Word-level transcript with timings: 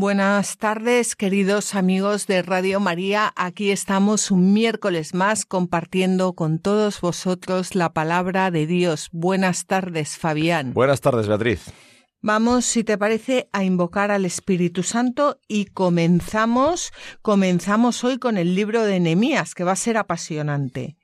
Buenas 0.00 0.58
tardes, 0.58 1.16
queridos 1.16 1.74
amigos 1.74 2.28
de 2.28 2.42
Radio 2.42 2.78
María. 2.78 3.32
Aquí 3.34 3.72
estamos 3.72 4.30
un 4.30 4.52
miércoles 4.52 5.12
más 5.12 5.44
compartiendo 5.44 6.34
con 6.34 6.60
todos 6.60 7.00
vosotros 7.00 7.74
la 7.74 7.92
palabra 7.92 8.52
de 8.52 8.68
Dios. 8.68 9.08
Buenas 9.10 9.66
tardes, 9.66 10.16
Fabián. 10.16 10.72
Buenas 10.72 11.00
tardes, 11.00 11.26
Beatriz. 11.26 11.72
Vamos, 12.22 12.64
si 12.64 12.84
te 12.84 12.96
parece, 12.96 13.48
a 13.52 13.64
invocar 13.64 14.12
al 14.12 14.24
Espíritu 14.24 14.84
Santo 14.84 15.40
y 15.48 15.64
comenzamos, 15.64 16.92
comenzamos 17.20 18.04
hoy 18.04 18.18
con 18.18 18.36
el 18.36 18.54
libro 18.54 18.84
de 18.84 19.00
Nehemías, 19.00 19.56
que 19.56 19.64
va 19.64 19.72
a 19.72 19.76
ser 19.76 19.96
apasionante. 19.96 20.96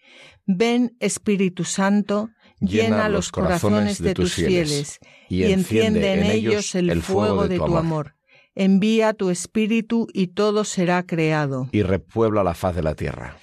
Ven, 0.47 0.97
Espíritu 1.01 1.65
Santo, 1.65 2.31
llena, 2.61 3.09
los 3.09 3.33
corazones 3.33 4.01
de 4.01 4.15
tus 4.15 4.35
fieles 4.35 5.01
y 5.29 5.51
enciende 5.51 6.13
en 6.13 6.23
ellos 6.23 6.77
el 6.77 7.03
fuego 7.03 7.49
de 7.49 7.57
tu 7.57 7.77
amor 7.77 8.15
envía 8.55 9.15
tu 9.15 9.31
espíritu 9.31 10.07
y 10.13 10.29
todo 10.29 10.65
será 10.65 11.05
creado. 11.05 11.69
Y 11.73 11.83
repuebla 11.83 12.43
la 12.45 12.55
faz 12.55 12.77
de 12.77 12.83
la 12.83 12.95
tierra. 12.95 13.37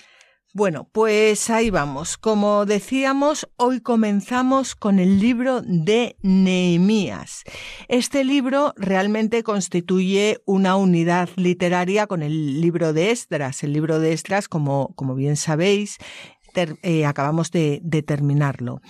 Bueno, 0.54 0.90
pues 0.92 1.50
ahí 1.50 1.70
vamos. 1.70 2.18
Como 2.18 2.66
decíamos, 2.66 3.48
hoy 3.56 3.80
comenzamos 3.80 4.76
con 4.76 5.00
el 5.00 5.18
libro 5.18 5.62
de 5.62 6.18
Nehemías. 6.24 7.44
Este 7.88 8.26
libro 8.26 8.74
realmente 8.76 9.44
constituye 9.44 10.42
una 10.44 10.76
unidad 10.76 11.30
literaria 11.38 12.06
con 12.06 12.22
el 12.22 12.60
libro 12.60 12.92
de 12.92 13.12
Esdras. 13.12 13.64
El 13.64 13.72
libro 13.72 14.02
de 14.02 14.12
Esdras, 14.12 14.50
como, 14.50 14.94
como 14.96 15.16
bien 15.16 15.38
sabéis, 15.38 16.00
eh, 16.56 17.06
acabamos 17.06 17.52
de, 17.52 17.82
terminarlo. 18.06 18.82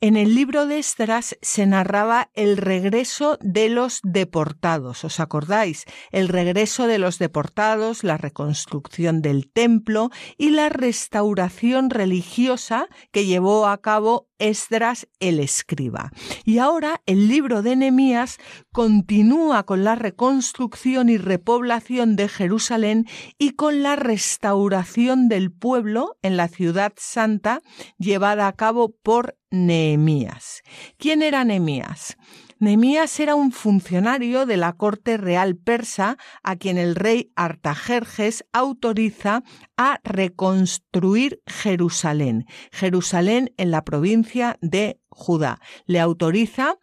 En 0.00 0.16
el 0.16 0.34
libro 0.34 0.66
de 0.66 0.78
Esdras 0.78 1.36
se 1.40 1.66
narraba 1.66 2.30
el 2.34 2.56
regreso 2.56 3.38
de 3.40 3.68
los 3.68 4.00
deportados. 4.02 5.04
¿Os 5.04 5.20
acordáis? 5.20 5.84
El 6.10 6.28
regreso 6.28 6.86
de 6.86 6.98
los 6.98 7.18
deportados, 7.18 8.04
la 8.04 8.16
reconstrucción 8.16 9.22
del 9.22 9.50
templo 9.50 10.10
y 10.36 10.50
la 10.50 10.68
restauración 10.68 11.90
religiosa 11.90 12.88
que 13.12 13.26
llevó 13.26 13.66
a 13.66 13.78
cabo 13.80 14.28
Esdras 14.38 15.08
el 15.20 15.40
escriba. 15.40 16.10
Y 16.44 16.58
ahora 16.58 17.02
el 17.06 17.28
libro 17.28 17.62
de 17.62 17.76
Nehemías 17.76 18.38
continúa 18.72 19.64
con 19.64 19.84
la 19.84 19.94
reconstrucción 19.94 21.08
y 21.08 21.16
repoblación 21.16 22.16
de 22.16 22.28
Jerusalén 22.28 23.06
y 23.38 23.50
con 23.50 23.82
la 23.82 23.96
restauración 23.96 25.28
del 25.28 25.52
pueblo 25.52 26.16
en 26.22 26.36
la 26.36 26.48
ciudad 26.48 26.92
santa 26.96 27.62
llevada 27.98 28.48
a 28.48 28.52
cabo 28.52 28.94
por 29.02 29.36
Nehemías. 29.50 30.62
¿Quién 30.98 31.22
era 31.22 31.44
Nehemías? 31.44 32.16
Nehemías 32.58 33.20
era 33.20 33.34
un 33.34 33.52
funcionario 33.52 34.46
de 34.46 34.56
la 34.56 34.72
corte 34.72 35.18
real 35.18 35.56
persa 35.56 36.16
a 36.42 36.56
quien 36.56 36.78
el 36.78 36.94
rey 36.94 37.30
Artajerjes 37.36 38.46
autoriza 38.52 39.42
a 39.76 40.00
reconstruir 40.04 41.42
Jerusalén. 41.46 42.46
Jerusalén 42.72 43.52
en 43.58 43.70
la 43.70 43.84
provincia 43.84 44.56
de 44.62 45.00
Judá. 45.08 45.60
Le 45.84 46.00
autoriza 46.00 46.78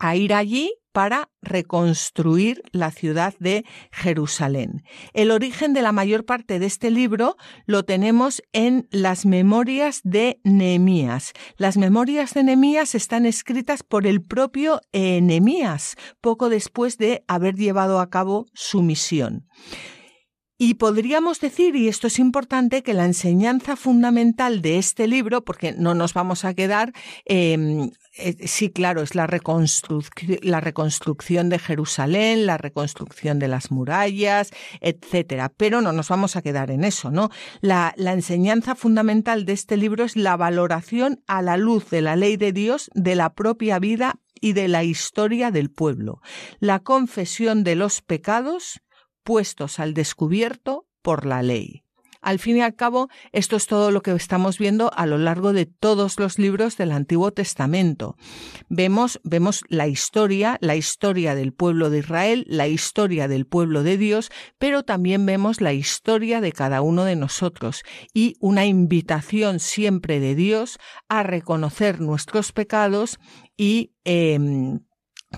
a 0.00 0.16
ir 0.16 0.34
allí 0.34 0.72
para 0.94 1.28
reconstruir 1.42 2.62
la 2.70 2.92
ciudad 2.92 3.34
de 3.40 3.64
Jerusalén. 3.90 4.84
El 5.12 5.32
origen 5.32 5.72
de 5.72 5.82
la 5.82 5.90
mayor 5.90 6.24
parte 6.24 6.60
de 6.60 6.66
este 6.66 6.92
libro 6.92 7.36
lo 7.66 7.84
tenemos 7.84 8.44
en 8.52 8.86
las 8.92 9.26
memorias 9.26 10.02
de 10.04 10.40
Nehemías. 10.44 11.32
Las 11.56 11.76
memorias 11.76 12.32
de 12.32 12.44
Nehemías 12.44 12.94
están 12.94 13.26
escritas 13.26 13.82
por 13.82 14.06
el 14.06 14.22
propio 14.22 14.80
Nehemías, 14.92 15.96
poco 16.20 16.48
después 16.48 16.96
de 16.96 17.24
haber 17.26 17.56
llevado 17.56 17.98
a 17.98 18.08
cabo 18.08 18.46
su 18.54 18.80
misión. 18.80 19.48
Y 20.56 20.74
podríamos 20.74 21.40
decir, 21.40 21.74
y 21.74 21.88
esto 21.88 22.06
es 22.06 22.20
importante, 22.20 22.84
que 22.84 22.94
la 22.94 23.04
enseñanza 23.04 23.74
fundamental 23.74 24.62
de 24.62 24.78
este 24.78 25.08
libro, 25.08 25.44
porque 25.44 25.72
no 25.72 25.94
nos 25.94 26.14
vamos 26.14 26.44
a 26.44 26.54
quedar 26.54 26.92
em, 27.24 27.90
eh, 28.16 28.46
sí, 28.46 28.70
claro, 28.70 29.02
es 29.02 29.14
la, 29.14 29.26
reconstrucción 29.26 31.48
de 31.48 31.58
Jerusalén, 31.58 32.46
la 32.46 32.58
reconstrucción 32.58 33.38
de 33.38 33.48
las 33.48 33.70
murallas, 33.70 34.50
etcétera. 34.80 35.52
Pero 35.56 35.80
no 35.80 35.92
nos 35.92 36.08
vamos 36.08 36.36
a 36.36 36.42
quedar 36.42 36.70
en 36.70 36.84
eso, 36.84 37.10
¿no? 37.10 37.30
La 37.60 37.94
enseñanza 37.96 38.74
fundamental 38.74 39.44
de 39.44 39.52
este 39.52 39.76
libro 39.76 40.04
es 40.04 40.16
la 40.16 40.36
valoración 40.36 41.22
a 41.26 41.42
la 41.42 41.56
luz 41.56 41.90
de 41.90 42.02
la 42.02 42.16
ley 42.16 42.36
de 42.36 42.52
Dios 42.52 42.90
de 42.94 43.16
la 43.16 43.34
propia 43.34 43.78
vida 43.78 44.20
y 44.40 44.52
de 44.52 44.68
la 44.68 44.84
historia 44.84 45.50
del 45.50 45.70
pueblo. 45.70 46.20
La 46.60 46.80
confesión 46.80 47.64
de 47.64 47.76
los 47.76 48.02
pecados 48.02 48.80
puestos 49.22 49.80
al 49.80 49.94
descubierto 49.94 50.86
por 51.02 51.26
la 51.26 51.42
ley. 51.42 51.83
Al 52.24 52.38
fin 52.38 52.56
y 52.56 52.62
al 52.62 52.74
cabo, 52.74 53.10
esto 53.32 53.56
es 53.56 53.66
todo 53.66 53.90
lo 53.90 54.00
que 54.00 54.12
estamos 54.12 54.58
viendo 54.58 54.90
a 54.94 55.04
lo 55.04 55.18
largo 55.18 55.52
de 55.52 55.66
todos 55.66 56.18
los 56.18 56.38
libros 56.38 56.78
del 56.78 56.90
Antiguo 56.90 57.32
Testamento. 57.32 58.16
Vemos, 58.70 59.20
vemos 59.24 59.62
la 59.68 59.88
historia, 59.88 60.56
la 60.62 60.74
historia 60.74 61.34
del 61.34 61.52
pueblo 61.52 61.90
de 61.90 61.98
Israel, 61.98 62.46
la 62.48 62.66
historia 62.66 63.28
del 63.28 63.46
pueblo 63.46 63.82
de 63.82 63.98
Dios, 63.98 64.30
pero 64.58 64.84
también 64.84 65.26
vemos 65.26 65.60
la 65.60 65.74
historia 65.74 66.40
de 66.40 66.52
cada 66.52 66.80
uno 66.80 67.04
de 67.04 67.14
nosotros 67.14 67.82
y 68.14 68.36
una 68.40 68.64
invitación 68.64 69.60
siempre 69.60 70.18
de 70.18 70.34
Dios 70.34 70.78
a 71.10 71.24
reconocer 71.24 72.00
nuestros 72.00 72.52
pecados 72.52 73.18
y 73.54 73.92
em, 74.04 74.80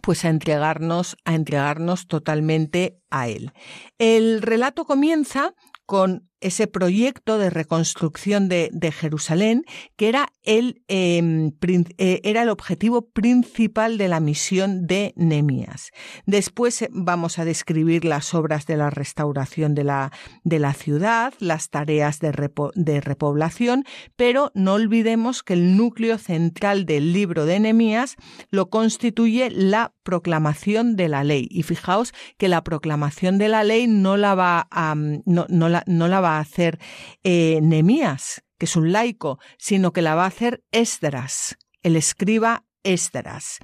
pues 0.03 0.25
a 0.25 0.29
entregarnos, 0.29 1.17
a 1.25 1.35
entregarnos 1.35 2.07
totalmente 2.07 3.01
a 3.11 3.29
Él. 3.29 3.53
El 3.99 4.41
relato 4.43 4.85
comienza 4.85 5.55
con 5.85 6.29
ese 6.41 6.67
proyecto 6.67 7.39
de 7.39 7.51
reconstrucción 7.51 8.49
de, 8.49 8.71
Jerusalén, 8.93 9.65
que 9.97 10.09
era 10.09 10.29
el, 10.43 10.83
em, 10.87 11.53
eh, 11.99 12.21
era 12.23 12.43
el 12.43 12.49
objetivo 12.49 13.09
principal 13.11 13.99
de 13.99 14.09
la 14.09 14.21
misión 14.21 14.87
de 14.87 15.13
Nemías. 15.17 15.91
Después 16.25 16.83
eh, 16.83 16.89
vamos 16.93 17.39
a 17.39 17.45
describir 17.45 18.05
las 18.05 18.35
obras 18.35 18.67
de 18.67 18.77
la 18.77 18.91
restauración 18.91 19.75
de 19.75 19.85
la, 19.85 20.13
de 20.45 20.59
la 20.59 20.73
ciudad, 20.73 21.35
las 21.41 21.71
tareas 21.71 22.21
de, 22.21 22.33
de, 22.75 23.01
repoblación, 23.01 23.85
pero 24.15 24.53
no 24.55 24.75
olvidemos 24.75 25.43
que 25.43 25.55
el 25.55 25.77
núcleo 25.77 26.19
central 26.19 26.87
del 26.87 27.13
libro 27.13 27.45
de 27.45 27.61
Nemías 27.61 28.17
lo 28.51 28.71
constituye 28.71 29.51
la 29.51 29.93
proclamación 30.03 30.97
de 30.97 31.09
la 31.09 31.25
ley. 31.25 31.49
Y 31.51 31.65
fijaos 31.65 32.13
que 32.39 32.49
la 32.49 32.63
proclamación 32.63 33.39
de 33.39 33.49
la 33.49 33.65
ley 33.65 33.87
no 33.89 34.17
la 34.17 34.35
va 34.35 34.69
a, 34.71 34.95
no, 34.95 35.47
no 35.49 35.69
la, 35.69 35.83
no 35.87 36.09
la 36.09 36.21
a 36.33 36.41
hacer 36.41 36.79
eh, 37.23 37.61
Nemías, 37.63 38.43
que 38.59 38.67
es 38.67 38.77
un 38.77 38.93
laico, 38.93 39.39
sino 39.59 39.93
que 39.93 40.03
la 40.03 40.15
va 40.15 40.25
a 40.25 40.29
hacer 40.29 40.65
Esdras, 40.73 41.57
el 41.83 41.97
escriba 41.97 42.65
Esdras. 42.83 43.59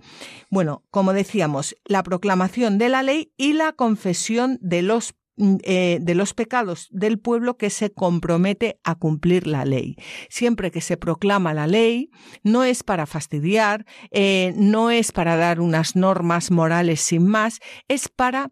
Bueno, 0.51 0.85
como 0.91 1.13
decíamos, 1.13 1.77
la 1.85 2.03
proclamación 2.03 2.79
de 2.79 2.89
la 2.89 3.03
ley 3.03 3.33
y 3.37 3.53
la 3.53 3.73
confesión 3.73 4.59
de 4.61 4.83
los 4.83 5.15
mm, 5.37 5.57
eh, 5.63 5.99
de 6.01 6.15
los 6.15 6.35
pecados 6.35 6.89
del 6.91 7.19
pueblo 7.19 7.57
que 7.57 7.71
se 7.71 7.93
compromete 7.93 8.81
a 8.83 8.97
cumplir 8.97 9.47
la 9.47 9.65
ley. 9.65 9.97
Siempre 10.29 10.71
que 10.71 10.81
se 10.81 10.97
proclama 10.97 11.55
la 11.55 11.67
ley, 11.67 12.11
no 12.43 12.65
es 12.65 12.83
para 12.83 13.07
fastidiar, 13.07 13.87
eh, 14.11 14.53
no 14.57 14.91
es 14.91 15.13
para 15.13 15.37
dar 15.37 15.61
unas 15.61 15.95
normas 15.95 16.51
morales 16.51 17.01
sin 17.01 17.27
más, 17.27 17.61
es 17.89 18.09
para 18.09 18.51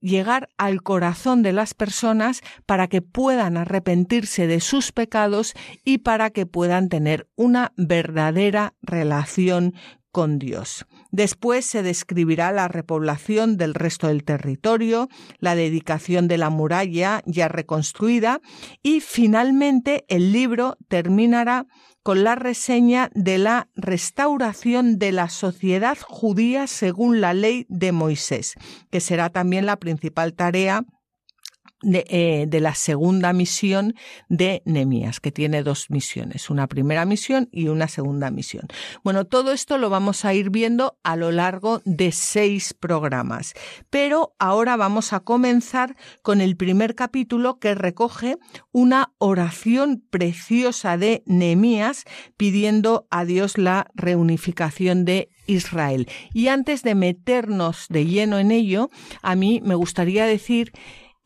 llegar 0.00 0.48
al 0.56 0.82
corazón 0.82 1.42
de 1.42 1.52
las 1.52 1.74
personas 1.74 2.40
para 2.66 2.88
que 2.88 3.02
puedan 3.02 3.56
arrepentirse 3.56 4.46
de 4.46 4.60
sus 4.60 4.92
pecados 4.92 5.54
y 5.84 5.98
para 5.98 6.30
que 6.30 6.46
puedan 6.46 6.88
tener 6.88 7.28
una 7.36 7.72
verdadera 7.76 8.74
relación 8.82 9.74
con 10.10 10.38
Dios. 10.38 10.86
Después 11.10 11.66
se 11.66 11.82
describirá 11.82 12.52
la 12.52 12.68
repoblación 12.68 13.56
del 13.56 13.74
resto 13.74 14.08
del 14.08 14.24
territorio, 14.24 15.08
la 15.38 15.54
dedicación 15.54 16.28
de 16.28 16.38
la 16.38 16.50
muralla 16.50 17.22
ya 17.26 17.48
reconstruida 17.48 18.40
y 18.82 19.00
finalmente 19.00 20.04
el 20.08 20.32
libro 20.32 20.76
terminará 20.88 21.66
con 22.02 22.24
la 22.24 22.34
reseña 22.34 23.10
de 23.14 23.38
la 23.38 23.68
restauración 23.74 24.98
de 24.98 25.12
la 25.12 25.28
sociedad 25.28 25.98
judía 26.00 26.66
según 26.66 27.20
la 27.20 27.34
ley 27.34 27.66
de 27.68 27.92
Moisés, 27.92 28.54
que 28.90 29.00
será 29.00 29.30
también 29.30 29.66
la 29.66 29.76
principal 29.76 30.34
tarea 30.34 30.84
de, 31.82 32.46
de, 32.48 32.60
la 32.60 32.74
segunda 32.74 33.32
misión 33.32 33.94
de 34.28 34.62
Nemías, 34.64 35.20
que 35.20 35.32
tiene 35.32 35.62
dos 35.62 35.90
misiones, 35.90 36.50
una 36.50 36.66
primera 36.66 37.04
misión 37.04 37.48
y 37.52 37.68
una 37.68 37.88
segunda 37.88 38.30
misión. 38.30 38.66
Bueno, 39.02 39.24
todo 39.24 39.52
esto 39.52 39.78
lo 39.78 39.90
vamos 39.90 40.24
a 40.24 40.34
ir 40.34 40.50
viendo 40.50 40.98
a 41.02 41.16
lo 41.16 41.30
largo 41.30 41.80
de 41.84 42.12
seis 42.12 42.74
programas, 42.74 43.54
pero 43.88 44.34
ahora 44.38 44.76
vamos 44.76 45.12
a 45.12 45.20
comenzar 45.20 45.96
con 46.22 46.40
el 46.40 46.56
primer 46.56 46.94
capítulo 46.94 47.58
que 47.58 47.74
recoge 47.74 48.36
una 48.72 49.12
oración 49.18 50.02
preciosa 50.10 50.96
de 50.96 51.22
Nemías 51.26 52.04
pidiendo 52.36 53.06
a 53.10 53.24
Dios 53.24 53.58
la 53.58 53.86
reunificación 53.94 55.04
de 55.04 55.28
Israel. 55.46 56.08
Y 56.32 56.48
antes 56.48 56.82
de 56.82 56.94
meternos 56.94 57.86
de 57.88 58.06
lleno 58.06 58.38
en 58.38 58.50
ello, 58.50 58.90
a 59.22 59.34
mí 59.34 59.60
me 59.64 59.74
gustaría 59.74 60.26
decir 60.26 60.72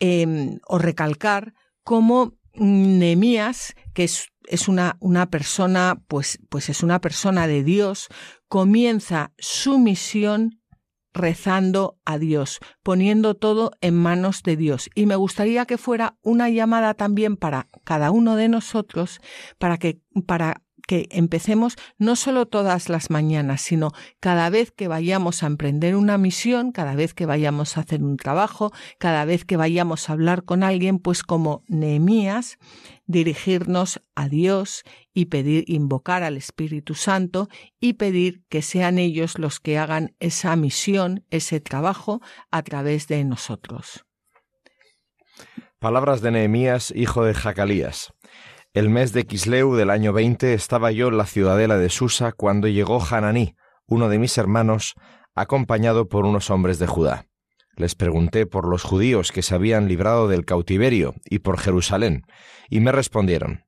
eh, 0.01 0.59
o 0.67 0.79
recalcar 0.79 1.55
cómo 1.83 2.35
Nemías, 2.55 3.75
que 3.95 4.05
es, 4.05 4.29
es 4.47 4.69
una, 4.69 4.97
una, 5.01 5.31
persona, 5.31 6.01
pues, 6.09 6.39
pues 6.49 6.69
es 6.69 6.83
una 6.83 7.01
persona 7.01 7.47
de 7.47 7.65
Dios, 7.65 8.09
comienza 8.49 9.33
su 9.39 9.79
misión 9.79 10.61
rezando 11.13 11.99
a 12.05 12.19
Dios, 12.19 12.59
poniendo 12.83 13.35
todo 13.35 13.71
en 13.81 13.95
manos 13.95 14.43
de 14.43 14.57
Dios. 14.57 14.91
Y 14.95 15.07
me 15.07 15.17
gustaría 15.17 15.65
que 15.65 15.79
fuera 15.79 16.19
una 16.23 16.51
llamada 16.51 16.95
también 16.95 17.37
para 17.37 17.69
cada 17.85 18.11
uno 18.11 18.37
de 18.37 18.49
nosotros, 18.49 19.21
para 19.59 19.79
que, 19.79 20.01
para 20.27 20.64
que 20.87 21.09
empecemos 21.11 21.77
no 21.99 22.17
solo 22.17 22.47
todas 22.47 22.89
las 22.89 23.11
mañanas, 23.11 23.63
sino 23.63 23.93
cada 24.21 24.51
vez 24.51 24.71
que 24.71 24.89
vayamos 24.89 25.43
a 25.43 25.47
emprender 25.47 25.97
una 25.97 26.19
misión, 26.19 26.73
cada 26.73 26.95
vez 26.95 27.15
que 27.15 27.27
vayamos 27.27 27.77
a 27.77 27.81
hacer 27.81 28.03
un 28.03 28.17
trabajo, 28.17 28.73
cada 28.99 29.25
vez 29.25 29.45
que 29.45 29.57
vayamos 29.57 30.09
a 30.09 30.13
hablar 30.13 30.45
con 30.45 30.63
alguien, 30.63 30.99
pues 30.99 31.23
como 31.23 31.63
Nehemías, 31.69 32.59
dirigirnos 33.07 34.03
a 34.15 34.29
Dios 34.29 34.83
y 35.13 35.27
pedir, 35.27 35.65
invocar 35.69 36.23
al 36.23 36.37
Espíritu 36.37 36.95
Santo 36.95 37.49
y 37.81 37.95
pedir 37.95 38.43
que 38.49 38.63
sean 38.63 38.99
ellos 38.99 39.39
los 39.39 39.61
que 39.61 39.79
hagan 39.79 40.15
esa 40.21 40.57
misión, 40.57 41.25
ese 41.31 41.61
trabajo 41.61 42.21
a 42.51 42.63
través 42.63 43.09
de 43.09 43.25
nosotros. 43.25 44.05
Palabras 45.79 46.23
de 46.23 46.31
Nehemías, 46.31 46.93
hijo 46.97 47.25
de 47.25 47.35
Jacalías. 47.35 48.15
El 48.75 48.91
mes 48.91 49.13
de 49.13 49.25
Quisleu 49.25 49.77
del 49.77 49.89
año 49.89 50.13
20 50.13 50.53
estaba 50.53 50.91
yo 50.91 51.07
en 51.07 51.17
la 51.17 51.27
ciudadela 51.27 51.79
de 51.79 51.89
Susa 51.91 52.33
cuando 52.33 52.67
llegó 52.67 53.01
Hananí, 53.01 53.55
uno 53.87 54.09
de 54.09 54.19
mis 54.19 54.37
hermanos, 54.37 54.95
acompañado 55.37 56.09
por 56.09 56.25
unos 56.25 56.51
hombres 56.51 56.81
de 56.81 56.89
Judá. 56.89 57.29
Les 57.77 57.95
pregunté 57.95 58.47
por 58.47 58.67
los 58.67 58.83
judíos 58.83 59.31
que 59.31 59.43
se 59.43 59.55
habían 59.55 59.87
librado 59.87 60.27
del 60.27 60.45
cautiverio 60.45 61.15
y 61.25 61.39
por 61.39 61.61
Jerusalén, 61.61 62.23
y 62.69 62.81
me 62.81 62.91
respondieron 62.91 63.65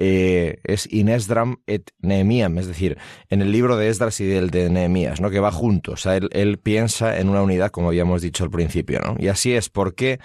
eh, 0.00 0.60
es 0.62 0.86
Inesdram 0.92 1.56
et 1.66 1.90
Nehemiam, 1.98 2.56
es 2.58 2.68
decir, 2.68 2.98
en 3.30 3.42
el 3.42 3.50
libro 3.50 3.76
de 3.76 3.88
Esdras 3.88 4.20
y 4.20 4.26
del 4.26 4.50
de 4.50 4.70
Nehemías, 4.70 5.20
¿no? 5.20 5.28
que 5.28 5.40
va 5.40 5.50
juntos. 5.50 5.94
O 5.94 6.02
sea, 6.02 6.16
él, 6.16 6.58
piensa 6.58 7.18
en 7.18 7.28
una 7.28 7.42
unidad, 7.42 7.70
como 7.70 7.88
habíamos 7.88 8.22
dicho 8.22 8.44
al 8.44 8.50
principio. 8.50 9.00
¿no? 9.00 9.16
Y 9.18 9.26
así 9.26 9.54
es 9.54 9.70
porque 9.70 10.20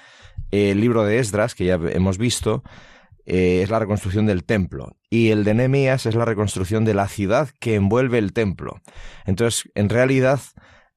el 0.51 0.79
libro 0.79 1.03
de 1.03 1.17
Esdras, 1.17 1.55
que 1.55 1.65
ya 1.65 1.79
hemos 1.89 2.19
visto, 2.19 2.63
eh, 3.25 3.61
es 3.63 3.71
la 3.71 3.79
reconstrucción 3.79 4.27
del 4.27 4.43
templo 4.43 4.97
y 5.09 5.29
el 5.29 5.43
de 5.43 5.53
Nehemías 5.53 6.05
es 6.05 6.13
la 6.13 6.25
reconstrucción 6.25 6.85
de 6.85 6.93
la 6.93 7.07
ciudad 7.07 7.49
que 7.59 7.75
envuelve 7.75 8.19
el 8.19 8.33
templo. 8.33 8.79
Entonces, 9.25 9.71
en 9.73 9.89
realidad, 9.89 10.39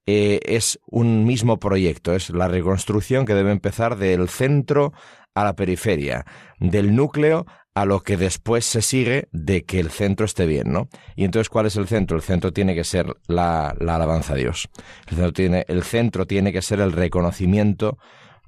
eh, 0.06 0.40
es 0.44 0.78
un 0.86 1.24
mismo 1.24 1.58
proyecto, 1.58 2.14
es 2.14 2.28
la 2.30 2.48
reconstrucción 2.48 3.24
que 3.24 3.34
debe 3.34 3.52
empezar 3.52 3.96
del 3.96 4.28
centro 4.28 4.92
a 5.34 5.44
la 5.44 5.54
periferia, 5.54 6.26
del 6.58 6.94
núcleo 6.94 7.46
a 7.76 7.84
lo 7.84 8.02
que 8.02 8.16
después 8.16 8.64
se 8.64 8.80
sigue 8.80 9.28
de 9.32 9.66
que 9.66 9.78
el 9.78 9.90
centro 9.90 10.24
esté 10.24 10.46
bien, 10.46 10.72
¿no? 10.72 10.88
Y 11.14 11.24
entonces, 11.24 11.50
¿cuál 11.50 11.66
es 11.66 11.76
el 11.76 11.86
centro? 11.86 12.16
El 12.16 12.22
centro 12.22 12.50
tiene 12.50 12.74
que 12.74 12.84
ser 12.84 13.14
la, 13.26 13.68
alabanza 13.68 14.32
a 14.32 14.36
Dios. 14.36 14.70
El 15.06 15.16
centro, 15.16 15.32
tiene, 15.34 15.64
el 15.68 15.82
centro 15.82 16.26
tiene 16.26 16.54
que 16.54 16.62
ser 16.62 16.80
el 16.80 16.92
reconocimiento 16.92 17.98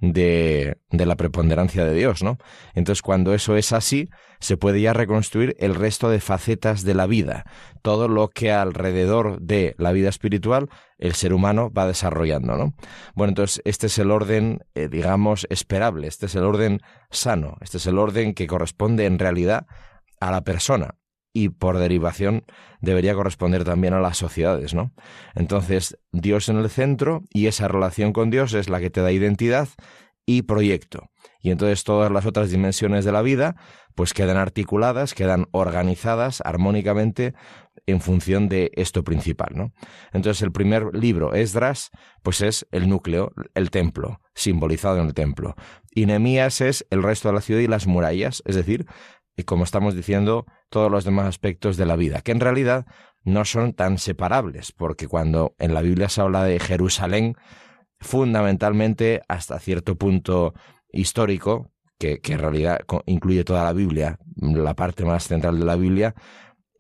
de, 0.01 0.79
de, 0.91 1.07
la 1.07 1.17
preponderancia 1.17 1.85
de 1.85 1.95
Dios, 1.95 2.23
¿no? 2.23 2.39
Entonces, 2.75 3.03
cuando 3.03 3.35
eso 3.35 3.57
es 3.57 3.73
así, 3.73 4.09
se 4.41 4.57
puede 4.57 4.81
ya 4.81 4.93
reconstruir 4.93 5.57
el 5.59 5.75
resto 5.75 6.09
de 6.11 6.21
facetas 6.21 6.83
de 6.85 6.95
la 6.95 7.07
vida, 7.07 7.45
todo 7.83 8.09
lo 8.09 8.29
que 8.29 8.53
alrededor 8.53 9.41
de 9.41 9.75
la 9.79 9.93
vida 9.93 10.09
espiritual 10.09 10.69
el 10.99 11.15
ser 11.15 11.33
humano 11.33 11.71
va 11.71 11.87
desarrollando, 11.87 12.57
¿no? 12.57 12.75
Bueno, 13.15 13.31
entonces 13.31 13.63
este 13.65 13.89
es 13.89 13.99
el 13.99 14.11
orden, 14.11 14.61
eh, 14.75 14.89
digamos, 14.89 15.47
esperable, 15.51 16.07
este 16.07 16.27
es 16.27 16.35
el 16.35 16.45
orden 16.45 16.81
sano, 17.11 17.57
este 17.61 17.79
es 17.79 17.87
el 17.87 17.99
orden 17.99 18.35
que 18.35 18.47
corresponde 18.47 19.07
en 19.07 19.19
realidad 19.19 19.67
a 20.21 20.31
la 20.31 20.43
persona 20.43 20.95
y 21.39 21.51
por 21.51 21.79
derivación 21.79 22.45
debería 22.81 23.15
corresponder 23.15 23.63
también 23.63 23.95
a 23.95 24.01
las 24.01 24.17
sociedades, 24.17 24.75
¿no? 24.75 24.93
Entonces, 25.37 25.97
Dios 26.11 26.49
en 26.49 26.57
el 26.57 26.69
centro 26.69 27.23
y 27.31 27.47
esa 27.47 27.69
relación 27.69 28.13
con 28.13 28.29
Dios 28.29 28.55
es 28.55 28.69
la 28.69 28.81
que 28.81 28.91
te 28.91 29.03
da 29.03 29.13
identidad 29.13 29.69
y 30.27 30.43
proyecto. 30.43 31.11
Y 31.41 31.51
entonces 31.51 31.85
todas 31.85 32.11
las 32.11 32.27
otras 32.27 32.51
dimensiones 32.51 33.05
de 33.05 33.13
la 33.13 33.23
vida 33.23 33.55
pues 33.95 34.15
quedan 34.15 34.37
articuladas, 34.37 35.15
quedan 35.15 35.47
organizadas 35.53 36.43
armónicamente 36.45 37.35
en 37.87 38.01
función 38.01 38.49
de 38.49 38.71
esto 38.75 39.05
principal, 39.05 39.51
¿no? 39.55 39.73
Entonces 40.13 40.43
el 40.43 40.53
primer 40.53 40.95
libro, 40.95 41.35
Esdras, 41.35 41.91
pues 42.23 42.41
es 42.41 42.67
el 42.73 42.89
núcleo, 42.89 43.33
el 43.55 43.71
templo, 43.71 44.21
simbolizado 44.35 44.99
en 44.99 45.07
el 45.07 45.15
templo. 45.15 45.55
Y 45.93 46.07
Nehemías 46.07 46.61
es 46.61 46.85
el 46.91 47.03
resto 47.03 47.29
de 47.29 47.35
la 47.35 47.41
ciudad 47.41 47.61
y 47.61 47.67
las 47.69 47.87
murallas, 47.87 48.43
es 48.45 48.57
decir, 48.57 48.87
y 49.39 49.45
como 49.45 49.63
estamos 49.63 49.95
diciendo, 49.95 50.47
todos 50.69 50.91
los 50.91 51.05
demás 51.05 51.27
aspectos 51.27 51.77
de 51.77 51.87
la 51.87 51.95
vida, 51.95 52.23
que 52.23 52.33
en 52.33 52.41
realidad 52.41 52.87
no 53.23 53.45
son 53.45 53.73
tan 53.73 53.99
separables, 53.99 54.73
porque 54.73 55.07
cuando 55.07 55.55
en 55.61 55.75
la 55.75 55.81
Biblia 55.81 56.09
se 56.09 56.21
habla 56.21 56.43
de 56.43 56.59
Jerusalén, 56.59 57.37
fundamentalmente 58.01 59.23
hasta 59.29 59.61
cierto 59.61 59.95
punto 59.95 60.55
histórico, 60.91 61.71
que, 62.01 62.21
que 62.21 62.33
en 62.33 62.41
realidad 62.41 62.81
incluye 63.07 63.45
toda 63.45 63.63
la 63.63 63.73
Biblia, 63.73 64.19
la 64.35 64.75
parte 64.75 65.05
más 65.05 65.29
central 65.29 65.61
de 65.61 65.67
la 65.67 65.77
Biblia, 65.77 66.17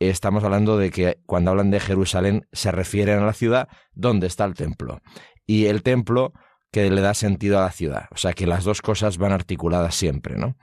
estamos 0.00 0.42
hablando 0.42 0.76
de 0.76 0.90
que 0.90 1.20
cuando 1.26 1.52
hablan 1.52 1.70
de 1.70 1.78
Jerusalén 1.78 2.48
se 2.50 2.72
refieren 2.72 3.20
a 3.20 3.26
la 3.26 3.34
ciudad 3.34 3.68
donde 3.92 4.26
está 4.26 4.44
el 4.44 4.54
templo. 4.54 5.00
Y 5.46 5.66
el 5.66 5.84
templo 5.84 6.32
que 6.70 6.90
le 6.90 7.00
da 7.00 7.14
sentido 7.14 7.58
a 7.58 7.62
la 7.62 7.70
ciudad. 7.70 8.08
O 8.10 8.16
sea 8.16 8.32
que 8.32 8.46
las 8.46 8.64
dos 8.64 8.82
cosas 8.82 9.18
van 9.18 9.32
articuladas 9.32 9.94
siempre, 9.94 10.36
¿no? 10.36 10.56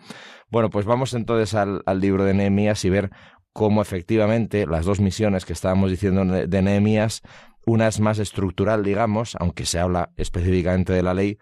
Bueno, 0.50 0.70
pues 0.70 0.86
vamos 0.86 1.14
entonces 1.14 1.54
al, 1.56 1.82
libro 2.00 2.24
de 2.24 2.34
Nehemías 2.34 2.86
y 2.86 2.90
ver 2.90 3.10
cómo 3.52 3.82
efectivamente 3.82 4.68
las 4.68 4.86
dos 4.86 5.00
misiones 5.00 5.46
que 5.46 5.54
estábamos 5.54 5.90
diciendo 5.90 6.26
de 6.26 6.62
Nehemías, 6.62 7.22
una 7.66 7.88
es 7.88 8.00
más 8.00 8.20
estructural, 8.20 8.84
digamos, 8.84 9.36
aunque 9.40 9.66
se 9.66 9.80
habla 9.80 10.12
específicamente 10.18 10.94
de 10.94 11.02
la 11.02 11.14
ley, 11.14 11.40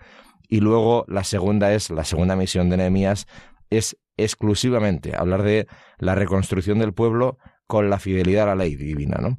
y 0.48 0.62
luego 0.62 1.06
la 1.08 1.24
segunda 1.24 1.74
es, 1.74 1.90
la 1.90 2.06
segunda 2.06 2.36
misión 2.36 2.70
de 2.70 2.78
Nehemías, 2.78 3.28
es 3.70 3.98
exclusivamente 4.16 5.16
hablar 5.16 5.44
de 5.44 5.68
la 5.98 6.16
reconstrucción 6.16 6.80
del 6.80 6.94
pueblo 6.94 7.38
con 7.68 7.90
la 7.90 8.00
fidelidad 8.00 8.44
a 8.44 8.56
la 8.56 8.64
ley 8.64 8.76
divina, 8.76 9.18
¿no? 9.20 9.38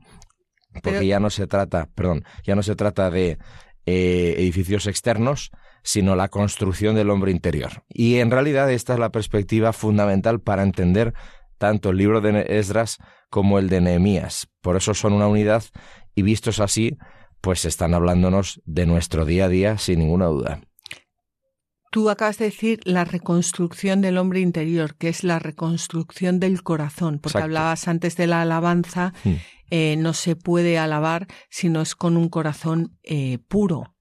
Porque 0.82 1.06
ya 1.06 1.20
no 1.20 1.30
se 1.30 1.46
trata, 1.46 1.88
perdón, 1.94 2.24
ya 2.42 2.56
no 2.56 2.62
se 2.64 2.74
trata 2.74 3.10
de 3.10 3.38
eh, 3.86 4.34
edificios 4.38 4.86
externos, 4.86 5.50
sino 5.82 6.16
la 6.16 6.28
construcción 6.28 6.94
del 6.94 7.10
hombre 7.10 7.30
interior. 7.30 7.84
Y 7.88 8.16
en 8.16 8.30
realidad 8.30 8.70
esta 8.70 8.94
es 8.94 8.98
la 8.98 9.12
perspectiva 9.12 9.72
fundamental 9.72 10.40
para 10.40 10.62
entender 10.62 11.14
tanto 11.58 11.90
el 11.90 11.98
libro 11.98 12.20
de 12.20 12.46
Esdras 12.48 12.98
como 13.30 13.58
el 13.58 13.68
de 13.68 13.80
Nehemías. 13.80 14.48
Por 14.60 14.76
eso 14.76 14.94
son 14.94 15.12
una 15.12 15.28
unidad 15.28 15.64
y 16.14 16.22
vistos 16.22 16.60
así, 16.60 16.96
pues 17.40 17.64
están 17.64 17.94
hablándonos 17.94 18.62
de 18.64 18.86
nuestro 18.86 19.24
día 19.24 19.46
a 19.46 19.48
día 19.48 19.78
sin 19.78 19.98
ninguna 19.98 20.26
duda. 20.26 20.60
Tú 21.94 22.10
acabas 22.10 22.38
de 22.38 22.46
decir 22.46 22.80
la 22.82 23.04
reconstrucción 23.04 24.00
del 24.00 24.18
hombre 24.18 24.40
interior, 24.40 24.96
que 24.96 25.08
es 25.08 25.22
la 25.22 25.38
reconstrucción 25.38 26.40
del 26.40 26.64
corazón, 26.64 27.20
porque 27.20 27.38
hablabas 27.38 27.86
antes 27.86 28.16
de 28.16 28.26
la 28.26 28.42
alabanza, 28.42 29.12
hmm. 29.22 29.34
eh, 29.70 29.94
no 29.96 30.12
se 30.12 30.34
puede 30.34 30.76
alabar 30.76 31.28
si 31.50 31.68
no 31.68 31.82
es 31.82 31.94
con 31.94 32.16
un 32.16 32.28
corazón 32.28 32.98
eh, 33.04 33.38
puro 33.46 33.93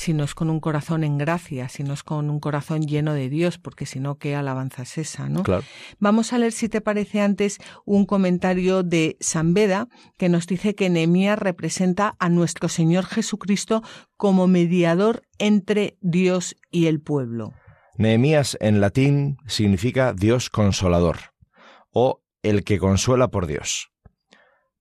si 0.00 0.14
no 0.14 0.24
es 0.24 0.34
con 0.34 0.48
un 0.48 0.60
corazón 0.60 1.04
en 1.04 1.18
gracia, 1.18 1.68
si 1.68 1.82
no 1.82 1.92
es 1.92 2.02
con 2.02 2.30
un 2.30 2.40
corazón 2.40 2.86
lleno 2.86 3.12
de 3.12 3.28
Dios, 3.28 3.58
porque 3.58 3.84
si 3.84 4.00
no, 4.00 4.16
¿qué 4.16 4.34
alabanza 4.34 4.84
es 4.84 4.96
esa? 4.96 5.28
¿no? 5.28 5.42
Claro. 5.42 5.62
Vamos 5.98 6.32
a 6.32 6.38
leer, 6.38 6.52
si 6.52 6.70
te 6.70 6.80
parece 6.80 7.20
antes, 7.20 7.58
un 7.84 8.06
comentario 8.06 8.82
de 8.82 9.18
San 9.20 9.52
Beda, 9.52 9.88
que 10.16 10.30
nos 10.30 10.46
dice 10.46 10.74
que 10.74 10.88
Nehemías 10.88 11.38
representa 11.38 12.16
a 12.18 12.30
nuestro 12.30 12.70
Señor 12.70 13.04
Jesucristo 13.04 13.82
como 14.16 14.46
mediador 14.46 15.20
entre 15.36 15.98
Dios 16.00 16.56
y 16.70 16.86
el 16.86 17.02
pueblo. 17.02 17.52
Nehemías 17.98 18.56
en 18.62 18.80
latín 18.80 19.36
significa 19.46 20.14
Dios 20.14 20.48
consolador 20.48 21.34
o 21.90 22.22
el 22.42 22.64
que 22.64 22.78
consuela 22.78 23.28
por 23.28 23.46
Dios 23.46 23.90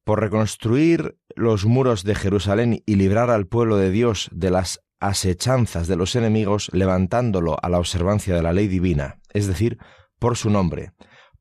por 0.05 0.21
reconstruir 0.21 1.19
los 1.35 1.65
muros 1.65 2.03
de 2.03 2.15
Jerusalén 2.15 2.81
y 2.87 2.95
librar 2.95 3.29
al 3.29 3.45
pueblo 3.45 3.77
de 3.77 3.91
Dios 3.91 4.27
de 4.31 4.49
las 4.49 4.79
asechanzas 4.99 5.87
de 5.87 5.95
los 5.95 6.15
enemigos 6.15 6.69
levantándolo 6.73 7.57
a 7.61 7.69
la 7.69 7.79
observancia 7.79 8.35
de 8.35 8.41
la 8.41 8.53
ley 8.53 8.67
divina, 8.67 9.19
es 9.33 9.47
decir, 9.47 9.77
por 10.19 10.37
su 10.37 10.49
nombre, 10.49 10.91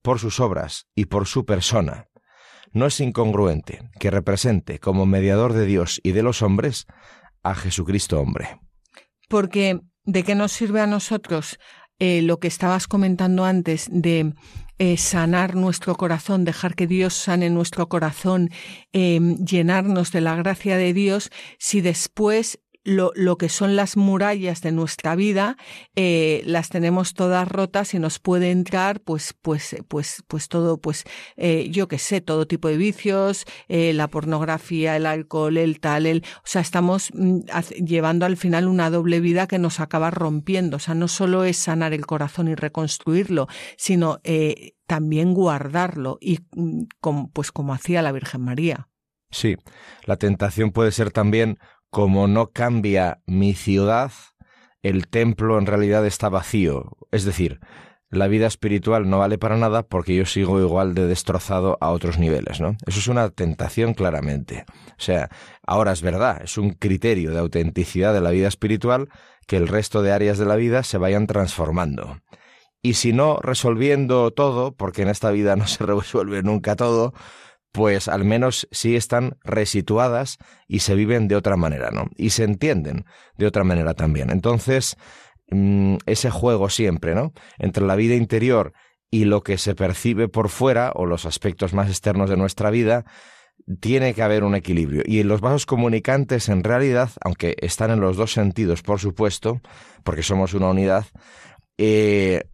por 0.02 0.18
sus 0.18 0.40
obras 0.40 0.86
y 0.94 1.06
por 1.06 1.26
su 1.26 1.44
persona. 1.44 2.06
No 2.72 2.86
es 2.86 3.00
incongruente 3.00 3.90
que 3.98 4.10
represente 4.10 4.78
como 4.78 5.06
mediador 5.06 5.52
de 5.52 5.66
Dios 5.66 6.00
y 6.02 6.12
de 6.12 6.22
los 6.22 6.42
hombres 6.42 6.86
a 7.42 7.54
Jesucristo 7.54 8.20
hombre. 8.20 8.60
Porque, 9.28 9.80
¿de 10.04 10.22
qué 10.22 10.34
nos 10.34 10.52
sirve 10.52 10.80
a 10.80 10.86
nosotros 10.86 11.58
eh, 11.98 12.22
lo 12.22 12.38
que 12.38 12.48
estabas 12.48 12.86
comentando 12.86 13.44
antes 13.44 13.88
de 13.90 14.34
eh, 14.78 14.96
sanar 14.96 15.56
nuestro 15.56 15.96
corazón, 15.96 16.44
dejar 16.44 16.76
que 16.76 16.86
Dios 16.86 17.14
sane 17.14 17.50
nuestro 17.50 17.88
corazón, 17.88 18.50
eh, 18.92 19.18
llenarnos 19.44 20.12
de 20.12 20.20
la 20.20 20.36
gracia 20.36 20.76
de 20.76 20.92
Dios, 20.92 21.30
si 21.58 21.80
después 21.80 22.60
lo, 22.88 23.12
lo, 23.14 23.36
que 23.36 23.48
son 23.48 23.76
las 23.76 23.96
murallas 23.96 24.62
de 24.62 24.72
nuestra 24.72 25.14
vida, 25.14 25.56
eh, 25.94 26.42
las 26.46 26.70
tenemos 26.70 27.12
todas 27.14 27.46
rotas 27.46 27.92
y 27.92 27.98
nos 27.98 28.18
puede 28.18 28.50
entrar, 28.50 29.00
pues, 29.00 29.34
pues, 29.42 29.76
pues, 29.88 30.24
pues 30.26 30.48
todo, 30.48 30.78
pues, 30.80 31.04
eh, 31.36 31.68
yo 31.70 31.86
qué 31.86 31.98
sé, 31.98 32.20
todo 32.20 32.46
tipo 32.46 32.68
de 32.68 32.78
vicios, 32.78 33.44
eh, 33.68 33.92
la 33.92 34.08
pornografía, 34.08 34.96
el 34.96 35.06
alcohol, 35.06 35.58
el 35.58 35.80
tal, 35.80 36.06
el, 36.06 36.24
o 36.38 36.46
sea, 36.46 36.62
estamos 36.62 37.10
mm, 37.12 37.40
llevando 37.84 38.24
al 38.24 38.36
final 38.36 38.66
una 38.66 38.90
doble 38.90 39.20
vida 39.20 39.46
que 39.46 39.58
nos 39.58 39.80
acaba 39.80 40.10
rompiendo. 40.10 40.78
O 40.78 40.80
sea, 40.80 40.94
no 40.94 41.08
solo 41.08 41.44
es 41.44 41.58
sanar 41.58 41.92
el 41.92 42.06
corazón 42.06 42.48
y 42.48 42.54
reconstruirlo, 42.54 43.48
sino 43.76 44.20
también 44.86 45.34
guardarlo 45.34 46.16
y 46.20 46.38
mm, 46.52 46.84
como, 47.00 47.30
pues 47.30 47.52
como 47.52 47.74
hacía 47.74 48.02
la 48.02 48.12
Virgen 48.12 48.42
María. 48.42 48.88
Sí, 49.30 49.56
la 50.06 50.16
tentación 50.16 50.70
puede 50.70 50.90
ser 50.90 51.10
también 51.10 51.58
como 51.90 52.28
no 52.28 52.50
cambia 52.50 53.20
mi 53.26 53.54
ciudad, 53.54 54.12
el 54.82 55.08
templo 55.08 55.58
en 55.58 55.66
realidad 55.66 56.06
está 56.06 56.28
vacío. 56.28 56.96
Es 57.10 57.24
decir, 57.24 57.60
la 58.10 58.26
vida 58.26 58.46
espiritual 58.46 59.08
no 59.10 59.18
vale 59.18 59.36
para 59.36 59.56
nada 59.56 59.82
porque 59.82 60.14
yo 60.14 60.24
sigo 60.24 60.60
igual 60.60 60.94
de 60.94 61.06
destrozado 61.06 61.76
a 61.80 61.90
otros 61.90 62.18
niveles, 62.18 62.60
¿no? 62.60 62.76
Eso 62.86 63.00
es 63.00 63.08
una 63.08 63.28
tentación 63.28 63.92
claramente. 63.92 64.64
O 64.90 65.00
sea, 65.00 65.28
ahora 65.66 65.92
es 65.92 66.00
verdad, 66.00 66.40
es 66.42 66.56
un 66.56 66.70
criterio 66.70 67.32
de 67.32 67.38
autenticidad 67.38 68.14
de 68.14 68.22
la 68.22 68.30
vida 68.30 68.48
espiritual 68.48 69.08
que 69.46 69.56
el 69.56 69.68
resto 69.68 70.02
de 70.02 70.12
áreas 70.12 70.38
de 70.38 70.46
la 70.46 70.56
vida 70.56 70.82
se 70.82 70.98
vayan 70.98 71.26
transformando. 71.26 72.18
Y 72.80 72.94
si 72.94 73.12
no 73.12 73.38
resolviendo 73.42 74.30
todo, 74.30 74.72
porque 74.72 75.02
en 75.02 75.08
esta 75.08 75.30
vida 75.30 75.56
no 75.56 75.66
se 75.66 75.84
resuelve 75.84 76.42
nunca 76.42 76.76
todo, 76.76 77.12
pues 77.72 78.08
al 78.08 78.24
menos 78.24 78.68
sí 78.70 78.96
están 78.96 79.36
resituadas 79.44 80.38
y 80.66 80.80
se 80.80 80.94
viven 80.94 81.28
de 81.28 81.36
otra 81.36 81.56
manera, 81.56 81.90
¿no? 81.90 82.06
Y 82.16 82.30
se 82.30 82.44
entienden 82.44 83.04
de 83.36 83.46
otra 83.46 83.64
manera 83.64 83.94
también. 83.94 84.30
Entonces, 84.30 84.96
mm, 85.50 85.96
ese 86.06 86.30
juego 86.30 86.70
siempre, 86.70 87.14
¿no? 87.14 87.32
Entre 87.58 87.84
la 87.84 87.96
vida 87.96 88.14
interior 88.14 88.72
y 89.10 89.24
lo 89.24 89.42
que 89.42 89.58
se 89.58 89.74
percibe 89.74 90.28
por 90.28 90.48
fuera 90.48 90.92
o 90.94 91.06
los 91.06 91.24
aspectos 91.26 91.72
más 91.72 91.88
externos 91.88 92.28
de 92.30 92.36
nuestra 92.36 92.70
vida, 92.70 93.04
tiene 93.80 94.14
que 94.14 94.22
haber 94.22 94.44
un 94.44 94.54
equilibrio. 94.54 95.02
Y 95.04 95.22
los 95.22 95.40
vasos 95.40 95.66
comunicantes, 95.66 96.48
en 96.48 96.64
realidad, 96.64 97.10
aunque 97.20 97.56
están 97.60 97.90
en 97.90 98.00
los 98.00 98.16
dos 98.16 98.32
sentidos, 98.32 98.82
por 98.82 98.98
supuesto, 98.98 99.60
porque 100.04 100.22
somos 100.22 100.54
una 100.54 100.70
unidad, 100.70 101.06
eh, 101.76 102.44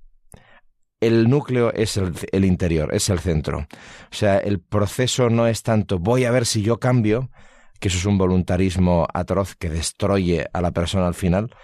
el 1.06 1.28
núcleo 1.28 1.72
es 1.72 1.96
el, 1.96 2.44
interior, 2.44 2.94
es 2.94 3.10
el 3.10 3.18
centro. 3.18 3.58
O 3.58 4.14
sea, 4.14 4.38
el 4.38 4.60
proceso 4.60 5.28
no 5.28 5.46
es 5.46 5.62
tanto 5.62 5.98
voy 5.98 6.24
a 6.24 6.30
ver 6.30 6.46
si 6.46 6.62
yo 6.62 6.78
cambio, 6.78 7.30
que 7.78 7.88
eso 7.88 7.98
es 7.98 8.06
un 8.06 8.16
voluntarismo 8.16 9.06
atroz 9.12 9.54
que 9.54 9.68
destruye 9.68 10.46
a 10.52 10.60
la 10.62 10.72
persona 10.72 11.06
al 11.06 11.14
final, 11.14 11.54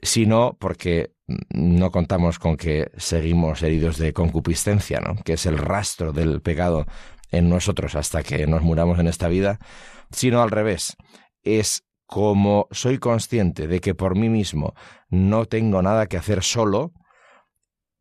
sino 0.00 0.56
porque 0.60 1.12
no 1.50 1.90
contamos 1.90 2.38
con 2.38 2.56
que 2.56 2.90
seguimos 2.96 3.62
heridos 3.62 3.98
de 3.98 4.12
concupiscencia, 4.12 5.00
¿no? 5.00 5.16
que 5.24 5.32
es 5.32 5.46
el 5.46 5.58
rastro 5.58 6.12
del 6.12 6.40
pecado 6.42 6.86
en 7.30 7.48
nosotros 7.48 7.96
hasta 7.96 8.22
que 8.22 8.46
nos 8.46 8.62
muramos 8.62 8.98
en 9.00 9.08
esta 9.08 9.28
vida, 9.28 9.58
sino 10.10 10.42
al 10.42 10.50
revés. 10.50 10.96
Es 11.42 11.82
como 12.06 12.68
soy 12.70 12.98
consciente 12.98 13.66
de 13.66 13.80
que 13.80 13.94
por 13.94 14.16
mí 14.16 14.28
mismo 14.28 14.74
no 15.08 15.46
tengo 15.46 15.82
nada 15.82 16.06
que 16.06 16.18
hacer 16.18 16.44
solo, 16.44 16.92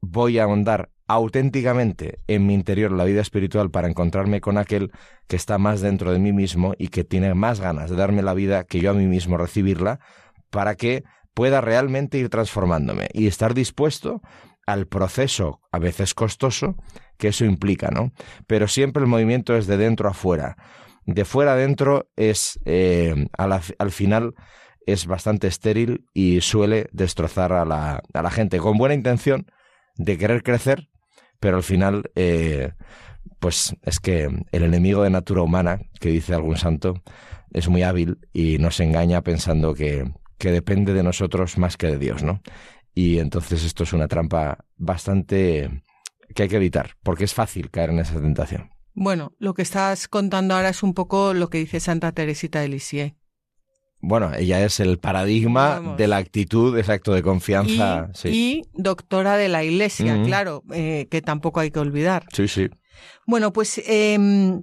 voy 0.06 0.38
a 0.38 0.44
ahondar 0.44 0.90
auténticamente 1.08 2.20
en 2.28 2.46
mi 2.46 2.54
interior 2.54 2.92
la 2.92 3.06
vida 3.06 3.22
espiritual 3.22 3.72
para 3.72 3.88
encontrarme 3.88 4.42
con 4.42 4.58
aquel 4.58 4.92
que 5.28 5.38
está 5.38 5.58
más 5.58 5.80
dentro 5.80 6.12
de 6.12 6.20
mí 6.20 6.34
mismo 6.34 6.74
y 6.78 6.90
que 6.90 7.06
tiene 7.06 7.34
más 7.34 7.62
ganas 7.62 7.90
de 7.90 7.96
darme 7.96 8.22
la 8.22 8.34
vida 8.34 8.66
que 8.66 8.82
yo 8.82 8.92
a 8.92 8.94
mí 8.94 9.06
mismo 9.06 9.38
recibirla, 9.38 10.02
para 10.50 10.76
que 10.76 11.06
pueda 11.34 11.62
realmente 11.62 12.18
ir 12.18 12.30
transformándome 12.30 13.08
y 13.14 13.28
estar 13.28 13.54
dispuesto 13.54 14.22
al 14.66 14.88
proceso, 14.88 15.62
a 15.72 15.80
veces 15.80 16.14
costoso, 16.14 16.76
que 17.18 17.30
eso 17.30 17.46
implica, 17.46 17.90
¿no? 17.90 18.12
Pero 18.46 18.68
siempre 18.68 19.04
el 19.04 19.10
movimiento 19.10 19.56
es 19.56 19.68
de 19.68 19.78
dentro 19.78 20.10
a 20.10 20.14
fuera. 20.14 20.58
De 21.06 21.24
fuera 21.24 21.54
a 21.54 21.58
dentro 21.58 22.10
es, 22.18 22.60
eh, 22.66 23.28
al 23.38 23.92
final, 23.92 24.34
es 24.86 25.06
bastante 25.06 25.48
estéril 25.48 26.06
y 26.14 26.42
suele 26.42 26.88
destrozar 26.92 27.54
a 27.54 27.64
la, 27.64 28.02
a 28.14 28.22
la 28.22 28.32
gente 28.32 28.58
con 28.58 28.78
buena 28.78 28.96
intención 28.96 29.48
de 29.96 30.18
querer 30.18 30.44
crecer, 30.44 30.90
pero 31.40 31.58
al 31.58 31.64
final, 31.64 32.12
eh, 32.16 32.74
pues 33.40 33.76
es 33.82 34.00
que 34.00 34.30
el 34.52 34.64
enemigo 34.64 35.04
de 35.04 35.10
natura 35.10 35.42
humana, 35.42 35.82
que 36.00 36.10
dice 36.10 36.34
algún 36.34 36.58
santo, 36.58 37.02
es 37.52 37.68
muy 37.68 37.84
hábil 37.84 38.18
y 38.34 38.58
nos 38.58 38.80
engaña 38.80 39.22
pensando 39.22 39.74
que, 39.74 40.12
que 40.38 40.52
depende 40.52 40.94
de 40.94 41.04
nosotros 41.04 41.58
más 41.58 41.78
que 41.78 41.88
de 41.88 42.00
Dios, 42.00 42.24
¿no? 42.24 42.42
Y 42.96 43.20
entonces 43.20 43.64
esto 43.64 43.84
es 43.84 43.94
una 43.94 44.08
trampa 44.08 44.66
bastante 44.78 45.84
que 46.36 46.44
hay 46.44 46.50
que 46.50 46.56
evitar, 46.56 46.92
porque 47.04 47.26
es 47.26 47.34
fácil 47.34 47.70
caer 47.70 47.92
en 47.92 48.00
esa 48.00 48.20
tentación. 48.20 48.72
Bueno, 48.94 49.34
lo 49.40 49.54
que 49.54 49.64
estás 49.64 50.08
contando 50.08 50.56
ahora 50.56 50.70
es 50.70 50.84
un 50.84 50.94
poco 50.94 51.34
lo 51.34 51.50
que 51.50 51.58
dice 51.58 51.80
Santa 51.80 52.12
Teresita 52.12 52.62
de 52.62 52.68
Lisieux. 52.70 53.16
Bueno, 54.06 54.34
ella 54.38 54.62
es 54.66 54.82
el 54.82 55.00
paradigma 55.00 55.96
de 55.98 56.08
la 56.08 56.18
actitud, 56.18 56.78
exacto, 56.78 57.14
de 57.14 57.24
confianza. 57.24 58.10
Y, 58.26 58.28
y 58.28 58.62
doctora 58.74 59.38
de 59.38 59.48
la 59.48 59.64
Iglesia, 59.64 60.22
claro, 60.26 60.62
eh, 60.74 61.08
que 61.10 61.22
tampoco 61.22 61.62
hay 61.62 61.72
que 61.72 61.80
olvidar. 61.80 62.26
Sí, 62.34 62.50
sí. 62.50 62.70
Bueno, 63.26 63.54
pues 63.54 63.78
eh, 63.78 64.60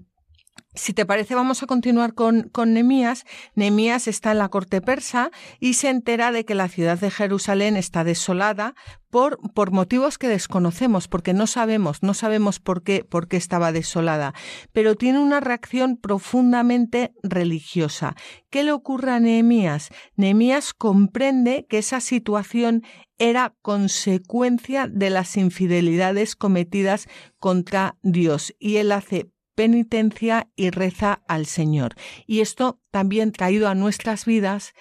si 0.80 0.94
te 0.94 1.04
parece, 1.04 1.34
vamos 1.34 1.62
a 1.62 1.66
continuar 1.66 2.14
con, 2.14 2.49
con 2.49 2.72
Nemías. 2.72 3.26
Nemías 3.54 4.08
está 4.08 4.32
en 4.32 4.38
la 4.38 4.49
corte 4.49 4.80
persa 4.80 5.30
y 5.58 5.75
se 5.75 5.90
entera 5.90 6.32
de 6.32 6.46
que 6.46 6.54
la 6.54 6.68
ciudad 6.68 6.99
de 6.99 7.10
Jerusalén 7.10 7.76
está 7.76 8.02
desolada 8.02 8.75
por, 9.10 9.38
por 9.52 9.72
motivos 9.72 10.16
que 10.16 10.28
desconocemos, 10.28 11.06
porque 11.06 11.34
no 11.34 11.46
sabemos, 11.46 12.02
no 12.02 12.14
sabemos 12.14 12.60
por 12.60 12.82
qué, 12.82 13.04
por 13.04 13.28
qué 13.28 13.37
estaba 13.37 13.72
desolada, 13.72 14.32
pero 14.72 14.94
tiene 14.94 15.18
una 15.18 15.40
reacción 15.40 15.99
profundamente 15.99 17.12
religiosa. 17.22 18.14
¿Qué 18.49 18.64
le 18.64 18.72
ocurre 18.72 19.12
a 19.12 19.20
Nehemías? 19.20 19.90
Nehemías 20.16 20.72
comprende 20.72 21.66
que 21.68 21.78
esa 21.78 22.00
situación 22.00 22.84
era 23.18 23.54
consecuencia 23.60 24.88
de 24.88 25.10
las 25.10 25.37
infidelidades 25.37 26.37
cometidas 26.37 27.06
contra 27.38 27.99
Dios 28.02 28.54
y 28.58 28.76
él 28.76 28.92
hace 28.92 29.30
penitencia 29.61 30.49
y 30.57 30.71
reza 30.71 31.23
al 31.29 31.45
Señor. 31.45 31.95
Y 32.26 32.40
esto 32.40 32.81
también 32.90 33.31
traído 33.31 33.69
a 33.69 33.75
nuestras 33.75 34.25
vidas 34.25 34.73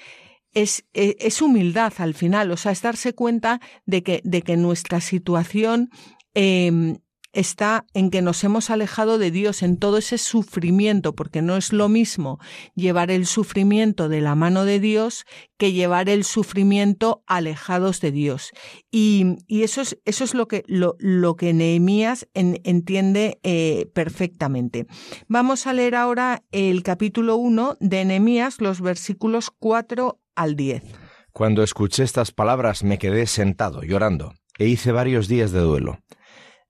es, 0.53 0.85
e, 0.93 1.17
es, 1.19 1.41
humildad 1.41 1.91
al 1.97 2.13
final, 2.13 2.49
o 2.49 2.55
sea, 2.55 2.71
es 2.71 2.81
darse 2.81 3.13
cuenta 3.13 3.59
de 3.85 4.03
que, 4.03 4.21
de 4.23 4.41
que 4.41 4.55
nuestra 4.55 5.01
situación 5.01 5.89
eh, 6.33 6.97
está 7.33 7.85
en 7.93 8.09
que 8.09 8.21
nos 8.21 8.43
hemos 8.43 8.69
alejado 8.69 9.17
de 9.17 9.31
Dios 9.31 9.61
en 9.61 9.77
todo 9.77 9.97
ese 9.97 10.17
sufrimiento, 10.17 11.13
porque 11.13 11.41
no 11.41 11.57
es 11.57 11.73
lo 11.73 11.89
mismo 11.89 12.39
llevar 12.75 13.11
el 13.11 13.25
sufrimiento 13.25 14.09
de 14.09 14.21
la 14.21 14.35
mano 14.35 14.65
de 14.65 14.79
Dios 14.79 15.25
que 15.57 15.71
llevar 15.73 16.09
el 16.09 16.23
sufrimiento 16.23 17.23
alejados 17.27 18.01
de 18.01 18.11
Dios. 18.11 18.51
Y, 18.91 19.37
eso, 19.47 19.81
es, 19.81 19.97
eso 20.05 20.23
es 20.23 20.33
lo 20.33 20.47
que, 20.47 20.63
lo, 20.67 20.95
lo 20.99 21.35
que 21.35 21.53
Nehemías 21.53 22.27
entiende 22.33 23.39
eh, 23.43 23.89
perfectamente. 23.93 24.87
Vamos 25.27 25.67
a 25.67 25.73
leer 25.73 25.95
ahora 25.95 26.43
el 26.51 26.83
capítulo 26.83 27.35
1 27.35 27.77
de 27.79 28.05
Nehemías, 28.05 28.61
los 28.61 28.81
versículos 28.81 29.51
4 29.59 30.19
al 30.35 30.55
10. 30.55 30.83
Cuando 31.31 31.61
escuché 31.61 32.03
estas 32.03 32.31
palabras 32.31 32.83
me 32.83 32.97
quedé 32.97 33.27
sentado, 33.27 33.83
llorando, 33.83 34.33
e 34.57 34.67
hice 34.67 34.91
varios 34.91 35.27
días 35.27 35.51
de 35.51 35.59
duelo 35.59 35.99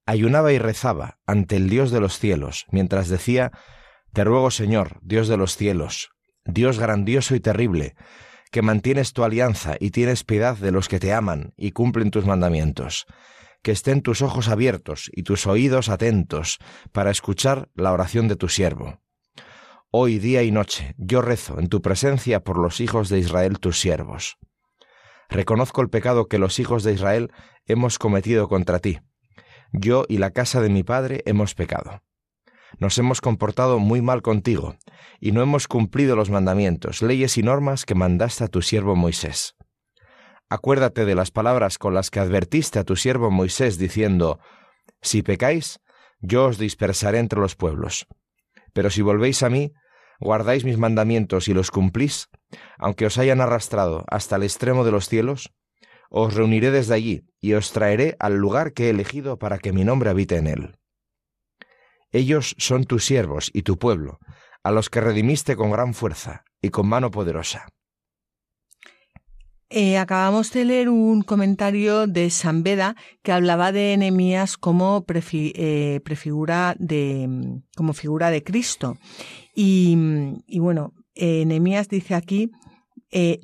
ayunaba 0.10 0.52
y 0.52 0.58
rezaba 0.58 1.20
ante 1.28 1.56
el 1.56 1.70
Dios 1.70 1.92
de 1.92 2.00
los 2.00 2.18
cielos, 2.18 2.66
mientras 2.72 3.10
decía, 3.10 3.52
Te 4.12 4.24
ruego, 4.24 4.50
Señor, 4.50 4.98
Dios 5.04 5.28
de 5.28 5.38
los 5.38 5.56
cielos, 5.56 6.10
Dios 6.46 6.80
grandioso 6.80 7.36
y 7.36 7.40
terrible, 7.40 7.96
que 8.52 8.64
mantienes 8.64 9.14
tu 9.14 9.24
alianza 9.24 9.76
y 9.80 9.92
tienes 9.92 10.24
piedad 10.24 10.58
de 10.58 10.72
los 10.72 10.88
que 10.88 11.00
te 11.00 11.14
aman 11.14 11.54
y 11.58 11.72
cumplen 11.72 12.10
tus 12.10 12.26
mandamientos, 12.26 13.06
que 13.62 13.72
estén 13.72 14.02
tus 14.02 14.24
ojos 14.24 14.48
abiertos 14.48 15.12
y 15.14 15.22
tus 15.22 15.46
oídos 15.46 15.90
atentos 15.90 16.58
para 16.92 17.12
escuchar 17.12 17.70
la 17.76 17.92
oración 17.92 18.28
de 18.28 18.36
tu 18.36 18.50
siervo. 18.50 19.02
Hoy 19.92 20.18
día 20.18 20.42
y 20.42 20.50
noche 20.50 20.96
yo 20.98 21.22
rezo 21.22 21.60
en 21.60 21.68
tu 21.68 21.84
presencia 21.84 22.44
por 22.44 22.58
los 22.58 22.82
hijos 22.82 23.10
de 23.10 23.20
Israel 23.20 23.60
tus 23.60 23.80
siervos. 23.80 24.38
Reconozco 25.30 25.84
el 25.84 25.90
pecado 25.92 26.28
que 26.28 26.40
los 26.40 26.58
hijos 26.58 26.84
de 26.84 26.94
Israel 26.94 27.32
hemos 27.68 28.00
cometido 28.00 28.48
contra 28.48 28.80
ti 28.80 29.02
yo 29.72 30.06
y 30.08 30.18
la 30.18 30.32
casa 30.32 30.62
de 30.62 30.70
mi 30.70 30.84
padre 30.84 31.22
hemos 31.26 31.56
pecado. 31.56 32.02
Nos 32.78 32.98
hemos 32.98 33.22
comportado 33.22 33.80
muy 33.80 34.02
mal 34.02 34.22
contigo, 34.22 34.76
y 35.20 35.32
no 35.32 35.42
hemos 35.42 35.68
cumplido 35.68 36.16
los 36.16 36.30
mandamientos, 36.30 37.02
leyes 37.02 37.38
y 37.38 37.44
normas 37.44 37.86
que 37.86 37.96
mandaste 37.96 38.44
a 38.44 38.48
tu 38.48 38.62
siervo 38.62 38.96
Moisés. 38.96 39.56
Acuérdate 40.50 41.06
de 41.06 41.16
las 41.16 41.32
palabras 41.32 41.78
con 41.78 41.94
las 41.94 42.10
que 42.10 42.20
advertiste 42.20 42.80
a 42.80 42.84
tu 42.84 42.96
siervo 42.96 43.32
Moisés, 43.32 43.78
diciendo, 43.78 44.40
Si 45.02 45.22
pecáis, 45.22 45.80
yo 46.22 46.46
os 46.46 46.58
dispersaré 46.58 47.20
entre 47.20 47.40
los 47.40 47.56
pueblos. 47.56 48.08
Pero 48.74 48.90
si 48.90 49.02
volvéis 49.02 49.44
a 49.44 49.50
mí, 49.50 49.74
guardáis 50.20 50.66
mis 50.66 50.78
mandamientos 50.78 51.48
y 51.48 51.54
los 51.54 51.72
cumplís, 51.72 52.30
aunque 52.78 53.06
os 53.06 53.18
hayan 53.18 53.42
arrastrado 53.42 54.06
hasta 54.10 54.36
el 54.36 54.44
extremo 54.44 54.84
de 54.84 54.92
los 54.92 55.08
cielos, 55.08 55.52
os 56.10 56.34
reuniré 56.34 56.72
desde 56.72 56.96
allí 56.96 57.24
y 57.40 57.54
os 57.54 57.72
traeré 57.72 58.16
al 58.20 58.36
lugar 58.38 58.74
que 58.74 58.88
he 58.88 58.90
elegido 58.90 59.38
para 59.38 59.60
que 59.60 59.72
mi 59.72 59.84
nombre 59.84 60.10
habite 60.10 60.38
en 60.38 60.48
él. 60.48 60.76
Ellos 62.12 62.56
son 62.58 62.86
tus 62.86 63.06
siervos 63.06 63.52
y 63.54 63.62
tu 63.62 63.78
pueblo, 63.78 64.20
a 64.64 64.72
los 64.72 64.90
que 64.90 65.02
redimiste 65.02 65.56
con 65.56 65.72
gran 65.72 65.94
fuerza 65.94 66.44
y 66.62 66.70
con 66.70 66.88
mano 66.88 67.12
poderosa. 67.12 67.68
Eh, 69.72 70.00
acabamos 70.00 70.52
de 70.52 70.66
leer 70.66 70.90
un 70.90 71.22
comentario 71.22 72.08
de 72.08 72.32
San 72.32 72.64
Beda 72.64 72.96
que 73.22 73.32
hablaba 73.32 73.72
de 73.72 73.94
Enemías 73.94 74.58
como 74.58 75.06
eh, 75.08 76.02
prefigura 76.04 76.76
de 76.80 77.62
como 77.76 77.94
figura 77.94 78.32
de 78.32 78.44
Cristo 78.44 78.98
y, 79.54 79.96
bueno 80.58 80.96
Enemías 81.14 81.88
dice 81.88 82.16
aquí 82.16 82.50
eh, 83.12 83.42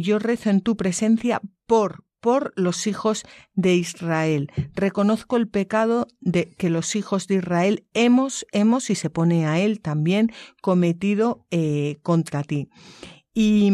yo 0.00 0.18
rezo 0.18 0.48
en 0.48 0.62
tu 0.62 0.74
presencia 0.74 1.42
por 1.72 2.04
por 2.20 2.52
los 2.54 2.86
hijos 2.86 3.24
de 3.54 3.74
Israel. 3.74 4.52
Reconozco 4.74 5.38
el 5.38 5.48
pecado 5.48 6.06
de 6.20 6.50
que 6.50 6.68
los 6.68 6.94
hijos 6.94 7.26
de 7.26 7.36
Israel 7.36 7.86
hemos, 7.94 8.46
hemos, 8.52 8.90
y 8.90 8.94
se 8.94 9.08
pone 9.08 9.46
a 9.46 9.58
él 9.58 9.80
también, 9.80 10.30
cometido 10.60 11.46
eh, 11.50 11.96
contra 12.02 12.44
ti. 12.44 12.68
Y, 13.34 13.72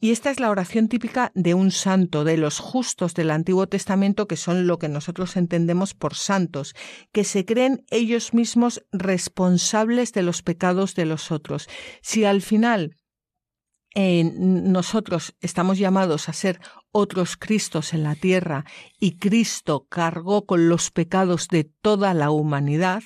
y 0.00 0.10
esta 0.10 0.30
es 0.30 0.40
la 0.40 0.50
oración 0.50 0.88
típica 0.88 1.30
de 1.36 1.54
un 1.54 1.70
santo, 1.70 2.24
de 2.24 2.38
los 2.38 2.58
justos 2.58 3.14
del 3.14 3.30
Antiguo 3.30 3.68
Testamento, 3.68 4.26
que 4.26 4.36
son 4.36 4.66
lo 4.66 4.80
que 4.80 4.88
nosotros 4.88 5.36
entendemos 5.36 5.94
por 5.94 6.16
santos, 6.16 6.74
que 7.12 7.22
se 7.22 7.44
creen 7.44 7.86
ellos 7.90 8.34
mismos 8.34 8.84
responsables 8.90 10.12
de 10.12 10.22
los 10.22 10.42
pecados 10.42 10.96
de 10.96 11.06
los 11.06 11.30
otros. 11.30 11.68
Si 12.02 12.24
al 12.24 12.42
final 12.42 12.96
nosotros 13.98 15.34
estamos 15.40 15.76
llamados 15.78 16.28
a 16.28 16.32
ser 16.32 16.60
otros 16.92 17.36
Cristos 17.36 17.92
en 17.92 18.04
la 18.04 18.14
tierra 18.14 18.64
y 19.00 19.18
Cristo 19.18 19.86
cargó 19.88 20.46
con 20.46 20.68
los 20.68 20.92
pecados 20.92 21.48
de 21.48 21.64
toda 21.64 22.14
la 22.14 22.30
humanidad, 22.30 23.02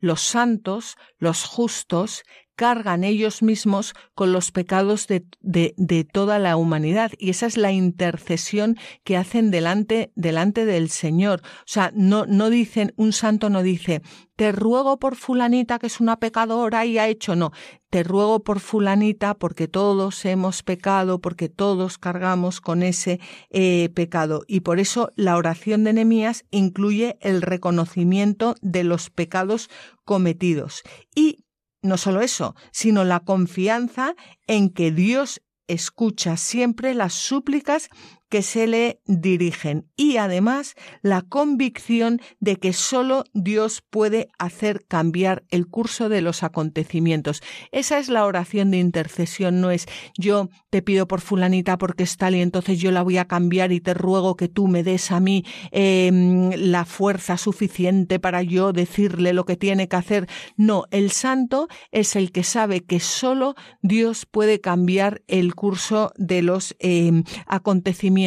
los 0.00 0.20
santos, 0.20 0.96
los 1.16 1.44
justos, 1.44 2.24
cargan 2.58 3.04
ellos 3.04 3.40
mismos 3.40 3.94
con 4.16 4.32
los 4.32 4.50
pecados 4.50 5.06
de, 5.06 5.24
de, 5.40 6.04
toda 6.04 6.40
la 6.40 6.56
humanidad. 6.56 7.12
Y 7.16 7.30
esa 7.30 7.46
es 7.46 7.56
la 7.56 7.70
intercesión 7.70 8.76
que 9.04 9.16
hacen 9.16 9.52
delante, 9.52 10.10
delante 10.16 10.66
del 10.66 10.90
Señor. 10.90 11.40
O 11.44 11.66
sea, 11.66 11.92
no, 11.94 12.26
no 12.26 12.50
dicen, 12.50 12.94
un 12.96 13.12
santo 13.12 13.48
no 13.48 13.62
dice, 13.62 14.02
te 14.34 14.50
ruego 14.50 14.98
por 14.98 15.14
fulanita 15.14 15.78
que 15.78 15.86
es 15.86 16.00
una 16.00 16.18
pecadora 16.18 16.84
y 16.84 16.98
ha 16.98 17.06
hecho, 17.06 17.36
no, 17.36 17.52
te 17.90 18.02
ruego 18.02 18.40
por 18.40 18.58
fulanita 18.58 19.34
porque 19.34 19.68
todos 19.68 20.24
hemos 20.24 20.64
pecado, 20.64 21.20
porque 21.20 21.48
todos 21.48 21.96
cargamos 21.96 22.60
con 22.60 22.82
ese 22.82 23.20
eh, 23.50 23.88
pecado. 23.94 24.42
Y 24.48 24.60
por 24.60 24.80
eso 24.80 25.10
la 25.14 25.36
oración 25.36 25.84
de 25.84 25.92
Nehemías 25.92 26.44
incluye 26.50 27.18
el 27.20 27.40
reconocimiento 27.40 28.56
de 28.62 28.82
los 28.82 29.10
pecados 29.10 29.70
cometidos. 30.04 30.82
Y 31.14 31.44
no 31.88 31.96
solo 31.96 32.20
eso, 32.20 32.54
sino 32.70 33.04
la 33.04 33.20
confianza 33.20 34.14
en 34.46 34.70
que 34.70 34.92
Dios 34.92 35.40
escucha 35.66 36.36
siempre 36.36 36.94
las 36.94 37.12
súplicas 37.12 37.88
que 38.28 38.42
se 38.42 38.66
le 38.66 39.00
dirigen 39.06 39.86
y 39.96 40.18
además 40.18 40.74
la 41.02 41.22
convicción 41.22 42.20
de 42.40 42.56
que 42.56 42.72
solo 42.72 43.24
Dios 43.32 43.82
puede 43.88 44.28
hacer 44.38 44.84
cambiar 44.86 45.44
el 45.50 45.66
curso 45.66 46.08
de 46.08 46.20
los 46.20 46.42
acontecimientos. 46.42 47.42
Esa 47.72 47.98
es 47.98 48.08
la 48.08 48.26
oración 48.26 48.70
de 48.70 48.78
intercesión, 48.78 49.60
no 49.60 49.70
es 49.70 49.86
yo 50.18 50.48
te 50.70 50.82
pido 50.82 51.08
por 51.08 51.20
fulanita 51.20 51.78
porque 51.78 52.04
es 52.04 52.16
tal 52.16 52.34
y 52.34 52.40
entonces 52.40 52.78
yo 52.78 52.90
la 52.90 53.02
voy 53.02 53.18
a 53.18 53.26
cambiar 53.26 53.72
y 53.72 53.80
te 53.80 53.94
ruego 53.94 54.36
que 54.36 54.48
tú 54.48 54.68
me 54.68 54.82
des 54.82 55.10
a 55.10 55.20
mí 55.20 55.44
em, 55.70 56.50
la 56.50 56.84
fuerza 56.84 57.36
suficiente 57.38 58.18
para 58.18 58.42
yo 58.42 58.72
decirle 58.72 59.32
lo 59.32 59.44
que 59.44 59.56
tiene 59.56 59.88
que 59.88 59.96
hacer. 59.96 60.26
No, 60.56 60.84
el 60.90 61.10
santo 61.10 61.68
es 61.92 62.16
el 62.16 62.32
que 62.32 62.42
sabe 62.42 62.84
que 62.84 63.00
solo 63.00 63.54
Dios 63.82 64.26
puede 64.26 64.60
cambiar 64.60 65.22
el 65.28 65.54
curso 65.54 66.12
de 66.16 66.42
los 66.42 66.76
em, 66.78 67.24
acontecimientos 67.46 68.17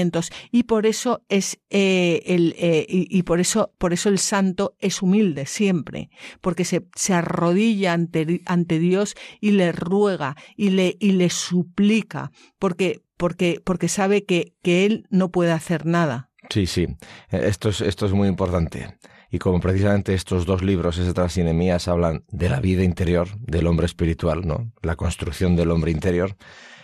y 0.52 0.64
por 0.64 0.86
eso 0.86 1.24
es 1.30 1.60
eh, 1.70 2.24
el 2.26 2.56
eh, 2.58 2.86
y, 2.88 3.24
por 3.24 3.40
eso 3.40 3.74
por 3.78 3.94
eso 3.94 4.10
el 4.10 4.20
santo 4.20 4.76
es 4.80 5.02
humilde 5.02 5.46
siempre 5.46 6.10
porque 6.42 6.66
se, 6.66 6.88
se 6.96 7.14
arrodilla 7.14 7.94
ante, 7.94 8.42
ante 8.46 8.80
Dios 8.80 9.16
y 9.40 9.52
le 9.52 9.72
ruega 9.72 10.36
y 10.56 10.70
le 10.70 10.98
y 11.00 11.14
le 11.14 11.30
suplica 11.30 12.32
porque 12.60 13.02
porque 13.18 13.62
porque 13.64 13.88
sabe 13.88 14.26
que 14.26 14.54
que 14.62 14.86
él 14.86 15.08
no 15.10 15.32
puede 15.32 15.52
hacer 15.52 15.86
nada 15.86 16.32
Sí, 16.50 16.68
sí. 16.68 16.88
Esto 17.30 17.70
es, 17.70 17.80
esto 17.80 18.06
es 18.06 18.12
muy 18.12 18.28
importante. 18.28 18.98
Y 19.30 19.40
como 19.40 19.62
precisamente 19.62 20.14
estos 20.14 20.46
dos 20.46 20.62
libros, 20.62 20.98
Esdras 20.98 21.38
y 21.38 21.44
Nehemías, 21.44 21.88
hablan 21.88 22.26
de 22.28 22.50
la 22.50 22.60
vida 22.60 22.84
interior 22.84 23.30
del 23.40 23.68
hombre 23.68 23.86
espiritual, 23.86 24.46
¿no? 24.46 24.74
La 24.82 24.98
construcción 24.98 25.56
del 25.56 25.72
hombre 25.72 25.92
interior, 25.92 26.36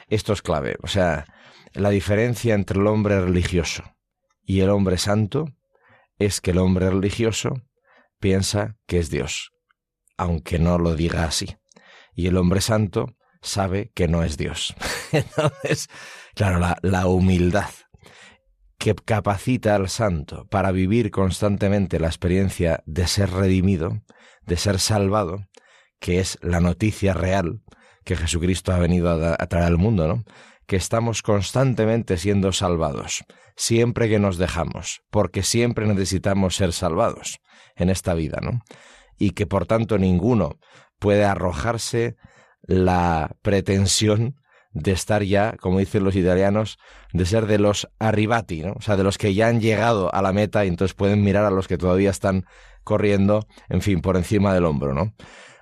esto 0.08 0.32
es 0.32 0.42
clave. 0.42 0.78
O 0.82 0.88
sea, 0.88 1.26
la 1.74 1.90
diferencia 1.90 2.54
entre 2.54 2.80
el 2.80 2.88
hombre 2.88 3.20
religioso 3.22 3.84
y 4.44 4.62
el 4.62 4.70
hombre 4.70 4.98
santo 4.98 5.46
es 6.20 6.42
que 6.42 6.52
el 6.52 6.58
hombre 6.58 6.90
religioso 6.90 7.62
piensa 8.20 8.78
que 8.88 9.00
es 9.00 9.10
Dios, 9.10 9.52
aunque 10.18 10.60
no 10.60 10.78
lo 10.78 10.96
diga 10.96 11.26
así. 11.26 11.58
Y 12.16 12.28
el 12.28 12.38
hombre 12.38 12.62
santo 12.62 13.16
sabe 13.42 13.92
que 13.94 14.08
no 14.08 14.24
es 14.24 14.38
Dios. 14.38 14.76
Entonces, 15.12 15.88
claro, 16.34 16.60
la, 16.60 16.78
la 16.82 17.08
humildad 17.08 17.70
que 18.78 18.96
capacita 18.96 19.76
al 19.76 19.90
santo 19.90 20.48
para 20.50 20.72
vivir 20.72 21.12
constantemente 21.12 22.00
la 22.00 22.08
experiencia 22.08 22.84
de 22.86 23.08
ser 23.08 23.32
redimido, 23.32 24.02
de 24.46 24.58
ser 24.58 24.80
salvado, 24.80 25.48
que 26.00 26.20
es 26.20 26.38
la 26.42 26.60
noticia 26.60 27.14
real 27.14 27.62
que 28.04 28.16
Jesucristo 28.16 28.72
ha 28.72 28.80
venido 28.80 29.12
a, 29.12 29.36
traer 29.48 29.66
al 29.66 29.78
mundo, 29.78 30.08
¿no? 30.08 30.24
Que 30.68 30.76
estamos 30.76 31.22
constantemente 31.22 32.18
siendo 32.18 32.52
salvados, 32.52 33.24
siempre 33.56 34.10
que 34.10 34.20
nos 34.20 34.38
dejamos, 34.38 35.02
porque 35.10 35.42
siempre 35.42 35.88
necesitamos 35.88 36.56
ser 36.56 36.74
salvados 36.74 37.40
en 37.76 37.90
esta 37.90 38.14
vida, 38.14 38.40
¿no? 38.42 38.62
Y 39.18 39.32
que 39.32 39.48
por 39.48 39.66
tanto 39.66 39.98
ninguno 39.98 40.60
puede 41.00 41.26
arrojarse 41.26 42.16
la 42.62 43.36
pretensión 43.42 44.36
de 44.72 44.92
estar 44.92 45.24
ya, 45.24 45.56
como 45.60 45.80
dicen 45.80 46.04
los 46.04 46.16
italianos, 46.16 46.78
de 47.14 47.26
ser 47.26 47.48
de 47.48 47.58
los 47.58 47.88
arribati, 48.00 48.62
¿no? 48.62 48.74
O 48.74 48.82
sea, 48.82 48.96
de 48.96 49.04
los 49.04 49.18
que 49.18 49.34
ya 49.34 49.48
han 49.48 49.62
llegado 49.62 50.14
a 50.14 50.22
la 50.22 50.34
meta 50.34 50.66
y 50.66 50.68
entonces 50.68 50.96
pueden 50.96 51.24
mirar 51.24 51.46
a 51.46 51.52
los 51.52 51.68
que 51.68 51.78
todavía 51.78 52.10
están 52.10 52.46
corriendo, 52.84 53.48
en 53.70 53.82
fin, 53.82 54.02
por 54.02 54.18
encima 54.18 54.54
del 54.54 54.66
hombro, 54.66 54.94
¿no? 54.94 55.14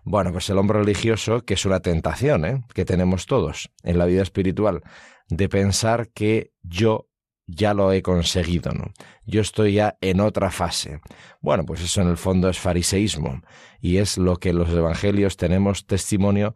Bueno, 0.07 0.31
pues 0.31 0.47
el 0.51 0.59
hombre 0.59 0.77
religioso, 0.77 1.41
que 1.41 1.55
es 1.55 1.65
una 1.65 1.79
tentación, 1.79 2.45
¿eh? 2.45 2.63
que 2.75 2.85
tenemos 2.85 3.25
todos 3.25 3.71
en 3.83 3.97
la 3.97 4.05
vida 4.05 4.21
espiritual, 4.21 4.83
de 5.29 5.49
pensar 5.49 6.09
que 6.09 6.51
yo 6.61 7.09
ya 7.47 7.73
lo 7.73 7.91
he 7.91 8.03
conseguido, 8.03 8.71
¿no? 8.71 8.91
Yo 9.25 9.41
estoy 9.41 9.73
ya 9.73 9.97
en 10.01 10.19
otra 10.19 10.51
fase. 10.51 10.99
Bueno, 11.41 11.65
pues 11.65 11.81
eso 11.81 12.01
en 12.01 12.09
el 12.09 12.17
fondo 12.17 12.49
es 12.49 12.59
fariseísmo 12.59 13.41
y 13.81 13.97
es 13.97 14.19
lo 14.19 14.37
que 14.37 14.53
los 14.53 14.69
evangelios 14.69 15.37
tenemos 15.37 15.87
testimonio 15.87 16.55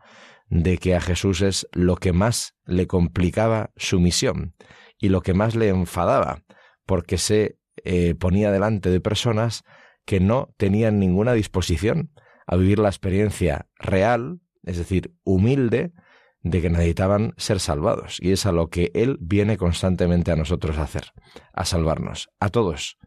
de 0.49 0.77
que 0.77 0.95
a 0.95 1.01
Jesús 1.01 1.41
es 1.41 1.67
lo 1.71 1.95
que 1.95 2.13
más 2.13 2.55
le 2.65 2.85
complicaba 2.85 3.71
su 3.75 3.99
misión 3.99 4.53
y 4.99 5.09
lo 5.09 5.21
que 5.21 5.33
más 5.33 5.55
le 5.55 5.69
enfadaba, 5.69 6.43
porque 6.85 7.17
se 7.17 7.57
eh, 7.83 8.13
ponía 8.13 8.51
delante 8.51 8.91
de 8.91 9.01
personas 9.01 9.63
que 10.05 10.19
no 10.19 10.53
tenían 10.57 10.99
ninguna 10.99 11.33
disposición 11.33 12.11
a 12.49 12.55
vivir 12.55 12.79
la 12.79 12.89
experiencia 12.89 13.67
real, 13.77 14.41
es 14.63 14.77
decir, 14.79 15.13
humilde, 15.23 15.93
de 16.41 16.61
que 16.61 16.71
necesitaban 16.71 17.35
ser 17.37 17.59
salvados. 17.59 18.17
Y 18.19 18.31
es 18.31 18.47
a 18.47 18.51
lo 18.51 18.69
que 18.69 18.91
Él 18.95 19.17
viene 19.21 19.55
constantemente 19.55 20.31
a 20.31 20.35
nosotros 20.35 20.79
a 20.79 20.83
hacer, 20.83 21.13
a 21.53 21.65
salvarnos, 21.65 22.31
a 22.39 22.49
todos. 22.49 22.97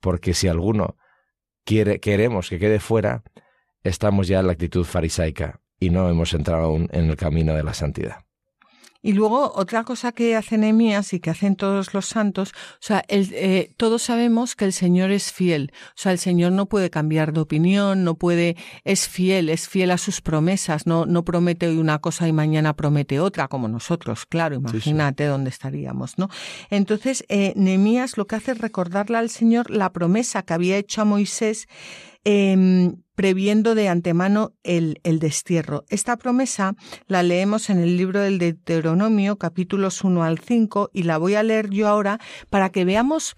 Porque 0.00 0.34
si 0.34 0.48
alguno 0.48 0.98
quiere, 1.64 1.98
queremos 1.98 2.50
que 2.50 2.58
quede 2.58 2.78
fuera, 2.78 3.22
estamos 3.84 4.28
ya 4.28 4.40
en 4.40 4.48
la 4.48 4.52
actitud 4.52 4.84
farisaica 4.84 5.62
y 5.78 5.88
no 5.88 6.10
hemos 6.10 6.34
entrado 6.34 6.64
aún 6.64 6.88
en 6.92 7.08
el 7.08 7.16
camino 7.16 7.54
de 7.54 7.64
la 7.64 7.72
santidad. 7.72 8.26
Y 9.02 9.12
luego 9.14 9.52
otra 9.54 9.84
cosa 9.84 10.12
que 10.12 10.36
hace 10.36 10.58
Nehemías 10.58 11.12
y 11.12 11.20
que 11.20 11.30
hacen 11.30 11.56
todos 11.56 11.94
los 11.94 12.06
santos, 12.06 12.50
o 12.74 12.80
sea, 12.80 13.02
eh, 13.08 13.72
todos 13.76 14.02
sabemos 14.02 14.56
que 14.56 14.66
el 14.66 14.72
Señor 14.72 15.10
es 15.10 15.32
fiel, 15.32 15.72
o 15.74 15.92
sea, 15.94 16.12
el 16.12 16.18
Señor 16.18 16.52
no 16.52 16.66
puede 16.66 16.90
cambiar 16.90 17.32
de 17.32 17.40
opinión, 17.40 18.04
no 18.04 18.14
puede, 18.16 18.56
es 18.84 19.08
fiel, 19.08 19.48
es 19.48 19.68
fiel 19.68 19.90
a 19.90 19.98
sus 19.98 20.20
promesas, 20.20 20.86
no, 20.86 21.06
no 21.06 21.24
promete 21.24 21.68
hoy 21.68 21.78
una 21.78 21.98
cosa 21.98 22.28
y 22.28 22.32
mañana 22.32 22.74
promete 22.76 23.20
otra, 23.20 23.48
como 23.48 23.68
nosotros, 23.68 24.26
claro, 24.26 24.56
imagínate 24.56 25.24
dónde 25.24 25.50
estaríamos, 25.50 26.18
¿no? 26.18 26.28
Entonces, 26.68 27.24
eh, 27.28 27.54
Nehemías 27.56 28.18
lo 28.18 28.26
que 28.26 28.36
hace 28.36 28.52
es 28.52 28.58
recordarle 28.58 29.16
al 29.16 29.30
Señor 29.30 29.70
la 29.70 29.92
promesa 29.92 30.42
que 30.42 30.52
había 30.52 30.76
hecho 30.76 31.02
a 31.02 31.04
Moisés 31.06 31.68
eh, 32.24 32.92
previendo 33.14 33.74
de 33.74 33.88
antemano 33.88 34.54
el, 34.62 34.98
el, 35.02 35.18
destierro. 35.18 35.84
Esta 35.88 36.16
promesa 36.16 36.74
la 37.06 37.22
leemos 37.22 37.68
en 37.68 37.78
el 37.78 37.98
libro 37.98 38.20
del 38.20 38.38
Deuteronomio, 38.38 39.36
capítulos 39.36 40.02
1 40.04 40.24
al 40.24 40.38
5, 40.38 40.90
y 40.94 41.02
la 41.02 41.18
voy 41.18 41.34
a 41.34 41.42
leer 41.42 41.68
yo 41.68 41.86
ahora 41.86 42.18
para 42.48 42.70
que 42.70 42.86
veamos 42.86 43.36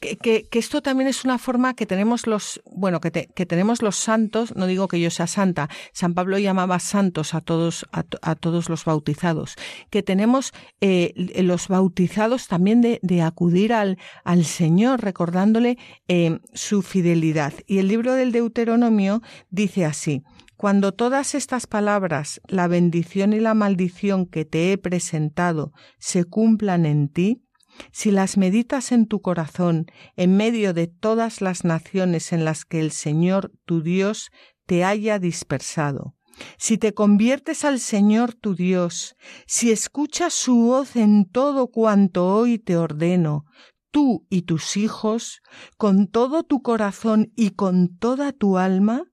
que, 0.00 0.48
esto 0.52 0.82
también 0.82 1.08
es 1.08 1.24
una 1.24 1.38
forma 1.38 1.74
que 1.74 1.86
tenemos 1.86 2.26
los, 2.26 2.60
bueno, 2.64 3.00
que, 3.00 3.10
que, 3.10 3.46
tenemos 3.46 3.82
los 3.82 3.96
santos, 3.96 4.54
no 4.56 4.66
digo 4.66 4.88
que 4.88 5.00
yo 5.00 5.10
sea 5.10 5.26
santa, 5.26 5.68
San 5.92 6.14
Pablo 6.14 6.38
llamaba 6.38 6.78
santos 6.78 7.34
a 7.34 7.40
todos, 7.40 7.86
a, 7.92 8.34
todos 8.34 8.68
los 8.68 8.84
bautizados, 8.84 9.56
que 9.90 10.02
tenemos 10.02 10.52
eh, 10.80 11.12
los 11.42 11.68
bautizados 11.68 12.48
también 12.48 12.80
de, 12.80 13.00
de 13.02 13.22
acudir 13.22 13.72
al, 13.72 13.98
al, 14.24 14.44
Señor 14.44 15.02
recordándole 15.02 15.78
eh, 16.08 16.38
su 16.54 16.82
fidelidad. 16.82 17.52
Y 17.66 17.78
el 17.78 17.88
libro 17.88 18.14
del 18.14 18.32
Deuteronomio 18.32 19.22
dice 19.50 19.84
así, 19.84 20.22
cuando 20.56 20.90
todas 20.92 21.36
estas 21.36 21.68
palabras, 21.68 22.40
la 22.48 22.66
bendición 22.66 23.32
y 23.32 23.38
la 23.38 23.54
maldición 23.54 24.26
que 24.26 24.44
te 24.44 24.72
he 24.72 24.78
presentado, 24.78 25.72
se 25.98 26.24
cumplan 26.24 26.84
en 26.84 27.08
ti, 27.08 27.44
si 27.92 28.10
las 28.10 28.36
meditas 28.36 28.92
en 28.92 29.06
tu 29.06 29.20
corazón 29.20 29.86
en 30.16 30.36
medio 30.36 30.74
de 30.74 30.86
todas 30.86 31.40
las 31.40 31.64
naciones 31.64 32.32
en 32.32 32.44
las 32.44 32.64
que 32.64 32.80
el 32.80 32.92
Señor 32.92 33.52
tu 33.64 33.82
Dios 33.82 34.30
te 34.66 34.84
haya 34.84 35.18
dispersado, 35.18 36.14
si 36.56 36.78
te 36.78 36.94
conviertes 36.94 37.64
al 37.64 37.80
Señor 37.80 38.34
tu 38.34 38.54
Dios, 38.54 39.16
si 39.46 39.70
escuchas 39.70 40.32
su 40.32 40.56
voz 40.56 40.96
en 40.96 41.28
todo 41.28 41.68
cuanto 41.68 42.26
hoy 42.26 42.58
te 42.58 42.76
ordeno, 42.76 43.44
tú 43.90 44.26
y 44.30 44.42
tus 44.42 44.76
hijos, 44.76 45.40
con 45.76 46.06
todo 46.06 46.42
tu 46.42 46.62
corazón 46.62 47.32
y 47.36 47.50
con 47.50 47.96
toda 47.96 48.32
tu 48.32 48.58
alma, 48.58 49.04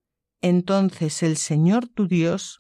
entonces 0.42 1.24
el 1.24 1.38
Señor 1.38 1.88
tu 1.88 2.08
Dios 2.08 2.60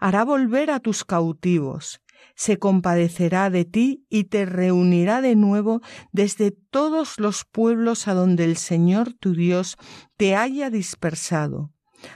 hará 0.00 0.24
volver 0.24 0.70
a 0.70 0.80
tus 0.80 1.04
cautivos 1.04 2.01
se 2.42 2.58
compadecerá 2.58 3.50
de 3.50 3.64
ti 3.64 4.04
y 4.10 4.24
te 4.24 4.46
reunirá 4.46 5.20
de 5.20 5.36
nuevo 5.36 5.80
desde 6.10 6.50
todos 6.50 7.20
los 7.20 7.44
pueblos 7.44 8.08
a 8.08 8.14
donde 8.14 8.42
el 8.42 8.56
Señor 8.56 9.12
tu 9.12 9.32
Dios 9.32 9.76
te 10.16 10.34
haya 10.34 10.68
dispersado. 10.68 11.70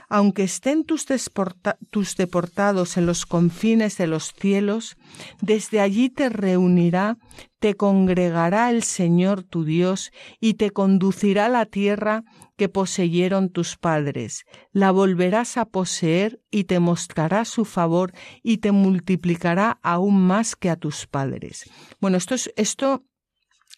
Aunque 0.09 0.43
estén 0.43 0.83
tus, 0.83 1.05
deportados 1.05 2.97
en 2.97 3.05
los 3.05 3.25
confines 3.25 3.97
de 3.97 4.07
los 4.07 4.33
cielos, 4.33 4.97
desde 5.41 5.79
allí 5.79 6.09
te 6.09 6.29
reunirá, 6.29 7.17
te 7.59 7.75
congregará 7.75 8.69
el 8.69 8.83
Señor 8.83 9.43
tu 9.43 9.63
Dios 9.63 10.11
y 10.39 10.55
te 10.55 10.71
conducirá 10.71 11.47
a 11.47 11.49
la 11.49 11.65
tierra 11.65 12.23
que 12.55 12.69
poseyeron 12.69 13.49
tus 13.49 13.77
padres. 13.77 14.45
La 14.71 14.91
volverás 14.91 15.57
a 15.57 15.65
poseer 15.65 16.41
y 16.51 16.65
te 16.65 16.79
mostrará 16.79 17.45
su 17.45 17.65
favor 17.65 18.13
y 18.43 18.57
te 18.57 18.71
multiplicará 18.71 19.79
aún 19.83 20.25
más 20.25 20.55
que 20.55 20.69
a 20.69 20.75
tus 20.75 21.07
padres. 21.07 21.69
Bueno, 21.99 22.17
esto 22.17 22.35
es, 22.35 22.51
esto 22.55 23.03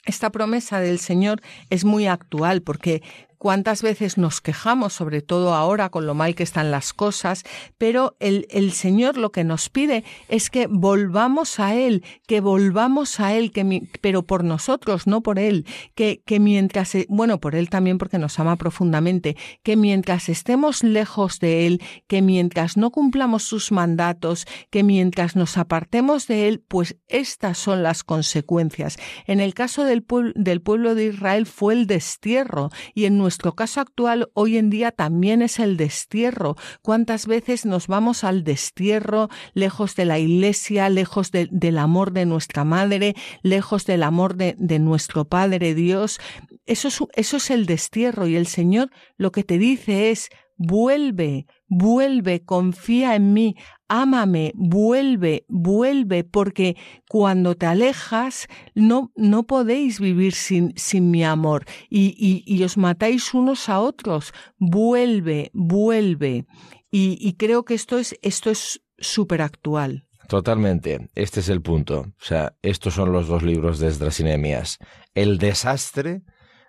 esta 0.06 0.32
promesa 0.32 0.80
del 0.80 1.00
Señor 1.00 1.42
es 1.70 1.84
muy 1.86 2.08
actual 2.08 2.62
porque 2.62 3.04
cuántas 3.40 3.82
veces 3.82 4.18
nos 4.18 4.42
quejamos, 4.42 4.94
sobre 4.94 5.22
todo 5.22 5.56
ahora 5.56 5.90
con 5.90 6.06
lo 6.06 6.14
mal 6.14 6.36
que 6.36 6.44
están 6.44 6.70
las 6.70 6.94
cosas, 6.94 7.44
pero 7.78 8.16
el, 8.20 8.72
Señor 8.74 9.18
lo 9.18 9.32
que 9.32 9.44
nos 9.44 9.70
pide 9.70 10.04
es 10.28 10.50
que 10.50 10.68
volvamos 10.68 11.60
a 11.60 11.74
Él, 11.74 12.04
que 12.28 12.42
volvamos 12.42 13.20
a 13.20 13.34
Él, 13.34 13.52
que 13.52 13.88
pero 14.02 14.24
por 14.24 14.44
nosotros, 14.44 15.08
no 15.08 15.22
por 15.22 15.40
Él, 15.40 15.66
que, 15.96 16.22
que 16.26 16.40
mientras, 16.40 16.96
bueno, 17.08 17.40
por 17.40 17.56
Él 17.56 17.70
también 17.70 17.98
porque 17.98 18.20
nos 18.20 18.38
ama 18.40 18.58
profundamente, 18.58 19.38
que 19.64 19.78
mientras 19.78 20.28
estemos 20.28 20.84
lejos 20.84 21.40
de 21.40 21.66
Él, 21.66 21.82
que 22.08 22.22
mientras 22.22 22.76
no 22.76 22.92
cumplamos 22.92 23.44
sus 23.44 23.72
mandatos, 23.72 24.46
que 24.70 24.84
mientras 24.84 25.38
nos 25.38 25.58
apartemos 25.58 26.28
de 26.28 26.50
Él, 26.50 26.62
pues 26.68 26.98
estas 27.08 27.58
son 27.58 27.84
las 27.84 28.04
consecuencias. 28.04 28.98
En 29.26 29.40
el 29.40 29.54
caso 29.54 29.86
del, 29.86 30.06
del 30.36 30.62
pueblo 30.62 30.94
de 30.94 31.06
Israel 31.06 31.46
fue 31.46 31.74
el 31.74 31.88
destierro 31.88 32.70
y 32.94 33.06
en 33.06 33.18
nuestro 33.18 33.29
caso 33.38 33.82
actual 33.82 34.30
hoy 34.34 34.58
en 34.58 34.70
día 34.70 34.92
también 34.92 35.42
es 35.42 35.60
el 35.60 35.78
destierro. 35.78 36.56
¿Cuántas 36.82 37.28
veces 37.28 37.66
nos 37.66 37.88
vamos 37.88 38.24
al 38.24 38.44
destierro, 38.44 39.30
lejos 39.54 39.96
de 39.96 40.06
la 40.06 40.20
iglesia, 40.20 40.90
lejos 40.90 41.32
del 41.32 41.78
amor 41.78 42.12
de 42.12 42.26
nuestra 42.26 42.64
madre, 42.64 43.16
lejos 43.44 43.86
del 43.86 44.04
amor 44.04 44.36
de, 44.36 44.56
nuestro 44.80 45.26
Padre 45.26 45.74
Dios? 45.74 46.20
Eso 46.66 46.88
es, 46.88 47.00
eso 47.16 47.38
es 47.38 47.50
el 47.52 47.66
destierro 47.66 48.28
y 48.28 48.36
el 48.36 48.48
Señor 48.48 48.90
lo 49.18 49.32
que 49.32 49.44
te 49.44 49.58
dice 49.58 50.12
es 50.12 50.30
vuelve, 50.58 51.48
vuelve, 51.70 52.44
confía 52.44 53.16
en 53.16 53.34
mí, 53.34 53.56
ámame, 53.88 54.52
vuelve, 54.56 55.46
vuelve, 55.48 56.24
porque 56.24 56.76
cuando 57.08 57.56
te 57.56 57.68
alejas 57.68 58.48
no, 58.76 59.12
no 59.16 59.44
podéis 59.44 60.00
vivir 60.00 60.34
sin, 60.34 60.74
sin 60.76 61.12
mi 61.12 61.24
amor 61.24 61.66
y, 61.90 62.44
y, 62.46 62.64
os 62.64 62.78
matáis 62.78 63.34
unos 63.34 63.70
a 63.70 63.80
otros. 63.80 64.34
Vuelve, 64.58 65.52
vuelve. 65.54 66.46
Y, 66.92 67.18
y 67.22 67.34
creo 67.34 67.64
que 67.64 67.76
esto 67.76 67.98
es 68.00 68.16
esto 68.22 68.50
es 68.50 68.82
súper 68.98 69.42
actual. 69.42 70.06
Totalmente, 70.28 71.10
este 71.16 71.40
es 71.40 71.50
el 71.50 71.62
punto. 71.62 72.02
O 72.02 72.24
sea, 72.24 72.54
estos 72.62 72.94
son 72.94 73.12
los 73.12 73.28
dos 73.28 73.42
libros 73.42 73.80
de 73.80 73.88
Esdras 73.88 74.20
y 74.20 74.24
Nehemías. 74.24 74.78
El 75.16 75.38
desastre 75.38 76.22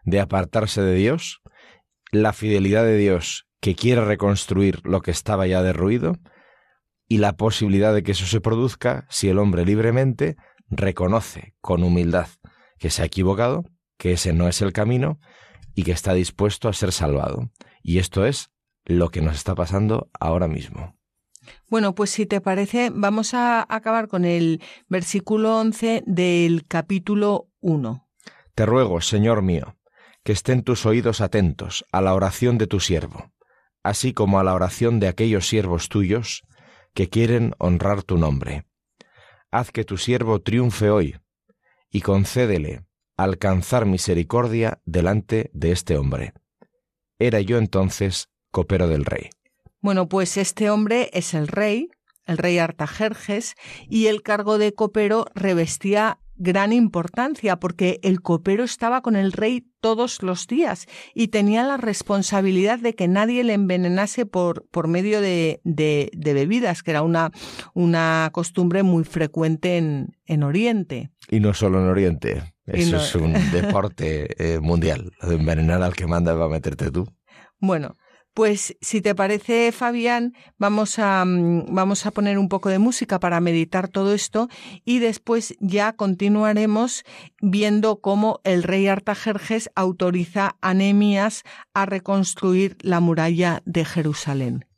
de 0.04 0.20
apartarse 0.20 0.80
de 0.80 0.94
Dios, 0.94 1.40
la 2.10 2.32
fidelidad 2.32 2.84
de 2.84 2.96
Dios 2.96 3.49
que 3.60 3.74
quiere 3.74 4.04
reconstruir 4.04 4.80
lo 4.84 5.02
que 5.02 5.10
estaba 5.10 5.46
ya 5.46 5.62
derruido 5.62 6.16
y 7.08 7.18
la 7.18 7.36
posibilidad 7.36 7.94
de 7.94 8.02
que 8.02 8.12
eso 8.12 8.26
se 8.26 8.40
produzca 8.40 9.06
si 9.10 9.28
el 9.28 9.38
hombre 9.38 9.64
libremente 9.64 10.36
reconoce 10.68 11.54
con 11.60 11.82
humildad 11.82 12.28
que 12.78 12.90
se 12.90 13.02
ha 13.02 13.04
equivocado, 13.04 13.64
que 13.98 14.12
ese 14.12 14.32
no 14.32 14.48
es 14.48 14.62
el 14.62 14.72
camino 14.72 15.18
y 15.74 15.82
que 15.82 15.92
está 15.92 16.14
dispuesto 16.14 16.68
a 16.68 16.72
ser 16.72 16.92
salvado. 16.92 17.50
Y 17.82 17.98
esto 17.98 18.24
es 18.24 18.50
lo 18.84 19.10
que 19.10 19.20
nos 19.20 19.36
está 19.36 19.54
pasando 19.54 20.08
ahora 20.18 20.48
mismo. 20.48 20.96
Bueno, 21.68 21.94
pues 21.94 22.10
si 22.10 22.26
te 22.26 22.40
parece, 22.40 22.90
vamos 22.92 23.34
a 23.34 23.66
acabar 23.68 24.08
con 24.08 24.24
el 24.24 24.62
versículo 24.88 25.58
11 25.58 26.04
del 26.06 26.66
capítulo 26.66 27.48
1. 27.60 28.08
Te 28.54 28.66
ruego, 28.66 29.00
Señor 29.00 29.42
mío, 29.42 29.76
que 30.22 30.32
estén 30.32 30.62
tus 30.62 30.86
oídos 30.86 31.20
atentos 31.20 31.84
a 31.92 32.00
la 32.00 32.14
oración 32.14 32.56
de 32.56 32.66
tu 32.66 32.78
siervo 32.80 33.32
así 33.82 34.12
como 34.12 34.38
a 34.38 34.44
la 34.44 34.54
oración 34.54 35.00
de 35.00 35.08
aquellos 35.08 35.46
siervos 35.48 35.88
tuyos 35.88 36.42
que 36.94 37.08
quieren 37.08 37.54
honrar 37.58 38.02
tu 38.02 38.18
nombre. 38.18 38.66
Haz 39.50 39.72
que 39.72 39.84
tu 39.84 39.96
siervo 39.96 40.40
triunfe 40.40 40.90
hoy, 40.90 41.16
y 41.90 42.02
concédele 42.02 42.84
alcanzar 43.16 43.84
misericordia 43.84 44.80
delante 44.84 45.50
de 45.52 45.72
este 45.72 45.96
hombre. 45.96 46.32
Era 47.18 47.40
yo 47.40 47.58
entonces 47.58 48.30
copero 48.50 48.88
del 48.88 49.04
rey. 49.04 49.30
Bueno, 49.80 50.08
pues 50.08 50.36
este 50.36 50.70
hombre 50.70 51.10
es 51.12 51.34
el 51.34 51.48
rey, 51.48 51.90
el 52.24 52.38
rey 52.38 52.58
Artajerjes, 52.58 53.54
y 53.88 54.06
el 54.06 54.22
cargo 54.22 54.56
de 54.58 54.72
copero 54.72 55.26
revestía 55.34 56.19
gran 56.40 56.72
importancia 56.72 57.60
porque 57.60 58.00
el 58.02 58.22
copero 58.22 58.64
estaba 58.64 59.02
con 59.02 59.14
el 59.14 59.30
rey 59.30 59.66
todos 59.80 60.22
los 60.22 60.46
días 60.46 60.86
y 61.14 61.28
tenía 61.28 61.64
la 61.64 61.76
responsabilidad 61.76 62.78
de 62.78 62.94
que 62.94 63.08
nadie 63.08 63.44
le 63.44 63.52
envenenase 63.52 64.24
por, 64.24 64.66
por 64.70 64.88
medio 64.88 65.20
de, 65.20 65.60
de, 65.64 66.10
bebidas, 66.34 66.82
que 66.82 66.92
era 66.92 67.02
una, 67.02 67.30
una 67.74 68.30
costumbre 68.32 68.82
muy 68.82 69.04
frecuente 69.04 69.76
en, 69.76 70.16
en 70.24 70.42
Oriente. 70.42 71.10
Y 71.28 71.40
no 71.40 71.52
solo 71.52 71.80
en 71.80 71.88
Oriente, 71.88 72.54
eso 72.64 72.96
es 72.96 73.14
un 73.14 73.34
deporte 73.52 74.28
eh, 74.38 74.60
mundial, 74.60 75.12
de 75.22 75.34
envenenar 75.34 75.82
al 75.82 75.94
que 75.94 76.06
manda 76.06 76.32
va 76.32 76.46
a 76.46 76.48
meterte 76.48 76.90
tú. 76.90 77.06
Bueno, 77.58 77.96
pues 78.34 78.76
si 78.80 79.00
te 79.00 79.14
parece, 79.14 79.72
Fabián, 79.72 80.34
vamos 80.58 80.98
a, 80.98 81.24
mm, 81.24 81.74
vamos 81.74 82.06
a 82.06 82.10
poner 82.10 82.38
un 82.38 82.48
poco 82.48 82.68
de 82.68 82.78
música 82.78 83.20
para 83.20 83.40
meditar 83.40 83.88
todo 83.88 84.14
esto 84.14 84.48
y 84.84 84.98
después 84.98 85.56
ya 85.60 85.92
continuaremos 85.92 87.04
viendo 87.40 88.00
cómo 88.00 88.40
el 88.44 88.62
rey 88.62 88.86
Artajerjes 88.86 89.70
autoriza 89.74 90.56
a 90.60 90.74
Nehemías 90.74 91.42
a 91.74 91.86
reconstruir 91.86 92.76
la 92.80 93.00
muralla 93.00 93.62
de 93.64 93.84
Jerusalén. 93.84 94.69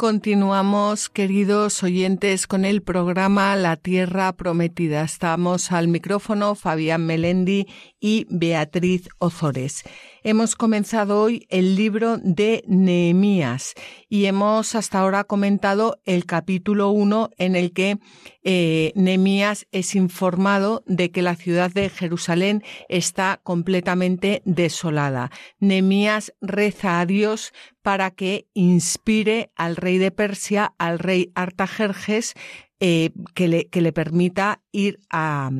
Continuamos, 0.00 1.10
queridos 1.10 1.82
oyentes, 1.82 2.46
con 2.46 2.64
el 2.64 2.80
programa 2.80 3.54
La 3.54 3.76
Tierra 3.76 4.32
Prometida. 4.32 5.02
Estamos 5.02 5.72
al 5.72 5.88
micrófono 5.88 6.54
Fabián 6.54 7.04
Melendi 7.04 7.66
y 8.00 8.26
Beatriz 8.30 9.10
Ozores. 9.18 9.84
Hemos 10.22 10.54
comenzado 10.54 11.22
hoy 11.22 11.46
el 11.48 11.76
libro 11.76 12.18
de 12.18 12.62
Nehemías 12.66 13.72
y 14.10 14.26
hemos 14.26 14.74
hasta 14.74 14.98
ahora 14.98 15.24
comentado 15.24 15.98
el 16.04 16.26
capítulo 16.26 16.90
1 16.90 17.30
en 17.38 17.56
el 17.56 17.72
que 17.72 17.98
eh, 18.42 18.92
Nehemías 18.96 19.66
es 19.72 19.94
informado 19.94 20.84
de 20.86 21.10
que 21.10 21.22
la 21.22 21.36
ciudad 21.36 21.70
de 21.70 21.88
Jerusalén 21.88 22.62
está 22.90 23.40
completamente 23.42 24.42
desolada. 24.44 25.30
Nehemías 25.58 26.34
reza 26.42 27.00
a 27.00 27.06
Dios 27.06 27.54
para 27.80 28.10
que 28.10 28.46
inspire 28.52 29.50
al 29.56 29.76
rey 29.76 29.96
de 29.96 30.10
Persia, 30.10 30.74
al 30.76 30.98
rey 30.98 31.32
Artajerjes, 31.34 32.34
eh, 32.78 33.10
que, 33.32 33.48
le, 33.48 33.68
que 33.68 33.80
le 33.80 33.92
permita 33.92 34.60
ir 34.70 35.00
a, 35.08 35.50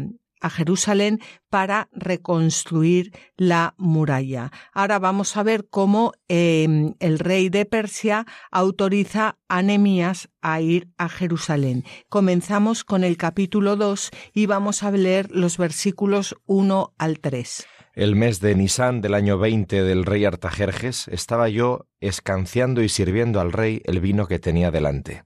a 0.41 0.51
Jerusalén 0.51 1.21
para 1.49 1.89
reconstruir 1.93 3.13
la 3.37 3.75
muralla. 3.79 4.51
Ahora 4.73 4.99
vamos 4.99 5.37
a 5.37 5.43
ver 5.43 5.67
cómo 5.69 6.13
em, 6.29 6.95
el 6.99 7.19
rey 7.19 7.49
de 7.49 7.67
Persia 7.67 8.27
autoriza 8.51 9.39
a 9.49 9.63
Nemías 9.63 10.29
a 10.41 10.61
ir 10.61 10.89
a 10.99 11.09
Jerusalén. 11.09 11.85
Comenzamos 12.09 12.85
con 12.85 13.05
el 13.05 13.17
capítulo 13.17 13.77
2 13.77 14.11
y 14.33 14.47
vamos 14.47 14.83
a 14.83 14.91
leer 14.91 15.31
los 15.31 15.59
versículos 15.59 16.37
1 16.47 16.95
al 16.99 17.21
3. 17.21 17.67
el 17.95 18.15
mes 18.15 18.41
de 18.41 18.55
Nisan 18.55 19.01
del 19.01 19.15
año 19.15 19.37
20 19.37 19.83
del 19.83 20.07
rey 20.07 20.25
Artajerjes, 20.25 21.09
estaba 21.09 21.49
yo 21.49 21.87
escanciando 22.01 22.83
y 22.83 22.89
sirviendo 22.89 23.41
al 23.41 23.53
rey 23.53 23.83
el 23.85 24.01
vino 24.01 24.27
que 24.27 24.39
tenía 24.39 24.71
delante. 24.71 25.25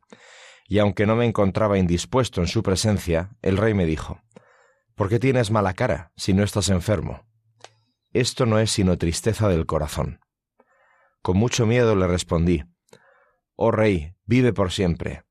Y 0.67 0.79
aunque 0.79 1.07
no 1.07 1.15
me 1.15 1.27
encontraba 1.27 1.79
indispuesto 1.79 2.41
en 2.41 2.47
su 2.47 2.63
presencia, 2.63 3.31
el 3.43 3.59
rey 3.59 3.75
me 3.75 3.87
dijo, 3.87 4.21
¿Por 4.95 5.09
qué 5.09 5.19
tienes 5.19 5.51
mala 5.51 5.75
cara 5.75 6.13
si 6.17 6.35
no 6.35 6.45
estás 6.45 6.69
enfermo? 6.69 7.27
Esto 8.13 8.47
no 8.47 8.61
es 8.61 8.71
sino 8.71 8.97
tristeza 8.97 9.49
del 9.49 9.67
corazón. 9.67 10.21
Con 11.21 11.37
mucho 11.37 11.67
miedo 11.67 11.97
le 11.97 12.07
respondí, 12.07 12.63
Oh 13.57 13.73
rey, 13.73 14.15
vive 14.25 14.53
por 14.53 14.71
siempre. 14.71 15.25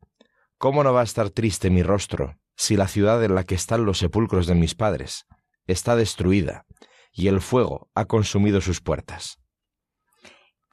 ¿Cómo 0.58 0.84
no 0.84 0.92
va 0.92 1.02
a 1.02 1.06
estar 1.06 1.30
triste 1.30 1.70
mi 1.70 1.82
rostro 1.82 2.38
si 2.58 2.76
la 2.76 2.90
ciudad 2.90 3.24
en 3.24 3.36
la 3.36 3.46
que 3.46 3.56
están 3.56 3.86
los 3.86 4.00
sepulcros 4.00 4.48
de 4.48 4.56
mis 4.56 4.76
padres 4.76 5.28
está 5.66 5.96
destruida 5.96 6.66
y 7.14 7.28
el 7.28 7.40
fuego 7.40 7.90
ha 7.96 8.04
consumido 8.06 8.60
sus 8.60 8.82
puertas? 8.82 9.40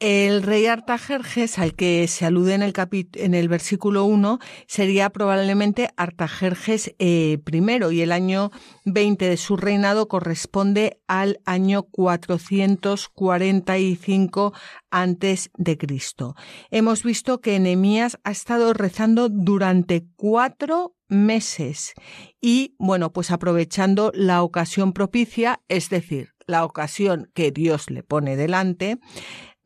El 0.01 0.43
rey 0.43 0.65
Artajerjes, 0.65 1.59
al 1.59 1.75
que 1.75 2.09
se 2.09 2.25
alude 2.25 2.55
en 2.55 2.63
el, 2.63 2.73
en 3.17 3.35
el 3.35 3.49
versículo 3.49 4.07
1, 4.07 4.39
sería 4.67 5.11
probablemente 5.11 5.91
Artajerjes 5.99 6.95
eh, 6.99 7.39
I, 7.53 7.63
y 7.93 8.01
el 8.01 8.11
año 8.11 8.51
20 8.87 9.29
de 9.29 9.37
su 9.37 9.59
reinado 9.59 10.09
corresponde 10.09 11.03
al 11.07 11.39
año 11.45 11.83
445 11.83 14.55
antes 14.91 15.51
de 15.59 15.77
Cristo. 15.77 16.35
Hemos 16.71 17.03
visto 17.03 17.43
que 17.43 17.57
Enemías 17.57 18.19
ha 18.25 18.31
estado 18.31 18.73
rezando 18.73 19.29
durante 19.29 20.07
cuatro 20.17 20.95
meses 21.09 21.93
y, 22.41 22.75
bueno, 22.79 23.13
pues 23.13 23.31
aprovechando 23.31 24.13
la 24.15 24.43
ocasión 24.43 24.95
propicia, 24.95 25.61
es 25.69 25.91
decir, 25.91 26.31
la 26.47 26.65
ocasión 26.65 27.31
que 27.35 27.53
Dios 27.53 27.91
le 27.91 28.03
pone 28.03 28.37
delante, 28.37 28.99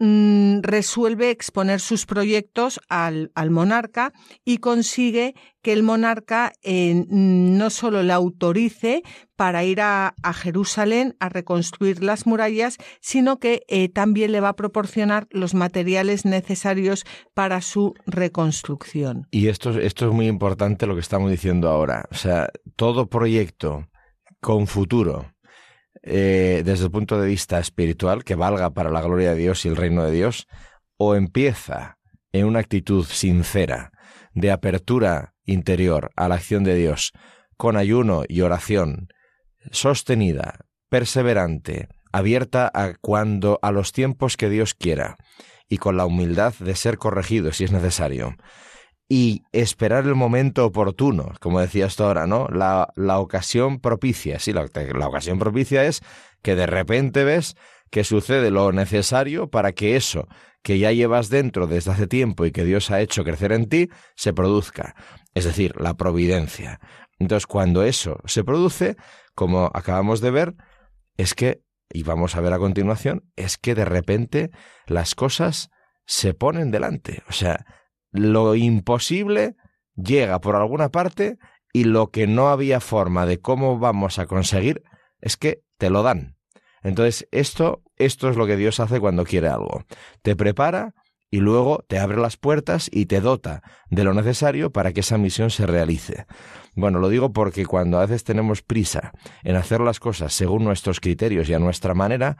Mm, 0.00 0.62
resuelve 0.62 1.30
exponer 1.30 1.78
sus 1.78 2.04
proyectos 2.04 2.80
al, 2.88 3.30
monarca 3.50 4.12
y 4.44 4.58
consigue 4.58 5.34
que 5.62 5.72
el 5.72 5.84
monarca 5.84 6.52
eh, 6.62 7.04
no 7.08 7.70
solo 7.70 8.02
le 8.02 8.12
autorice 8.12 9.02
para 9.36 9.62
ir 9.62 9.80
a, 9.80 10.14
Jerusalén 10.34 11.16
a 11.20 11.28
reconstruir 11.28 12.02
las 12.02 12.26
murallas, 12.26 12.78
sino 13.00 13.38
que 13.38 13.62
eh, 13.68 13.88
también 13.88 14.32
le 14.32 14.40
va 14.40 14.48
a 14.50 14.56
proporcionar 14.56 15.28
los 15.30 15.54
materiales 15.54 16.24
necesarios 16.24 17.04
para 17.32 17.60
su 17.60 17.94
reconstrucción. 18.04 19.28
Y 19.30 19.46
esto, 19.46 19.78
esto 19.78 20.08
es 20.08 20.12
muy 20.12 20.26
importante 20.26 20.86
lo 20.86 20.94
que 20.94 21.00
estamos 21.02 21.30
diciendo 21.30 21.68
ahora. 21.68 22.08
O 22.10 22.16
sea, 22.16 22.50
todo 22.74 23.06
proyecto 23.06 23.86
con 24.40 24.66
futuro 24.66 25.33
eh, 26.06 26.62
desde 26.64 26.84
el 26.84 26.90
punto 26.90 27.18
de 27.18 27.26
vista 27.26 27.58
espiritual 27.58 28.24
que 28.24 28.34
valga 28.34 28.70
para 28.70 28.90
la 28.90 29.00
gloria 29.00 29.30
de 29.30 29.36
Dios 29.36 29.64
y 29.64 29.68
el 29.68 29.76
reino 29.76 30.04
de 30.04 30.12
Dios, 30.12 30.46
o 30.98 31.14
empieza 31.14 31.98
en 32.32 32.44
una 32.44 32.58
actitud 32.58 33.06
sincera 33.06 33.90
de 34.34 34.50
apertura 34.50 35.34
interior 35.44 36.10
a 36.14 36.28
la 36.28 36.34
acción 36.34 36.62
de 36.62 36.74
Dios, 36.74 37.12
con 37.56 37.78
ayuno 37.78 38.24
y 38.28 38.42
oración, 38.42 39.08
sostenida, 39.70 40.66
perseverante, 40.90 41.88
abierta 42.12 42.70
a 42.74 42.94
cuando 43.00 43.58
a 43.62 43.72
los 43.72 43.92
tiempos 43.92 44.36
que 44.36 44.50
Dios 44.50 44.74
quiera, 44.74 45.16
y 45.70 45.78
con 45.78 45.96
la 45.96 46.04
humildad 46.04 46.52
de 46.58 46.74
ser 46.74 46.98
corregido 46.98 47.50
si 47.52 47.64
es 47.64 47.72
necesario, 47.72 48.36
y 49.08 49.42
esperar 49.52 50.04
el 50.06 50.14
momento 50.14 50.64
oportuno, 50.64 51.32
como 51.40 51.60
decías 51.60 51.96
tú 51.96 52.04
ahora, 52.04 52.26
¿no? 52.26 52.48
La, 52.48 52.88
la 52.96 53.18
ocasión 53.18 53.78
propicia. 53.80 54.38
Sí, 54.38 54.52
la, 54.52 54.66
la 54.74 55.08
ocasión 55.08 55.38
propicia 55.38 55.84
es 55.84 56.00
que 56.42 56.56
de 56.56 56.66
repente 56.66 57.24
ves 57.24 57.56
que 57.90 58.04
sucede 58.04 58.50
lo 58.50 58.72
necesario 58.72 59.48
para 59.50 59.72
que 59.72 59.96
eso 59.96 60.26
que 60.64 60.78
ya 60.78 60.92
llevas 60.92 61.28
dentro 61.28 61.66
desde 61.66 61.92
hace 61.92 62.06
tiempo 62.06 62.46
y 62.46 62.50
que 62.50 62.64
Dios 62.64 62.90
ha 62.90 63.02
hecho 63.02 63.22
crecer 63.22 63.52
en 63.52 63.68
ti, 63.68 63.90
se 64.16 64.32
produzca. 64.32 64.96
Es 65.34 65.44
decir, 65.44 65.74
la 65.78 65.94
providencia. 65.94 66.80
Entonces, 67.18 67.46
cuando 67.46 67.82
eso 67.84 68.18
se 68.24 68.44
produce, 68.44 68.96
como 69.34 69.70
acabamos 69.74 70.22
de 70.22 70.30
ver, 70.30 70.54
es 71.18 71.34
que, 71.34 71.60
y 71.92 72.02
vamos 72.02 72.34
a 72.34 72.40
ver 72.40 72.54
a 72.54 72.58
continuación, 72.58 73.30
es 73.36 73.58
que 73.58 73.74
de 73.74 73.84
repente 73.84 74.50
las 74.86 75.14
cosas 75.14 75.68
se 76.06 76.32
ponen 76.32 76.70
delante. 76.70 77.22
O 77.28 77.32
sea, 77.32 77.66
lo 78.14 78.54
imposible 78.54 79.56
llega 79.96 80.40
por 80.40 80.54
alguna 80.56 80.88
parte 80.88 81.36
y 81.72 81.84
lo 81.84 82.10
que 82.10 82.28
no 82.28 82.48
había 82.48 82.80
forma 82.80 83.26
de 83.26 83.40
cómo 83.40 83.78
vamos 83.78 84.18
a 84.20 84.26
conseguir 84.26 84.84
es 85.20 85.36
que 85.36 85.62
te 85.78 85.90
lo 85.90 86.04
dan. 86.04 86.36
Entonces, 86.82 87.26
esto, 87.32 87.82
esto 87.96 88.28
es 88.28 88.36
lo 88.36 88.46
que 88.46 88.56
Dios 88.56 88.78
hace 88.78 89.00
cuando 89.00 89.24
quiere 89.24 89.48
algo. 89.48 89.84
Te 90.22 90.36
prepara 90.36 90.94
y 91.28 91.40
luego 91.40 91.84
te 91.88 91.98
abre 91.98 92.18
las 92.18 92.36
puertas 92.36 92.88
y 92.92 93.06
te 93.06 93.20
dota 93.20 93.62
de 93.90 94.04
lo 94.04 94.14
necesario 94.14 94.70
para 94.70 94.92
que 94.92 95.00
esa 95.00 95.18
misión 95.18 95.50
se 95.50 95.66
realice. 95.66 96.26
Bueno, 96.76 97.00
lo 97.00 97.08
digo 97.08 97.32
porque 97.32 97.66
cuando 97.66 97.98
a 97.98 98.02
veces 98.02 98.22
tenemos 98.22 98.62
prisa 98.62 99.10
en 99.42 99.56
hacer 99.56 99.80
las 99.80 99.98
cosas 99.98 100.32
según 100.32 100.62
nuestros 100.62 101.00
criterios 101.00 101.48
y 101.48 101.54
a 101.54 101.58
nuestra 101.58 101.94
manera, 101.94 102.36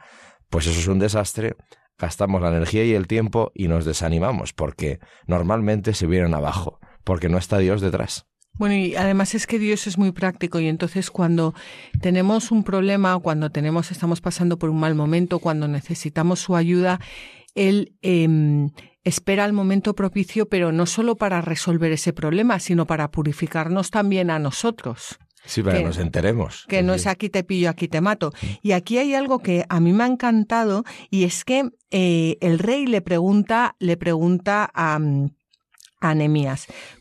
pues 0.49 0.67
eso 0.67 0.79
es 0.79 0.87
un 0.87 0.99
desastre 0.99 1.57
gastamos 1.97 2.41
la 2.41 2.49
energía 2.49 2.83
y 2.85 2.93
el 2.93 3.07
tiempo 3.07 3.51
y 3.55 3.67
nos 3.67 3.85
desanimamos 3.85 4.53
porque 4.53 4.99
normalmente 5.27 5.93
se 5.93 6.07
vienen 6.07 6.33
abajo, 6.33 6.79
porque 7.03 7.29
no 7.29 7.37
está 7.37 7.57
Dios 7.57 7.81
detrás. 7.81 8.25
Bueno, 8.57 8.75
y 8.75 8.95
además 8.95 9.35
es 9.35 9.47
que 9.47 9.59
Dios 9.59 9.85
es 9.85 9.97
muy 9.97 10.11
práctico 10.11 10.59
y 10.59 10.67
entonces 10.67 11.11
cuando 11.11 11.53
tenemos 11.99 12.51
un 12.51 12.63
problema, 12.63 13.19
cuando 13.19 13.49
tenemos, 13.49 13.91
estamos 13.91 14.21
pasando 14.21 14.57
por 14.57 14.69
un 14.69 14.79
mal 14.79 14.95
momento, 14.95 15.39
cuando 15.39 15.67
necesitamos 15.67 16.39
su 16.39 16.55
ayuda, 16.55 17.01
Él 17.53 17.93
em, 18.01 18.69
espera 19.03 19.43
el 19.43 19.51
momento 19.51 19.93
propicio, 19.93 20.47
pero 20.47 20.71
no 20.71 20.85
solo 20.85 21.17
para 21.17 21.41
resolver 21.41 21.91
ese 21.91 22.13
problema, 22.13 22.59
sino 22.59 22.87
para 22.87 23.11
purificarnos 23.11 23.91
también 23.91 24.29
a 24.29 24.39
nosotros. 24.39 25.19
Sí, 25.45 25.61
para 25.61 25.77
que 25.77 25.83
nos 25.83 25.97
enteremos. 25.97 26.65
Que 26.67 26.83
no 26.83 26.93
es 26.93 27.07
aquí 27.07 27.29
te 27.29 27.43
pillo, 27.43 27.69
aquí 27.69 27.87
te 27.87 28.01
mato. 28.01 28.33
Y 28.61 28.71
aquí 28.71 28.97
hay 28.97 29.13
algo 29.13 29.39
que 29.39 29.65
a 29.69 29.79
mí 29.79 29.93
me 29.93 30.03
ha 30.03 30.07
encantado 30.07 30.83
y 31.09 31.23
es 31.23 31.45
que 31.45 31.69
eh, 31.91 32.37
el 32.41 32.59
rey 32.59 32.87
le 32.87 33.01
pregunta, 33.01 33.75
le 33.79 33.97
pregunta 33.97 34.69
a, 34.73 34.99
a 36.01 36.15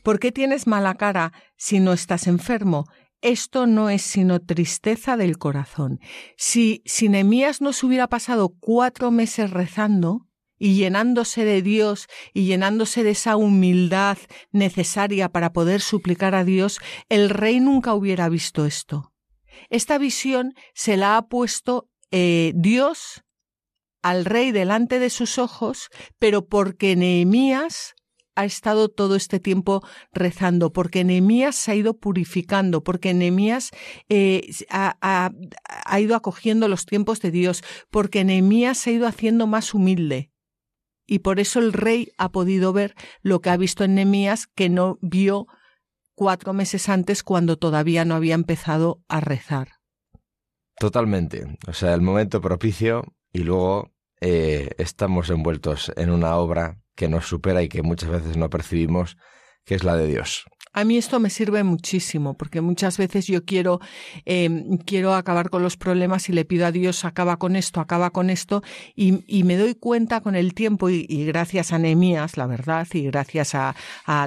¿por 0.02 0.18
qué 0.18 0.32
tienes 0.32 0.66
mala 0.66 0.94
cara 0.94 1.32
si 1.56 1.80
no 1.80 1.92
estás 1.92 2.26
enfermo? 2.26 2.86
Esto 3.20 3.66
no 3.66 3.88
es 3.88 4.02
sino 4.02 4.40
tristeza 4.40 5.16
del 5.16 5.38
corazón. 5.38 5.98
Si, 6.36 6.82
si 6.84 7.08
Nemías 7.08 7.62
no 7.62 7.72
se 7.72 7.86
hubiera 7.86 8.06
pasado 8.08 8.50
cuatro 8.60 9.10
meses 9.10 9.50
rezando, 9.50 10.26
y 10.64 10.76
llenándose 10.76 11.44
de 11.44 11.60
Dios 11.60 12.08
y 12.32 12.46
llenándose 12.46 13.02
de 13.02 13.10
esa 13.10 13.36
humildad 13.36 14.16
necesaria 14.50 15.28
para 15.28 15.52
poder 15.52 15.82
suplicar 15.82 16.34
a 16.34 16.42
Dios, 16.42 16.80
el 17.10 17.28
rey 17.28 17.60
nunca 17.60 17.92
hubiera 17.92 18.30
visto 18.30 18.64
esto. 18.64 19.12
Esta 19.68 19.98
visión 19.98 20.54
se 20.72 20.96
la 20.96 21.18
ha 21.18 21.28
puesto 21.28 21.90
eh, 22.10 22.52
Dios 22.56 23.24
al 24.00 24.24
rey 24.24 24.52
delante 24.52 24.98
de 24.98 25.10
sus 25.10 25.36
ojos, 25.36 25.90
pero 26.18 26.46
porque 26.46 26.96
Nehemías 26.96 27.94
ha 28.34 28.46
estado 28.46 28.88
todo 28.88 29.16
este 29.16 29.40
tiempo 29.40 29.86
rezando, 30.14 30.72
porque 30.72 31.04
Nehemías 31.04 31.56
se 31.56 31.72
ha 31.72 31.74
ido 31.74 31.98
purificando, 31.98 32.82
porque 32.82 33.12
Nehemías 33.12 33.70
eh, 34.08 34.48
ha, 34.70 34.96
ha, 35.02 36.00
ido 36.00 36.16
acogiendo 36.16 36.68
los 36.68 36.86
tiempos 36.86 37.20
de 37.20 37.30
Dios, 37.30 37.62
porque 37.90 38.24
Nehemías 38.24 38.78
se 38.78 38.88
ha 38.88 38.92
ido 38.94 39.06
haciendo 39.06 39.46
más 39.46 39.74
humilde 39.74 40.30
y 41.06 41.20
por 41.20 41.40
eso 41.40 41.58
el 41.58 41.72
rey 41.72 42.12
ha 42.18 42.30
podido 42.30 42.72
ver 42.72 42.94
lo 43.22 43.40
que 43.40 43.50
ha 43.50 43.56
visto 43.56 43.84
en 43.84 43.94
Nemías 43.94 44.46
que 44.46 44.68
no 44.68 44.98
vio 45.02 45.46
cuatro 46.14 46.52
meses 46.52 46.88
antes 46.88 47.22
cuando 47.22 47.56
todavía 47.56 48.04
no 48.04 48.14
había 48.14 48.34
empezado 48.34 49.02
a 49.08 49.20
rezar. 49.20 49.68
Totalmente. 50.78 51.58
O 51.66 51.72
sea, 51.72 51.94
el 51.94 52.02
momento 52.02 52.40
propicio 52.40 53.04
y 53.32 53.40
luego 53.40 53.92
eh, 54.20 54.70
estamos 54.78 55.30
envueltos 55.30 55.92
en 55.96 56.10
una 56.10 56.36
obra 56.36 56.80
que 56.94 57.08
nos 57.08 57.26
supera 57.26 57.62
y 57.62 57.68
que 57.68 57.82
muchas 57.82 58.10
veces 58.10 58.36
no 58.36 58.50
percibimos, 58.50 59.16
que 59.64 59.74
es 59.74 59.84
la 59.84 59.96
de 59.96 60.06
Dios. 60.06 60.44
A 60.74 60.82
mí 60.84 60.98
esto 60.98 61.20
me 61.20 61.30
sirve 61.30 61.62
muchísimo, 61.62 62.34
porque 62.34 62.60
muchas 62.60 62.98
veces 62.98 63.28
yo 63.28 63.44
quiero, 63.44 63.80
em, 64.24 64.76
quiero 64.78 65.14
acabar 65.14 65.48
con 65.48 65.62
los 65.62 65.76
problemas 65.76 66.28
y 66.28 66.32
le 66.32 66.44
pido 66.44 66.66
a 66.66 66.72
Dios, 66.72 67.04
acaba 67.04 67.36
con 67.36 67.54
esto, 67.54 67.80
acaba 67.80 68.10
con 68.10 68.28
esto, 68.28 68.62
y, 68.96 69.44
me 69.44 69.56
doy 69.56 69.76
cuenta 69.76 70.20
con 70.20 70.34
el 70.34 70.52
tiempo, 70.52 70.90
y, 70.90 71.06
gracias 71.26 71.72
a 71.72 71.78
Nehemías, 71.78 72.36
la 72.36 72.46
verdad, 72.46 72.88
y 72.92 73.02
gracias 73.02 73.54
a, 73.54 73.74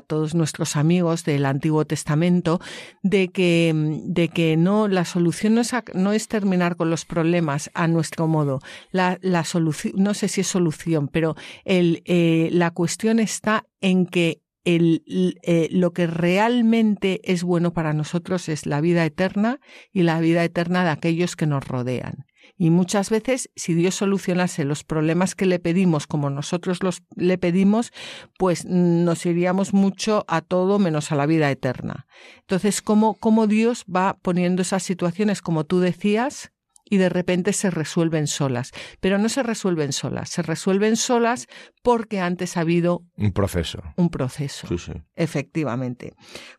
todos 0.08 0.36
nuestros 0.36 0.78
amigos 0.78 1.26
del 1.26 1.46
Antiguo 1.46 1.86
Testamento, 1.86 2.62
de 3.04 3.28
que, 3.28 3.74
de 4.06 4.30
que 4.30 4.56
no, 4.56 4.88
la 4.88 5.04
solución 5.04 5.56
no 5.56 5.62
es, 5.62 5.74
no 5.94 6.14
es 6.14 6.30
terminar 6.30 6.78
con 6.78 6.90
los 6.90 7.04
problemas 7.04 7.70
a 7.74 7.88
nuestro 7.88 8.28
modo. 8.28 8.60
La, 8.92 9.18
solución, 9.44 9.94
no 9.98 10.14
sé 10.14 10.30
si 10.30 10.42
es 10.42 10.48
solución, 10.48 11.10
pero 11.10 11.36
eh, 11.66 12.50
la 12.54 12.72
cuestión 12.72 13.20
está 13.20 13.66
en 13.82 14.06
que 14.06 14.42
eh, 14.70 15.70
lo 15.72 15.94
que 15.94 16.08
realmente 16.08 17.22
es 17.24 17.44
bueno 17.44 17.72
para 17.72 17.94
nosotros 17.94 18.50
es 18.50 18.66
la 18.66 18.82
vida 18.82 19.06
eterna 19.06 19.62
y 19.94 20.04
la 20.04 20.20
vida 20.20 20.44
eterna 20.44 20.84
de 20.84 20.90
aquellos 20.90 21.38
que 21.38 21.46
nos 21.46 21.66
rodean. 21.66 22.26
Y 22.58 22.70
muchas 22.70 23.10
veces, 23.10 23.50
si 23.56 23.74
Dios 23.74 23.96
solucionase 23.96 24.66
los 24.66 24.84
problemas 24.84 25.36
que 25.36 25.46
le 25.46 25.60
pedimos 25.60 26.08
como 26.08 26.30
nosotros 26.30 26.84
los 26.84 27.04
le 27.16 27.38
pedimos, 27.38 27.94
pues 28.38 28.66
nos 28.66 29.26
iríamos 29.26 29.74
mucho 29.74 30.26
a 30.28 30.42
todo 30.42 30.80
menos 30.80 31.12
a 31.12 31.16
la 31.16 31.28
vida 31.28 31.50
eterna. 31.50 32.08
Entonces, 32.40 32.82
¿cómo, 32.82 33.14
cómo 33.14 33.48
Dios 33.48 33.86
va 33.94 34.18
poniendo 34.22 34.64
esas 34.64 34.84
situaciones, 34.84 35.42
como 35.42 35.66
tú 35.66 35.80
decías, 35.80 36.52
y 36.90 36.98
de 36.98 37.10
repente 37.10 37.54
se 37.54 37.70
resuelven 37.70 38.28
solas. 38.28 38.72
Pero 39.00 39.18
no 39.18 39.30
se 39.30 39.44
resuelven 39.44 39.94
solas, 39.94 40.30
se 40.30 40.42
resuelven 40.42 40.96
solas 40.96 41.48
porque 41.84 42.20
antes 42.20 42.58
ha 42.58 42.62
habido 42.62 43.04
un 43.16 43.32
proceso. 43.32 43.82
Un 43.96 44.10
proceso. 44.10 44.68
Sí, 44.68 44.78
sí. 44.78 44.94
Efectivamente. 45.16 46.14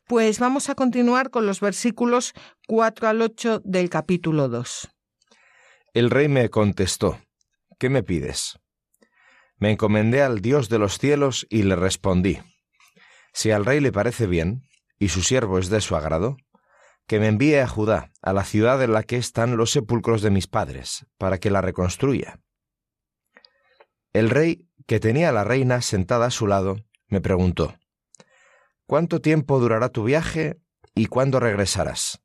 Pues 0.06 0.38
vamos 0.38 0.68
a 0.68 0.74
continuar 0.74 1.30
con 1.30 1.46
los 1.46 1.60
versículos 1.60 2.34
4 2.66 3.08
al 3.08 3.22
8 3.22 3.62
del 3.64 3.90
capítulo 3.90 4.48
2. 4.48 4.88
El 5.94 6.10
rey 6.10 6.28
me 6.28 6.48
contestó, 6.48 7.18
¿qué 7.78 7.88
me 7.88 8.02
pides? 8.02 8.58
Me 9.56 9.72
encomendé 9.72 10.22
al 10.22 10.40
Dios 10.40 10.68
de 10.68 10.78
los 10.78 10.98
cielos 10.98 11.46
y 11.50 11.64
le 11.64 11.74
respondí, 11.74 12.38
si 13.32 13.50
al 13.50 13.64
rey 13.64 13.80
le 13.80 13.92
parece 13.92 14.26
bien, 14.26 14.62
y 14.98 15.08
su 15.08 15.22
siervo 15.22 15.58
es 15.58 15.68
de 15.70 15.80
su 15.80 15.96
agrado, 15.96 16.36
que 17.08 17.18
me 17.18 17.26
envíe 17.26 17.58
a 17.58 17.66
Judá, 17.66 18.12
a 18.20 18.32
la 18.34 18.44
ciudad 18.44 18.82
en 18.82 18.92
la 18.92 19.02
que 19.02 19.16
están 19.16 19.56
los 19.56 19.70
sepulcros 19.70 20.20
de 20.20 20.30
mis 20.30 20.46
padres, 20.46 21.06
para 21.16 21.38
que 21.38 21.50
la 21.50 21.62
reconstruya. 21.62 22.40
El 24.12 24.28
rey, 24.28 24.68
que 24.86 25.00
tenía 25.00 25.30
a 25.30 25.32
la 25.32 25.42
reina 25.42 25.80
sentada 25.80 26.26
a 26.26 26.30
su 26.30 26.46
lado, 26.46 26.76
me 27.08 27.22
preguntó, 27.22 27.74
¿Cuánto 28.86 29.20
tiempo 29.20 29.58
durará 29.58 29.88
tu 29.88 30.04
viaje 30.04 30.60
y 30.94 31.06
cuándo 31.06 31.40
regresarás? 31.40 32.22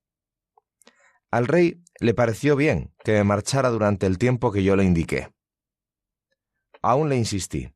Al 1.32 1.48
rey 1.48 1.82
le 2.00 2.14
pareció 2.14 2.58
bien 2.58 2.94
que 3.06 3.14
me 3.14 3.24
marchara 3.24 3.70
durante 3.70 4.06
el 4.06 4.18
tiempo 4.18 4.52
que 4.52 4.64
yo 4.64 4.76
le 4.76 4.84
indiqué. 4.84 5.30
Aún 6.82 7.08
le 7.08 7.16
insistí. 7.16 7.74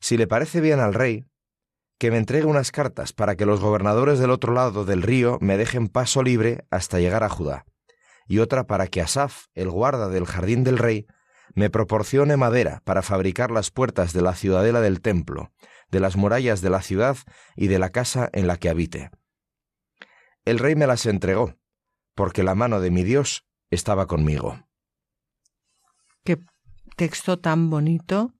Si 0.00 0.16
le 0.16 0.26
parece 0.26 0.62
bien 0.62 0.80
al 0.80 0.94
rey, 0.94 1.26
que 1.98 2.10
me 2.10 2.18
entregue 2.18 2.46
unas 2.46 2.72
cartas 2.72 3.12
para 3.12 3.36
que 3.36 3.46
los 3.46 3.60
gobernadores 3.60 4.18
del 4.18 4.30
otro 4.30 4.52
lado 4.52 4.84
del 4.84 5.02
río 5.02 5.38
me 5.40 5.56
dejen 5.56 5.88
paso 5.88 6.22
libre 6.22 6.66
hasta 6.70 6.98
llegar 6.98 7.24
a 7.24 7.28
Judá, 7.28 7.66
y 8.26 8.38
otra 8.38 8.66
para 8.66 8.86
que 8.86 9.00
Asaf, 9.00 9.46
el 9.54 9.70
guarda 9.70 10.08
del 10.08 10.26
jardín 10.26 10.64
del 10.64 10.78
rey, 10.78 11.06
me 11.54 11.70
proporcione 11.70 12.36
madera 12.36 12.82
para 12.84 13.02
fabricar 13.02 13.50
las 13.50 13.70
puertas 13.70 14.12
de 14.12 14.22
la 14.22 14.34
ciudadela 14.34 14.80
del 14.80 15.00
templo, 15.00 15.52
de 15.90 16.00
las 16.00 16.16
murallas 16.16 16.60
de 16.60 16.70
la 16.70 16.82
ciudad 16.82 17.16
y 17.54 17.68
de 17.68 17.78
la 17.78 17.90
casa 17.90 18.28
en 18.32 18.46
la 18.46 18.56
que 18.56 18.68
habite. 18.68 19.10
El 20.44 20.58
rey 20.58 20.74
me 20.74 20.86
las 20.86 21.06
entregó, 21.06 21.54
porque 22.14 22.42
la 22.42 22.54
mano 22.54 22.80
de 22.80 22.90
mi 22.90 23.04
Dios 23.04 23.46
estaba 23.70 24.06
conmigo. 24.06 24.66
Qué 26.24 26.38
texto 26.96 27.38
tan 27.38 27.70
bonito. 27.70 28.32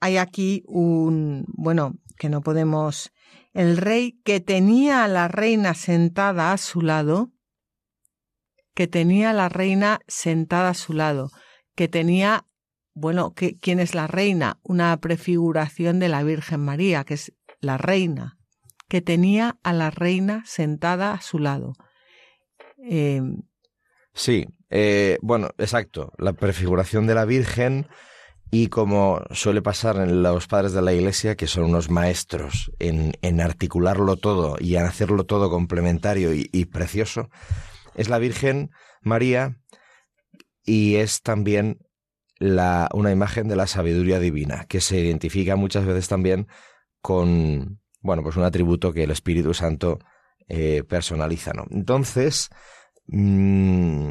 Hay 0.00 0.16
aquí 0.16 0.62
un, 0.66 1.44
bueno, 1.48 1.94
que 2.18 2.28
no 2.28 2.40
podemos. 2.40 3.12
El 3.52 3.76
rey 3.76 4.20
que 4.24 4.40
tenía 4.40 5.04
a 5.04 5.08
la 5.08 5.28
reina 5.28 5.74
sentada 5.74 6.52
a 6.52 6.58
su 6.58 6.80
lado, 6.80 7.32
que 8.74 8.86
tenía 8.86 9.30
a 9.30 9.34
la 9.34 9.48
reina 9.48 10.00
sentada 10.08 10.70
a 10.70 10.74
su 10.74 10.94
lado, 10.94 11.30
que 11.74 11.88
tenía, 11.88 12.46
bueno, 12.94 13.34
que, 13.34 13.58
¿quién 13.58 13.80
es 13.80 13.94
la 13.94 14.06
reina? 14.06 14.58
Una 14.62 14.96
prefiguración 14.98 15.98
de 15.98 16.08
la 16.08 16.22
Virgen 16.22 16.60
María, 16.60 17.04
que 17.04 17.14
es 17.14 17.32
la 17.60 17.76
reina, 17.76 18.38
que 18.88 19.02
tenía 19.02 19.58
a 19.62 19.72
la 19.72 19.90
reina 19.90 20.42
sentada 20.46 21.12
a 21.12 21.20
su 21.20 21.38
lado. 21.38 21.74
Em, 22.78 23.42
sí, 24.14 24.46
eh, 24.70 25.18
bueno, 25.22 25.50
exacto, 25.58 26.12
la 26.18 26.32
prefiguración 26.32 27.06
de 27.06 27.14
la 27.14 27.24
Virgen 27.24 27.86
y 28.54 28.66
como 28.66 29.22
suele 29.30 29.62
pasar 29.62 29.96
en 29.96 30.22
los 30.22 30.46
padres 30.46 30.74
de 30.74 30.82
la 30.82 30.92
Iglesia, 30.92 31.36
que 31.36 31.46
son 31.46 31.64
unos 31.64 31.88
maestros 31.88 32.70
en, 32.78 33.40
articularlo 33.40 34.18
todo 34.18 34.56
y 34.60 34.76
en 34.76 34.84
hacerlo 34.84 35.24
todo 35.24 35.48
complementario 35.48 36.34
y, 36.34 36.64
precioso, 36.66 37.30
es 37.94 38.10
la 38.10 38.18
Virgen 38.18 38.70
María 39.00 39.56
y 40.62 40.96
es 40.96 41.22
también 41.22 41.78
una 42.40 43.10
imagen 43.10 43.48
de 43.48 43.56
la 43.56 43.66
sabiduría 43.66 44.20
divina, 44.20 44.66
que 44.68 44.82
se 44.82 45.00
identifica 45.00 45.56
muchas 45.56 45.86
veces 45.86 46.08
también 46.08 46.46
con, 47.00 47.80
bueno, 48.02 48.22
pues 48.22 48.36
un 48.36 48.44
atributo 48.44 48.92
que 48.92 49.04
el 49.04 49.12
Espíritu 49.12 49.54
Santo 49.54 49.98
eh, 50.46 50.84
personaliza, 50.86 51.54
¿no? 51.54 51.64
Entonces, 51.70 52.50
mmm, 53.06 54.10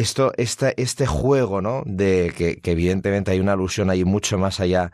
esto, 0.00 0.32
este 0.36 1.06
juego, 1.06 1.60
¿no? 1.60 1.82
De 1.86 2.32
que, 2.36 2.60
evidentemente 2.70 3.30
hay 3.30 3.40
una 3.40 3.52
alusión 3.52 3.90
ahí 3.90 4.04
mucho 4.04 4.38
más 4.38 4.60
allá 4.60 4.92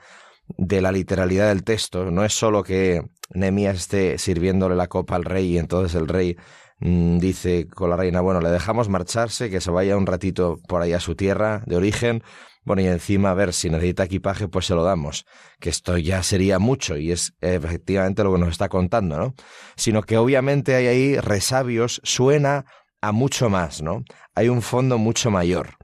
de 0.57 0.81
la 0.81 0.93
literalidad 0.93 1.49
del 1.49 1.65
texto. 1.65 2.11
No 2.11 2.25
es 2.25 2.33
solo 2.35 2.63
que 2.63 3.03
Nehemías 3.35 3.77
esté 3.77 4.19
sirviéndole 4.19 4.77
la 4.77 4.89
copa 4.89 5.17
al 5.17 5.25
rey 5.25 5.55
y 5.55 5.59
entonces 5.59 5.95
el 5.95 6.09
rey 6.09 6.37
mm, 6.81 7.19
dice 7.19 7.69
con 7.69 7.91
la 7.91 7.97
reina, 7.97 8.21
bueno, 8.21 8.41
le 8.41 8.51
dejamos 8.51 8.89
marcharse, 8.89 9.51
que 9.51 9.61
se 9.61 9.71
vaya 9.71 9.97
un 9.97 10.07
ratito 10.07 10.59
por 10.69 10.83
ahí 10.83 10.93
a 10.93 11.01
su 11.01 11.15
tierra 11.15 11.63
de 11.67 11.77
origen. 11.77 12.23
Bueno, 12.65 12.83
y 12.83 12.87
encima, 12.87 13.33
a 13.33 13.35
ver, 13.35 13.53
si 13.53 13.71
necesita 13.71 14.05
equipaje, 14.05 14.47
pues 14.47 14.67
se 14.67 14.75
lo 14.75 14.85
damos. 14.85 15.27
Que 15.59 15.69
esto 15.69 15.99
ya 15.99 16.23
sería 16.23 16.61
mucho 16.61 16.97
y 16.97 17.11
es 17.11 17.35
efectivamente 17.41 18.23
lo 18.23 18.33
que 18.33 18.39
nos 18.39 18.51
está 18.51 18.69
contando, 18.69 19.19
¿no? 19.19 19.35
Sino 19.75 20.03
que 20.03 20.17
obviamente 20.17 20.77
hay 20.77 20.87
ahí 20.87 21.17
resabios, 21.17 22.01
suena 22.05 22.65
a 23.03 23.13
mucho 23.13 23.51
más, 23.51 23.83
¿no? 23.83 24.05
Hay 24.35 24.49
un 24.49 24.63
fondo 24.63 24.97
mucho 24.97 25.31
mayor. 25.31 25.77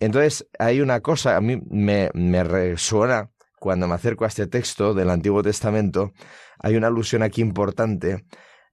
Entonces, 0.00 0.48
hay 0.58 0.80
una 0.80 1.00
cosa, 1.00 1.36
a 1.36 1.40
mí 1.40 1.60
me, 1.70 2.10
me 2.14 2.42
resuena 2.42 3.30
cuando 3.60 3.86
me 3.86 3.94
acerco 3.94 4.24
a 4.24 4.28
este 4.28 4.46
texto 4.46 4.94
del 4.94 5.10
Antiguo 5.10 5.42
Testamento, 5.42 6.12
hay 6.58 6.76
una 6.76 6.86
alusión 6.88 7.22
aquí 7.22 7.42
importante, 7.42 8.24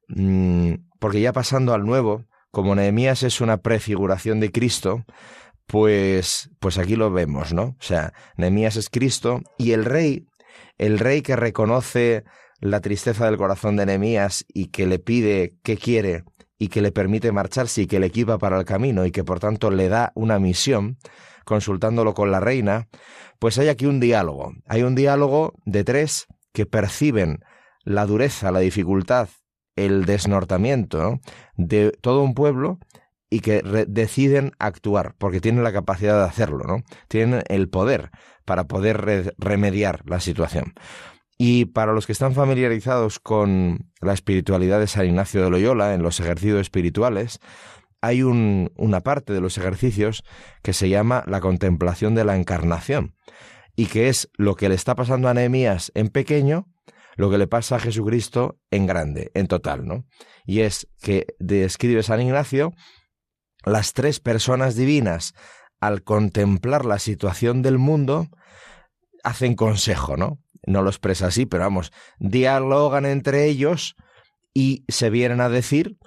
mm, 0.07 0.73
porque 0.99 1.21
ya 1.21 1.33
pasando 1.33 1.73
al 1.73 1.85
Nuevo, 1.85 2.25
como 2.51 2.75
Nehemías 2.75 3.23
es 3.23 3.41
una 3.41 3.57
prefiguración 3.57 4.39
de 4.39 4.51
Cristo, 4.51 5.03
pues, 5.67 6.51
pues 6.59 6.77
aquí 6.77 6.95
lo 6.95 7.11
vemos, 7.11 7.53
¿no? 7.53 7.63
O 7.63 7.81
sea, 7.83 8.13
Nehemías 8.37 8.75
es 8.77 8.89
Cristo 8.89 9.41
y 9.57 9.71
el 9.71 9.83
rey, 9.83 10.27
el 10.77 10.99
rey 10.99 11.21
que 11.21 11.35
reconoce 11.35 12.23
la 12.61 12.79
tristeza 12.79 13.25
del 13.25 13.37
corazón 13.37 13.75
de 13.75 13.85
Nehemías 13.85 14.45
y 14.47 14.67
que 14.67 14.85
le 14.85 14.99
pide 14.99 15.55
qué 15.63 15.75
quiere 15.77 16.23
y 16.57 16.69
que 16.69 16.81
le 16.81 16.91
permite 16.91 17.31
marcharse 17.31 17.83
y 17.83 17.87
que 17.87 17.99
le 17.99 18.07
equipa 18.07 18.37
para 18.37 18.57
el 18.57 18.65
camino 18.65 19.05
y 19.05 19.11
que 19.11 19.23
por 19.23 19.39
tanto 19.39 19.71
le 19.71 19.89
da 19.89 20.11
una 20.15 20.39
misión, 20.39 20.97
consultándolo 21.43 22.13
con 22.13 22.31
la 22.31 22.39
reina, 22.39 22.87
pues 23.39 23.57
hay 23.57 23.67
aquí 23.67 23.85
un 23.85 23.99
diálogo. 23.99 24.53
Hay 24.65 24.83
un 24.83 24.95
diálogo 24.95 25.53
de 25.65 25.83
tres 25.83 26.27
que 26.53 26.65
perciben 26.65 27.39
la 27.83 28.05
dureza, 28.05 28.51
la 28.51 28.59
dificultad, 28.59 29.29
el 29.75 30.05
desnortamiento 30.05 31.19
de 31.55 31.91
todo 32.01 32.23
un 32.23 32.33
pueblo 32.33 32.79
y 33.29 33.41
que 33.41 33.61
deciden 33.87 34.51
actuar, 34.59 35.15
porque 35.17 35.41
tienen 35.41 35.63
la 35.63 35.73
capacidad 35.73 36.17
de 36.17 36.29
hacerlo, 36.29 36.63
¿no? 36.65 36.83
Tienen 37.07 37.43
el 37.47 37.69
poder 37.69 38.11
para 38.45 38.65
poder 38.65 39.33
remediar 39.37 40.01
la 40.05 40.19
situación. 40.19 40.73
Y 41.37 41.65
para 41.65 41.93
los 41.93 42.05
que 42.05 42.13
están 42.13 42.33
familiarizados 42.33 43.19
con 43.19 43.91
la 44.01 44.13
espiritualidad 44.13 44.79
de 44.79 44.87
San 44.87 45.05
Ignacio 45.05 45.43
de 45.43 45.49
Loyola 45.49 45.93
en 45.93 46.01
los 46.01 46.19
ejercicios 46.19 46.61
espirituales, 46.61 47.39
hay 48.01 48.21
una 48.21 49.01
parte 49.01 49.33
de 49.33 49.41
los 49.41 49.57
ejercicios 49.57 50.23
que 50.61 50.73
se 50.73 50.89
llama 50.89 51.23
la 51.27 51.41
contemplación 51.41 52.13
de 52.15 52.23
la 52.23 52.35
encarnación 52.35 53.15
y 53.75 53.87
que 53.87 54.09
es 54.09 54.29
lo 54.37 54.55
que 54.55 54.69
le 54.69 54.75
está 54.75 54.95
pasando 54.95 55.27
a 55.27 55.33
Nehemías 55.33 55.91
en 55.95 56.09
pequeño, 56.09 56.67
lo 57.15 57.29
que 57.29 57.37
le 57.37 57.47
pasa 57.47 57.77
a 57.77 57.79
Jesucristo 57.79 58.59
en 58.71 58.85
grande, 58.85 59.31
en 59.33 59.47
total, 59.47 59.85
¿no? 59.85 60.05
Y 60.45 60.61
es 60.61 60.87
que 61.01 61.25
describe 61.39 62.03
San 62.03 62.21
Ignacio 62.21 62.73
las 63.65 63.93
tres 63.93 64.19
personas 64.19 64.75
divinas 64.75 65.33
al 65.79 66.03
contemplar 66.03 66.85
la 66.85 66.99
situación 66.99 67.61
del 67.61 67.79
mundo 67.79 68.29
hacen 69.23 69.55
consejo, 69.55 70.15
¿no? 70.15 70.39
No 70.65 70.81
lo 70.81 70.89
expresa 70.89 71.27
así, 71.27 71.45
pero 71.45 71.63
vamos, 71.63 71.91
dialogan 72.19 73.05
entre 73.05 73.45
ellos 73.45 73.95
y 74.53 74.85
se 74.87 75.09
vienen 75.09 75.41
a 75.41 75.49
decir, 75.49 75.97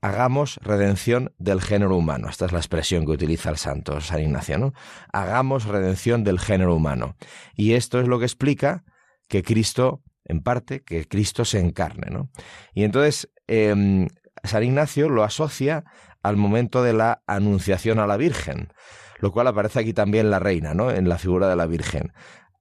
hagamos 0.00 0.56
redención 0.62 1.32
del 1.38 1.60
género 1.60 1.96
humano. 1.96 2.28
Esta 2.28 2.46
es 2.46 2.52
la 2.52 2.58
expresión 2.58 3.04
que 3.04 3.12
utiliza 3.12 3.50
el 3.50 3.56
santo 3.56 4.00
San 4.00 4.20
Ignacio, 4.20 4.58
¿no? 4.58 4.72
Hagamos 5.12 5.66
redención 5.66 6.24
del 6.24 6.38
género 6.38 6.74
humano. 6.74 7.16
Y 7.54 7.74
esto 7.74 8.00
es 8.00 8.08
lo 8.08 8.18
que 8.18 8.24
explica 8.24 8.84
que 9.28 9.42
Cristo, 9.42 10.02
en 10.24 10.42
parte, 10.42 10.82
que 10.82 11.06
Cristo 11.06 11.44
se 11.44 11.60
encarne, 11.60 12.10
¿no? 12.10 12.30
Y 12.74 12.84
entonces, 12.84 13.30
em, 13.46 14.08
San 14.42 14.64
Ignacio 14.64 15.08
lo 15.08 15.22
asocia 15.22 15.84
al 16.22 16.36
momento 16.36 16.82
de 16.82 16.94
la 16.94 17.22
anunciación 17.26 17.98
a 17.98 18.06
la 18.06 18.16
Virgen, 18.16 18.72
lo 19.18 19.32
cual 19.32 19.46
aparece 19.46 19.80
aquí 19.80 19.92
también 19.92 20.30
la 20.30 20.38
reina, 20.38 20.74
¿no? 20.74 20.90
En 20.90 21.08
la 21.08 21.18
figura 21.18 21.48
de 21.48 21.56
la 21.56 21.66
Virgen 21.66 22.12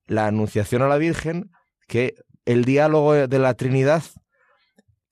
la 0.09 0.27
anunciación 0.27 0.81
a 0.81 0.89
la 0.89 0.97
Virgen, 0.97 1.51
que 1.87 2.15
el 2.45 2.65
diálogo 2.65 3.13
de 3.13 3.39
la 3.39 3.53
Trinidad 3.53 4.03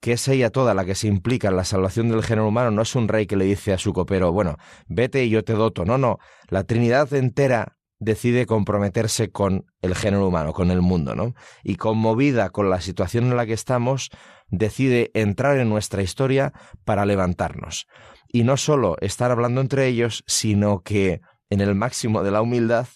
que 0.00 0.12
es 0.12 0.28
ella 0.28 0.50
toda 0.50 0.74
la 0.74 0.84
que 0.84 0.94
se 0.94 1.08
implica 1.08 1.48
en 1.48 1.56
la 1.56 1.64
salvación 1.64 2.08
del 2.08 2.22
género 2.22 2.48
humano, 2.48 2.70
no 2.70 2.82
es 2.82 2.94
un 2.94 3.08
rey 3.08 3.26
que 3.26 3.36
le 3.36 3.44
dice 3.44 3.72
a 3.72 3.78
su 3.78 3.92
copero, 3.92 4.32
bueno, 4.32 4.56
vete 4.86 5.24
y 5.24 5.30
yo 5.30 5.42
te 5.42 5.54
doto. 5.54 5.84
No, 5.84 5.98
no, 5.98 6.18
la 6.48 6.64
Trinidad 6.64 7.12
entera 7.14 7.78
decide 8.00 8.46
comprometerse 8.46 9.30
con 9.30 9.66
el 9.82 9.96
género 9.96 10.28
humano, 10.28 10.52
con 10.52 10.70
el 10.70 10.82
mundo, 10.82 11.16
¿no? 11.16 11.34
Y 11.64 11.76
conmovida 11.76 12.50
con 12.50 12.70
la 12.70 12.80
situación 12.80 13.24
en 13.24 13.36
la 13.36 13.44
que 13.44 13.54
estamos, 13.54 14.10
decide 14.48 15.10
entrar 15.14 15.58
en 15.58 15.68
nuestra 15.68 16.02
historia 16.02 16.52
para 16.84 17.04
levantarnos. 17.06 17.86
Y 18.28 18.44
no 18.44 18.56
solo 18.56 18.96
estar 19.00 19.32
hablando 19.32 19.60
entre 19.60 19.88
ellos, 19.88 20.22
sino 20.28 20.80
que 20.82 21.20
en 21.50 21.60
el 21.60 21.74
máximo 21.74 22.22
de 22.22 22.30
la 22.30 22.42
humildad 22.42 22.86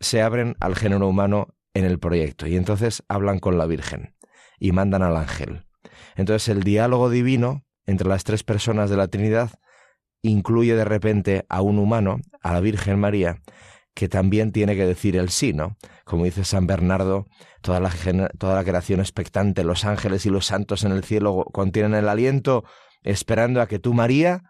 se 0.00 0.22
abren 0.22 0.56
al 0.60 0.76
género 0.76 1.08
humano 1.08 1.54
en 1.74 1.84
el 1.84 1.98
proyecto 1.98 2.46
y 2.46 2.56
entonces 2.56 3.02
hablan 3.08 3.38
con 3.38 3.58
la 3.58 3.66
Virgen 3.66 4.14
y 4.58 4.72
mandan 4.72 5.02
al 5.02 5.16
ángel. 5.16 5.66
Entonces 6.16 6.48
el 6.48 6.62
diálogo 6.62 7.10
divino 7.10 7.64
entre 7.86 8.08
las 8.08 8.24
tres 8.24 8.42
personas 8.42 8.90
de 8.90 8.96
la 8.96 9.08
Trinidad 9.08 9.52
incluye 10.22 10.74
de 10.74 10.84
repente 10.84 11.46
a 11.48 11.62
un 11.62 11.78
humano, 11.78 12.20
a 12.42 12.52
la 12.52 12.60
Virgen 12.60 12.98
María, 12.98 13.40
que 13.94 14.08
también 14.08 14.52
tiene 14.52 14.76
que 14.76 14.86
decir 14.86 15.16
el 15.16 15.28
sí, 15.28 15.52
¿no? 15.52 15.76
Como 16.04 16.24
dice 16.24 16.44
San 16.44 16.66
Bernardo, 16.66 17.26
toda 17.62 17.80
la, 17.80 17.90
toda 18.38 18.54
la 18.54 18.64
creación 18.64 19.00
expectante, 19.00 19.64
los 19.64 19.84
ángeles 19.84 20.26
y 20.26 20.30
los 20.30 20.46
santos 20.46 20.84
en 20.84 20.92
el 20.92 21.04
cielo 21.04 21.44
contienen 21.52 21.94
el 21.94 22.08
aliento 22.08 22.64
esperando 23.02 23.60
a 23.60 23.66
que 23.66 23.78
tú, 23.78 23.94
María, 23.94 24.42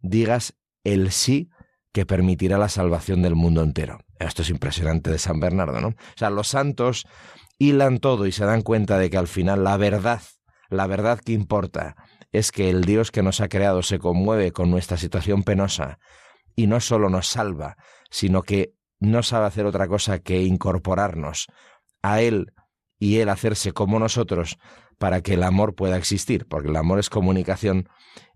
digas 0.00 0.54
el 0.84 1.10
sí 1.12 1.50
que 1.92 2.06
permitirá 2.06 2.58
la 2.58 2.68
salvación 2.68 3.22
del 3.22 3.34
mundo 3.34 3.62
entero. 3.62 4.00
Esto 4.18 4.42
es 4.42 4.50
impresionante 4.50 5.10
de 5.10 5.18
San 5.18 5.40
Bernardo, 5.40 5.80
¿no? 5.80 5.88
O 5.88 5.94
sea, 6.16 6.30
los 6.30 6.48
santos 6.48 7.06
hilan 7.58 7.98
todo 7.98 8.26
y 8.26 8.32
se 8.32 8.44
dan 8.44 8.62
cuenta 8.62 8.98
de 8.98 9.10
que 9.10 9.16
al 9.16 9.28
final 9.28 9.64
la 9.64 9.76
verdad, 9.76 10.22
la 10.70 10.86
verdad 10.86 11.20
que 11.20 11.32
importa, 11.32 11.96
es 12.32 12.52
que 12.52 12.70
el 12.70 12.84
Dios 12.84 13.10
que 13.10 13.22
nos 13.22 13.40
ha 13.40 13.48
creado 13.48 13.82
se 13.82 13.98
conmueve 13.98 14.52
con 14.52 14.70
nuestra 14.70 14.96
situación 14.96 15.42
penosa 15.42 15.98
y 16.54 16.66
no 16.66 16.80
solo 16.80 17.08
nos 17.08 17.28
salva, 17.28 17.76
sino 18.10 18.42
que 18.42 18.74
no 19.00 19.22
sabe 19.22 19.46
hacer 19.46 19.66
otra 19.66 19.86
cosa 19.88 20.18
que 20.18 20.42
incorporarnos 20.42 21.46
a 22.02 22.20
Él 22.20 22.52
y 22.98 23.18
Él 23.18 23.28
hacerse 23.28 23.72
como 23.72 23.98
nosotros 23.98 24.58
para 24.98 25.20
que 25.20 25.34
el 25.34 25.44
amor 25.44 25.74
pueda 25.74 25.96
existir, 25.96 26.46
porque 26.48 26.68
el 26.68 26.76
amor 26.76 26.98
es 26.98 27.10
comunicación 27.10 27.88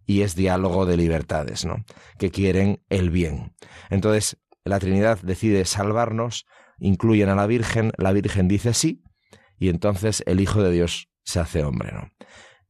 y 0.06 0.22
es 0.22 0.34
diálogo 0.34 0.86
de 0.86 0.96
libertades, 0.96 1.64
¿no? 1.64 1.84
Que 2.18 2.30
quieren 2.30 2.82
el 2.88 3.10
bien. 3.10 3.54
Entonces, 3.90 4.38
la 4.64 4.78
Trinidad 4.78 5.18
decide 5.22 5.64
salvarnos, 5.64 6.46
incluyen 6.78 7.28
a 7.28 7.34
la 7.34 7.46
Virgen, 7.46 7.92
la 7.98 8.12
Virgen 8.12 8.48
dice 8.48 8.74
sí, 8.74 9.02
y 9.58 9.68
entonces 9.68 10.22
el 10.26 10.40
Hijo 10.40 10.62
de 10.62 10.72
Dios 10.72 11.08
se 11.24 11.40
hace 11.40 11.64
hombre, 11.64 11.92
¿no? 11.92 12.10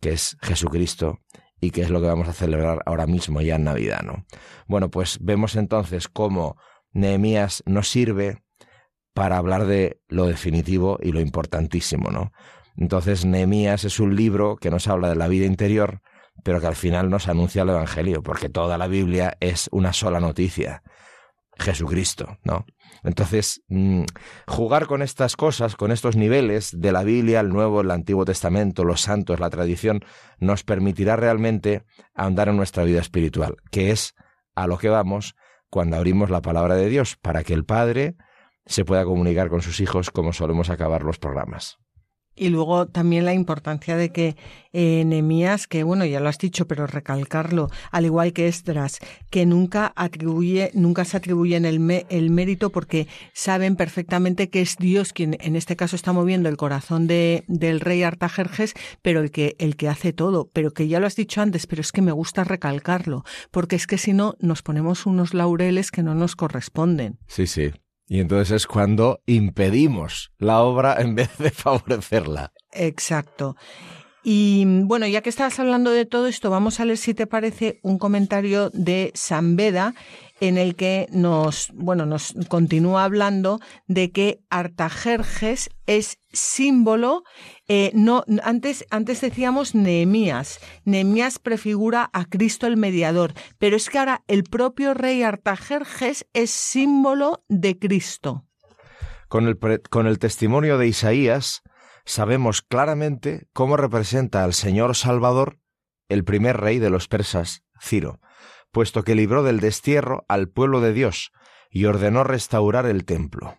Que 0.00 0.12
es 0.12 0.36
Jesucristo 0.42 1.20
y 1.60 1.70
que 1.70 1.82
es 1.82 1.90
lo 1.90 2.00
que 2.00 2.08
vamos 2.08 2.28
a 2.28 2.32
celebrar 2.32 2.82
ahora 2.86 3.06
mismo 3.06 3.40
ya 3.40 3.56
en 3.56 3.64
Navidad, 3.64 4.02
¿no? 4.02 4.26
Bueno, 4.66 4.90
pues 4.90 5.18
vemos 5.20 5.56
entonces 5.56 6.08
cómo 6.08 6.56
Nehemías 6.92 7.62
nos 7.66 7.88
sirve 7.88 8.42
para 9.14 9.36
hablar 9.36 9.66
de 9.66 10.00
lo 10.08 10.26
definitivo 10.26 10.98
y 11.02 11.12
lo 11.12 11.20
importantísimo, 11.20 12.10
¿no? 12.10 12.32
Entonces 12.76 13.24
Nehemías 13.24 13.84
es 13.84 14.00
un 14.00 14.16
libro 14.16 14.56
que 14.56 14.70
nos 14.70 14.88
habla 14.88 15.08
de 15.08 15.16
la 15.16 15.28
vida 15.28 15.46
interior, 15.46 16.00
pero 16.42 16.60
que 16.60 16.66
al 16.66 16.76
final 16.76 17.10
nos 17.10 17.28
anuncia 17.28 17.62
el 17.62 17.70
Evangelio, 17.70 18.22
porque 18.22 18.48
toda 18.48 18.78
la 18.78 18.88
Biblia 18.88 19.36
es 19.40 19.68
una 19.72 19.92
sola 19.92 20.20
noticia, 20.20 20.82
Jesucristo, 21.58 22.38
¿no? 22.44 22.64
Entonces, 23.04 23.62
mm, 23.68 24.04
jugar 24.46 24.86
con 24.86 25.02
estas 25.02 25.36
cosas, 25.36 25.76
con 25.76 25.92
estos 25.92 26.16
niveles 26.16 26.70
de 26.78 26.92
la 26.92 27.02
Biblia, 27.02 27.40
el 27.40 27.50
Nuevo, 27.50 27.80
el 27.80 27.90
Antiguo 27.90 28.24
Testamento, 28.24 28.84
los 28.84 29.00
santos, 29.00 29.40
la 29.40 29.50
tradición, 29.50 30.00
nos 30.38 30.62
permitirá 30.62 31.16
realmente 31.16 31.84
ahondar 32.14 32.48
en 32.48 32.56
nuestra 32.56 32.84
vida 32.84 33.00
espiritual, 33.00 33.56
que 33.70 33.90
es 33.90 34.14
a 34.54 34.66
lo 34.66 34.78
que 34.78 34.88
vamos 34.88 35.34
cuando 35.70 35.96
abrimos 35.96 36.30
la 36.30 36.42
palabra 36.42 36.76
de 36.76 36.88
Dios, 36.88 37.16
para 37.16 37.44
que 37.44 37.54
el 37.54 37.64
Padre 37.64 38.16
se 38.66 38.84
pueda 38.84 39.04
comunicar 39.04 39.48
con 39.48 39.62
sus 39.62 39.80
hijos 39.80 40.10
como 40.10 40.32
solemos 40.32 40.70
acabar 40.70 41.02
los 41.02 41.18
programas. 41.18 41.78
Y 42.34 42.48
luego 42.48 42.86
también 42.86 43.24
la 43.24 43.34
importancia 43.34 43.96
de 43.96 44.10
que 44.10 44.36
eh, 44.72 45.04
que 45.68 45.82
bueno, 45.84 46.04
ya 46.04 46.20
lo 46.20 46.28
has 46.28 46.38
dicho, 46.38 46.66
pero 46.66 46.86
recalcarlo, 46.86 47.68
al 47.90 48.06
igual 48.06 48.32
que 48.32 48.48
Esdras, 48.48 48.98
que 49.30 49.44
nunca 49.44 49.92
atribuye, 49.96 50.70
nunca 50.74 51.04
se 51.04 51.16
atribuyen 51.18 51.64
el, 51.64 52.06
el 52.08 52.30
mérito 52.30 52.70
porque 52.70 53.06
saben 53.34 53.76
perfectamente 53.76 54.48
que 54.48 54.62
es 54.62 54.76
Dios 54.78 55.12
quien 55.12 55.36
en 55.40 55.56
este 55.56 55.76
caso 55.76 55.96
está 55.96 56.12
moviendo 56.12 56.48
el 56.48 56.56
corazón 56.56 57.06
de, 57.06 57.44
del 57.48 57.80
rey 57.80 58.02
Artajerjes, 58.02 58.74
pero 59.02 59.20
el 59.20 59.30
que, 59.30 59.56
el 59.58 59.76
que 59.76 59.88
hace 59.88 60.12
todo. 60.12 60.50
Pero 60.52 60.72
que 60.72 60.88
ya 60.88 61.00
lo 61.00 61.06
has 61.06 61.16
dicho 61.16 61.40
antes, 61.40 61.66
pero 61.66 61.80
es 61.80 61.92
que 61.92 62.02
me 62.02 62.12
gusta 62.12 62.44
recalcarlo, 62.44 63.24
porque 63.50 63.76
es 63.76 63.86
que 63.86 63.98
si 63.98 64.12
no 64.12 64.34
nos 64.40 64.62
ponemos 64.62 65.06
unos 65.06 65.34
laureles 65.34 65.90
que 65.90 66.02
no 66.02 66.14
nos 66.14 66.36
corresponden. 66.36 67.18
Sí, 67.26 67.46
sí. 67.46 67.72
Y 68.12 68.20
entonces 68.20 68.50
es 68.50 68.66
cuando 68.66 69.22
impedimos 69.24 70.32
la 70.36 70.60
obra 70.60 71.00
en 71.00 71.14
vez 71.14 71.30
de 71.38 71.48
favorecerla. 71.48 72.52
Exacto. 72.70 73.56
Y 74.22 74.66
bueno, 74.82 75.06
ya 75.06 75.22
que 75.22 75.30
estás 75.30 75.58
hablando 75.58 75.90
de 75.90 76.04
todo 76.04 76.26
esto, 76.26 76.50
vamos 76.50 76.78
a 76.78 76.84
leer 76.84 76.98
si 76.98 77.14
te 77.14 77.26
parece 77.26 77.80
un 77.82 77.98
comentario 77.98 78.68
de 78.74 79.12
San 79.14 79.56
Beda 79.56 79.94
en 80.40 80.58
el 80.58 80.76
que 80.76 81.06
nos, 81.10 81.70
bueno, 81.72 82.04
nos 82.04 82.34
continúa 82.48 83.04
hablando 83.04 83.60
de 83.86 84.12
que 84.12 84.40
Artajerjes 84.50 85.70
es 85.86 86.18
símbolo, 86.32 87.24
eh, 87.68 87.90
no, 87.94 88.24
antes, 88.42 88.84
antes 88.90 89.20
decíamos 89.20 89.74
Nehemías, 89.74 90.60
Nehemías 90.84 91.38
prefigura 91.38 92.10
a 92.12 92.24
Cristo 92.24 92.66
el 92.66 92.76
mediador, 92.76 93.34
pero 93.58 93.76
es 93.76 93.90
que 93.90 93.98
ahora 93.98 94.24
el 94.26 94.44
propio 94.44 94.94
rey 94.94 95.22
Artajerjes 95.22 96.26
es 96.32 96.50
símbolo 96.50 97.44
de 97.48 97.78
Cristo. 97.78 98.46
Con 99.28 99.46
el, 99.46 99.58
con 99.90 100.06
el 100.06 100.18
testimonio 100.18 100.78
de 100.78 100.88
Isaías 100.88 101.62
sabemos 102.04 102.62
claramente 102.62 103.48
cómo 103.52 103.76
representa 103.76 104.44
al 104.44 104.52
Señor 104.54 104.96
Salvador 104.96 105.58
el 106.08 106.24
primer 106.24 106.58
rey 106.58 106.78
de 106.78 106.90
los 106.90 107.08
persas, 107.08 107.62
Ciro 107.80 108.20
puesto 108.72 109.04
que 109.04 109.14
libró 109.14 109.44
del 109.44 109.60
destierro 109.60 110.24
al 110.28 110.48
pueblo 110.48 110.80
de 110.80 110.92
Dios 110.92 111.30
y 111.70 111.84
ordenó 111.84 112.24
restaurar 112.24 112.86
el 112.86 113.04
templo. 113.04 113.58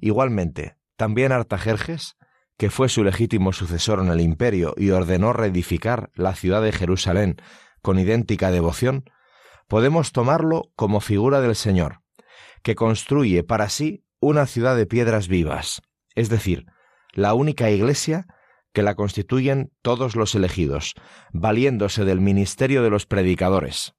Igualmente, 0.00 0.76
también 0.96 1.32
Artajerjes, 1.32 2.16
que 2.56 2.70
fue 2.70 2.88
su 2.88 3.02
legítimo 3.02 3.52
sucesor 3.52 4.00
en 4.00 4.08
el 4.08 4.20
imperio 4.20 4.74
y 4.76 4.90
ordenó 4.90 5.32
reedificar 5.32 6.10
la 6.14 6.34
ciudad 6.34 6.62
de 6.62 6.72
Jerusalén 6.72 7.36
con 7.82 7.98
idéntica 7.98 8.50
devoción, 8.50 9.04
podemos 9.68 10.12
tomarlo 10.12 10.70
como 10.76 11.00
figura 11.00 11.40
del 11.40 11.56
Señor, 11.56 12.00
que 12.62 12.74
construye 12.74 13.42
para 13.42 13.68
sí 13.68 14.04
una 14.20 14.46
ciudad 14.46 14.76
de 14.76 14.86
piedras 14.86 15.28
vivas, 15.28 15.82
es 16.14 16.28
decir, 16.28 16.66
la 17.12 17.34
única 17.34 17.70
iglesia 17.70 18.26
que 18.72 18.82
la 18.82 18.94
constituyen 18.94 19.72
todos 19.82 20.16
los 20.16 20.34
elegidos, 20.34 20.94
valiéndose 21.32 22.04
del 22.04 22.20
ministerio 22.20 22.82
de 22.82 22.90
los 22.90 23.06
predicadores. 23.06 23.94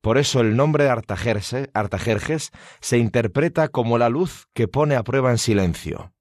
Por 0.00 0.16
eso 0.16 0.40
el 0.40 0.56
nombre 0.56 0.84
de 0.84 0.90
Artajerjes 0.90 2.50
se 2.80 2.98
interpreta 2.98 3.68
como 3.68 3.98
la 3.98 4.08
luz 4.08 4.46
que 4.54 4.66
pone 4.66 4.96
a 4.96 5.02
prueba 5.02 5.30
en 5.30 5.38
silencio. 5.38 6.14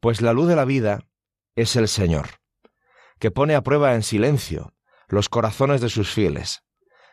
Pues 0.00 0.20
la 0.20 0.32
luz 0.32 0.48
de 0.48 0.56
la 0.56 0.64
vida 0.64 1.00
es 1.54 1.76
el 1.76 1.88
Señor, 1.88 2.40
que 3.18 3.30
pone 3.30 3.54
a 3.54 3.62
prueba 3.62 3.94
en 3.94 4.02
silencio 4.02 4.74
los 5.08 5.28
corazones 5.28 5.80
de 5.80 5.88
sus 5.88 6.12
fieles, 6.12 6.62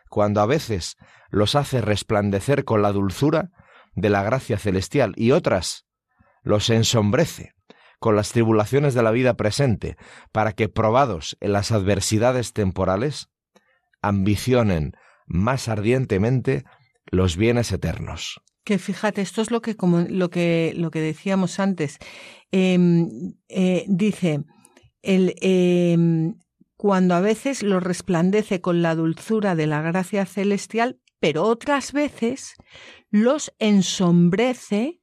cuando 0.09 0.41
a 0.41 0.45
veces 0.45 0.97
los 1.29 1.55
hace 1.55 1.81
resplandecer 1.81 2.65
con 2.65 2.81
la 2.81 2.91
dulzura 2.91 3.51
de 3.93 4.09
la 4.09 4.23
gracia 4.23 4.57
celestial 4.57 5.13
y 5.15 5.31
otras 5.31 5.85
los 6.41 6.69
ensombrece 6.69 7.53
con 7.99 8.15
las 8.15 8.31
tribulaciones 8.31 8.93
de 8.93 9.01
la 9.01 9.11
vida 9.11 9.35
presente, 9.35 9.97
para 10.31 10.51
que, 10.51 10.69
probados 10.69 11.37
en 11.39 11.53
las 11.53 11.71
adversidades 11.71 12.53
temporales, 12.53 13.29
ambicionen 14.01 14.95
más 15.25 15.67
ardientemente 15.67 16.63
los 17.05 17.37
bienes 17.37 17.71
eternos. 17.71 18.41
Que 18.63 18.79
fíjate, 18.79 19.21
esto 19.21 19.41
es 19.41 19.51
lo 19.51 19.61
que, 19.61 19.75
como, 19.75 20.01
lo 20.01 20.29
que, 20.29 20.73
lo 20.75 20.89
que 20.89 20.99
decíamos 20.99 21.59
antes. 21.59 21.99
Em, 22.51 23.35
eh, 23.47 23.85
dice, 23.87 24.43
el, 25.03 25.35
em, 25.41 26.35
cuando 26.75 27.15
a 27.15 27.21
veces 27.21 27.61
lo 27.63 27.79
resplandece 27.79 28.61
con 28.61 28.81
la 28.81 28.95
dulzura 28.95 29.55
de 29.55 29.67
la 29.67 29.81
gracia 29.81 30.25
celestial, 30.25 30.99
pero 31.19 31.43
otras 31.43 31.93
veces 31.93 32.55
los 33.09 33.53
ensombrece 33.59 34.99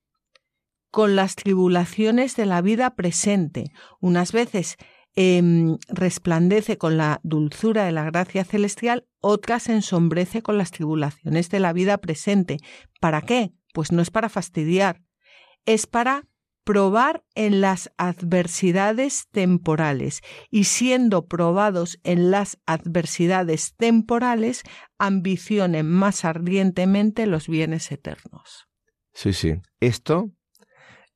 con 0.90 1.16
las 1.16 1.36
tribulaciones 1.36 2.36
de 2.36 2.46
la 2.46 2.60
vida 2.60 2.94
presente. 2.94 3.72
Unas 4.00 4.32
veces 4.32 4.76
Em, 5.14 5.76
resplandece 5.88 6.78
con 6.78 6.96
la 6.96 7.20
dulzura 7.22 7.84
de 7.84 7.92
la 7.92 8.04
gracia 8.04 8.44
celestial, 8.44 9.06
otras 9.20 9.68
ensombrece 9.68 10.42
con 10.42 10.56
las 10.56 10.70
tribulaciones 10.70 11.50
de 11.50 11.60
la 11.60 11.74
vida 11.74 11.98
presente. 11.98 12.56
¿Para 12.98 13.20
qué? 13.20 13.52
Pues 13.74 13.92
no 13.92 14.00
es 14.00 14.10
para 14.10 14.30
fastidiar, 14.30 15.02
es 15.66 15.86
para 15.86 16.28
probar 16.64 17.24
en 17.34 17.60
las 17.60 17.92
adversidades 17.98 19.28
temporales 19.30 20.20
y 20.50 20.64
siendo 20.64 21.26
probados 21.26 21.98
en 22.04 22.30
las 22.30 22.58
adversidades 22.66 23.74
temporales, 23.76 24.62
ambicionen 24.98 25.90
más 25.90 26.24
ardientemente 26.24 27.26
los 27.26 27.48
bienes 27.48 27.90
eternos. 27.92 28.68
Sí, 29.12 29.32
sí. 29.32 29.56
Esto, 29.80 30.30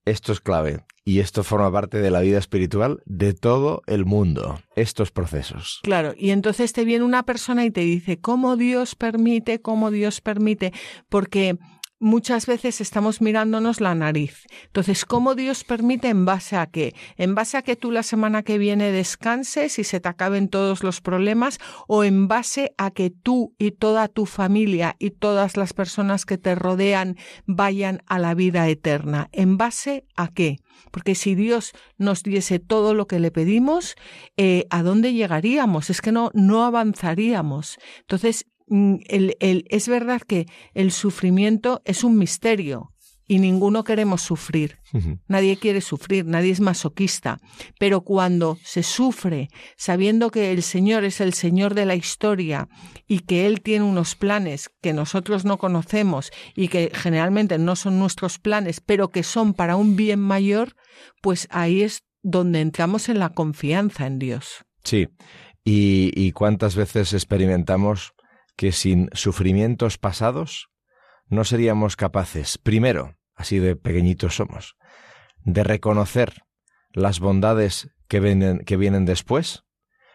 esto 0.05 0.32
es 0.32 0.40
clave. 0.40 0.84
Y 1.09 1.20
esto 1.20 1.44
forma 1.44 1.70
parte 1.70 1.98
de 1.98 2.11
la 2.11 2.18
vida 2.18 2.36
espiritual 2.36 3.00
de 3.07 3.32
todo 3.32 3.82
el 3.86 4.04
mundo, 4.04 4.59
estos 4.74 5.12
procesos. 5.12 5.78
Claro, 5.84 6.14
y 6.18 6.30
entonces 6.30 6.72
te 6.72 6.84
viene 6.84 7.04
una 7.04 7.22
persona 7.22 7.64
y 7.64 7.70
te 7.70 7.82
dice, 7.82 8.18
¿cómo 8.18 8.57
Dios 8.57 8.96
permite? 8.96 9.61
¿Cómo 9.61 9.92
Dios 9.92 10.20
permite? 10.20 10.72
Porque 11.09 11.59
muchas 12.00 12.46
veces 12.46 12.80
estamos 12.80 13.20
mirándonos 13.20 13.80
la 13.80 13.94
nariz. 13.94 14.46
Entonces, 14.64 15.04
¿cómo 15.04 15.36
Dios 15.36 15.62
permite 15.62 16.09
en 16.09 16.24
base 16.24 16.57
a 16.57 16.66
qué? 16.66 16.92
¿En 17.16 17.36
base 17.36 17.57
a 17.57 17.62
que 17.62 17.76
tú 17.76 17.92
la 17.92 18.02
semana 18.02 18.42
que 18.42 18.59
viene 18.59 18.90
descanses 18.90 19.78
y 19.78 19.84
se 19.84 20.00
te 20.00 20.09
acaben 20.09 20.48
todos 20.48 20.82
los 20.82 21.00
problemas? 21.00 21.61
¿O 21.86 22.02
en 22.02 22.26
base 22.26 22.74
a 22.78 22.90
que 22.90 23.11
tú 23.11 23.54
y 23.59 23.70
toda 23.70 24.09
tu 24.09 24.26
familia 24.26 24.96
y 24.98 25.11
todas 25.11 25.57
las 25.57 25.72
personas 25.72 26.26
que 26.26 26.36
te 26.36 26.57
rodean 26.57 27.16
vayan 27.46 28.02
a 28.07 28.18
la 28.18 28.34
vida 28.34 28.68
eterna? 28.68 29.28
¿En 29.30 29.57
base 29.57 30.04
a 30.16 30.26
qué? 30.28 30.59
Porque 30.91 31.14
si 31.14 31.35
Dios 31.35 31.72
nos 31.99 32.22
diese 32.22 32.59
todo 32.59 32.95
lo 32.95 33.07
que 33.07 33.20
le 33.20 33.31
pedimos, 33.31 33.95
eh, 34.37 34.66
¿a 34.70 34.83
dónde 34.83 35.12
llegaríamos? 35.12 35.91
Es 35.91 36.01
que 36.01 36.12
no, 36.12 36.31
no 36.35 36.64
avanzaríamos. 36.64 37.79
Entonces, 38.01 38.47
Mm, 38.68 38.97
el, 39.07 39.37
el, 39.41 39.64
es 39.68 39.89
verdad 39.89 40.20
que 40.20 40.47
el 40.74 40.91
sufrimiento 40.91 41.83
es 41.85 42.03
un 42.03 42.18
misterio 42.18 42.93
y 43.29 43.39
ninguno 43.39 43.85
queremos 43.85 44.22
sufrir. 44.22 44.79
Nadie 45.27 45.57
quiere 45.57 45.81
sufrir, 45.81 46.24
nadie 46.24 46.53
es 46.53 46.61
masoquista. 46.61 47.39
Pero 47.79 48.03
cuando 48.03 48.59
se 48.62 48.83
sufre 48.83 49.49
sabiendo 49.77 50.31
que 50.31 50.53
el 50.53 50.62
Señor 50.62 51.05
es 51.05 51.20
el 51.20 51.35
Señor 51.35 51.74
de 51.74 51.87
la 51.87 51.97
historia 51.97 52.68
y 53.07 53.20
que 53.20 53.47
Él 53.47 53.61
tiene 53.62 53.85
unos 53.85 54.14
planes 54.14 54.70
que 54.81 54.93
nosotros 54.93 55.45
no 55.45 55.59
conocemos 55.59 56.31
y 56.55 56.68
que 56.68 56.91
generalmente 56.95 57.59
no 57.59 57.74
son 57.77 57.99
nuestros 57.99 58.39
planes, 58.39 58.81
pero 58.81 59.11
que 59.11 59.22
son 59.22 59.55
para 59.55 59.77
un 59.77 59.97
bien 59.97 60.20
mayor, 60.20 60.77
pues 61.20 61.49
ahí 61.51 61.83
es 61.83 62.05
donde 62.22 62.61
entramos 62.61 63.09
en 63.09 63.18
la 63.18 63.31
confianza 63.31 64.07
en 64.07 64.18
Dios. 64.18 64.64
Sí. 64.85 65.09
¿Y, 65.64 66.12
y 66.14 66.31
cuántas 66.31 66.77
veces 66.77 67.12
experimentamos 67.12 68.12
que 68.57 68.70
sin 68.70 69.11
sufrimientos 69.12 69.99
pasados 69.99 70.68
no 71.29 71.45
seríamos 71.45 71.97
capaces, 71.97 72.59
primero, 72.59 73.16
así 73.35 73.59
de 73.59 73.77
pequeñitos 73.77 74.37
somos, 74.37 74.77
de 75.45 75.64
reconocer 75.64 76.43
las 76.93 77.20
bondades 77.20 77.91
que 78.09 78.20
vienen, 78.20 78.61
que 78.61 78.77
vienen 78.77 79.05
después 79.05 79.64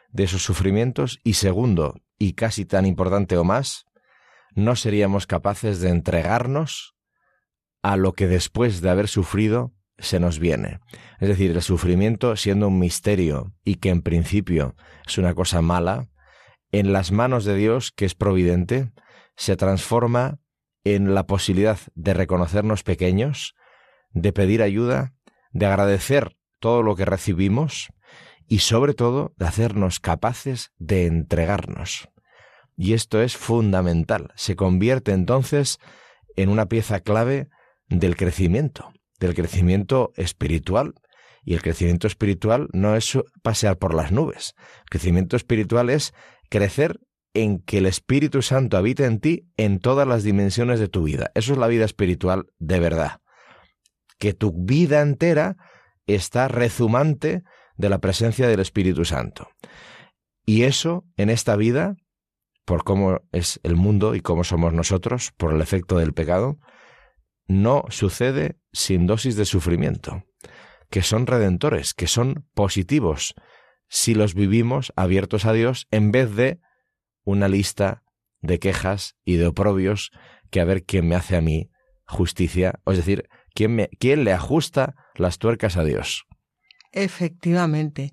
de 0.09 0.23
esos 0.23 0.43
sufrimientos 0.43 1.19
y 1.23 1.33
segundo, 1.33 1.95
y 2.17 2.33
casi 2.33 2.65
tan 2.65 2.85
importante 2.85 3.37
o 3.37 3.43
más, 3.43 3.85
no 4.53 4.75
seríamos 4.75 5.27
capaces 5.27 5.79
de 5.79 5.89
entregarnos 5.89 6.95
a 7.81 7.95
lo 7.97 8.13
que 8.13 8.27
después 8.27 8.81
de 8.81 8.89
haber 8.89 9.07
sufrido 9.07 9.73
se 9.97 10.19
nos 10.19 10.39
viene. 10.39 10.79
Es 11.19 11.29
decir, 11.29 11.51
el 11.51 11.61
sufrimiento 11.61 12.35
siendo 12.35 12.67
un 12.67 12.79
misterio 12.79 13.53
y 13.63 13.75
que 13.75 13.89
en 13.89 14.01
principio 14.01 14.75
es 15.07 15.17
una 15.17 15.33
cosa 15.33 15.61
mala, 15.61 16.09
en 16.71 16.93
las 16.93 17.11
manos 17.11 17.45
de 17.45 17.55
Dios, 17.55 17.91
que 17.91 18.05
es 18.05 18.15
providente, 18.15 18.91
se 19.35 19.55
transforma 19.55 20.39
en 20.83 21.13
la 21.13 21.25
posibilidad 21.27 21.79
de 21.95 22.13
reconocernos 22.13 22.83
pequeños, 22.83 23.55
de 24.11 24.33
pedir 24.33 24.61
ayuda, 24.61 25.13
de 25.51 25.65
agradecer 25.65 26.35
todo 26.59 26.83
lo 26.83 26.95
que 26.95 27.05
recibimos 27.05 27.89
y 28.47 28.59
sobre 28.59 28.93
todo 28.93 29.33
de 29.37 29.45
hacernos 29.45 29.99
capaces 29.99 30.71
de 30.77 31.05
entregarnos. 31.05 32.09
Y 32.75 32.93
esto 32.93 33.21
es 33.21 33.37
fundamental. 33.37 34.31
Se 34.35 34.55
convierte 34.55 35.11
entonces 35.11 35.77
en 36.35 36.49
una 36.49 36.67
pieza 36.67 36.99
clave 36.99 37.49
del 37.89 38.15
crecimiento, 38.15 38.91
del 39.19 39.35
crecimiento 39.35 40.11
espiritual. 40.15 40.95
Y 41.43 41.53
el 41.55 41.61
crecimiento 41.61 42.07
espiritual 42.07 42.67
no 42.71 42.95
es 42.95 43.17
pasear 43.41 43.77
por 43.77 43.93
las 43.93 44.11
nubes. 44.11 44.53
El 44.81 44.89
crecimiento 44.89 45.35
espiritual 45.35 45.89
es 45.89 46.13
crecer 46.49 46.99
en 47.33 47.59
que 47.59 47.77
el 47.77 47.85
Espíritu 47.85 48.41
Santo 48.41 48.77
habite 48.77 49.05
en 49.05 49.19
ti 49.19 49.47
en 49.57 49.79
todas 49.79 50.07
las 50.07 50.23
dimensiones 50.23 50.79
de 50.79 50.87
tu 50.87 51.03
vida. 51.03 51.31
Eso 51.35 51.53
es 51.53 51.59
la 51.59 51.67
vida 51.67 51.85
espiritual 51.85 52.47
de 52.59 52.79
verdad. 52.79 53.21
Que 54.19 54.33
tu 54.33 54.51
vida 54.53 55.01
entera 55.01 55.57
está 56.07 56.47
rezumante 56.47 57.43
de 57.77 57.89
la 57.89 57.99
presencia 57.99 58.47
del 58.47 58.59
Espíritu 58.59 59.05
Santo. 59.05 59.49
Y 60.45 60.63
eso 60.63 61.05
en 61.17 61.29
esta 61.29 61.55
vida, 61.55 61.95
por 62.65 62.83
cómo 62.83 63.21
es 63.31 63.59
el 63.63 63.75
mundo 63.75 64.15
y 64.15 64.21
cómo 64.21 64.43
somos 64.43 64.73
nosotros, 64.73 65.31
por 65.37 65.53
el 65.53 65.61
efecto 65.61 65.97
del 65.97 66.13
pecado, 66.13 66.59
no 67.47 67.85
sucede 67.89 68.57
sin 68.71 69.07
dosis 69.07 69.35
de 69.35 69.45
sufrimiento, 69.45 70.23
que 70.89 71.01
son 71.01 71.27
redentores, 71.27 71.93
que 71.93 72.07
son 72.07 72.47
positivos, 72.53 73.35
si 73.87 74.15
los 74.15 74.33
vivimos 74.33 74.93
abiertos 74.95 75.45
a 75.45 75.53
Dios 75.53 75.87
en 75.91 76.11
vez 76.11 76.33
de 76.35 76.59
una 77.23 77.47
lista 77.47 78.03
de 78.41 78.59
quejas 78.59 79.15
y 79.23 79.35
de 79.35 79.47
oprobios 79.47 80.11
que 80.49 80.59
a 80.59 80.65
ver 80.65 80.83
quién 80.83 81.07
me 81.07 81.15
hace 81.15 81.37
a 81.37 81.41
mí 81.41 81.69
justicia, 82.05 82.79
es 82.85 82.97
decir, 82.97 83.29
quién, 83.53 83.75
me, 83.75 83.89
quién 83.99 84.23
le 84.23 84.33
ajusta 84.33 84.95
las 85.15 85.37
tuercas 85.37 85.77
a 85.77 85.83
Dios. 85.83 86.25
Efectivamente. 86.91 88.11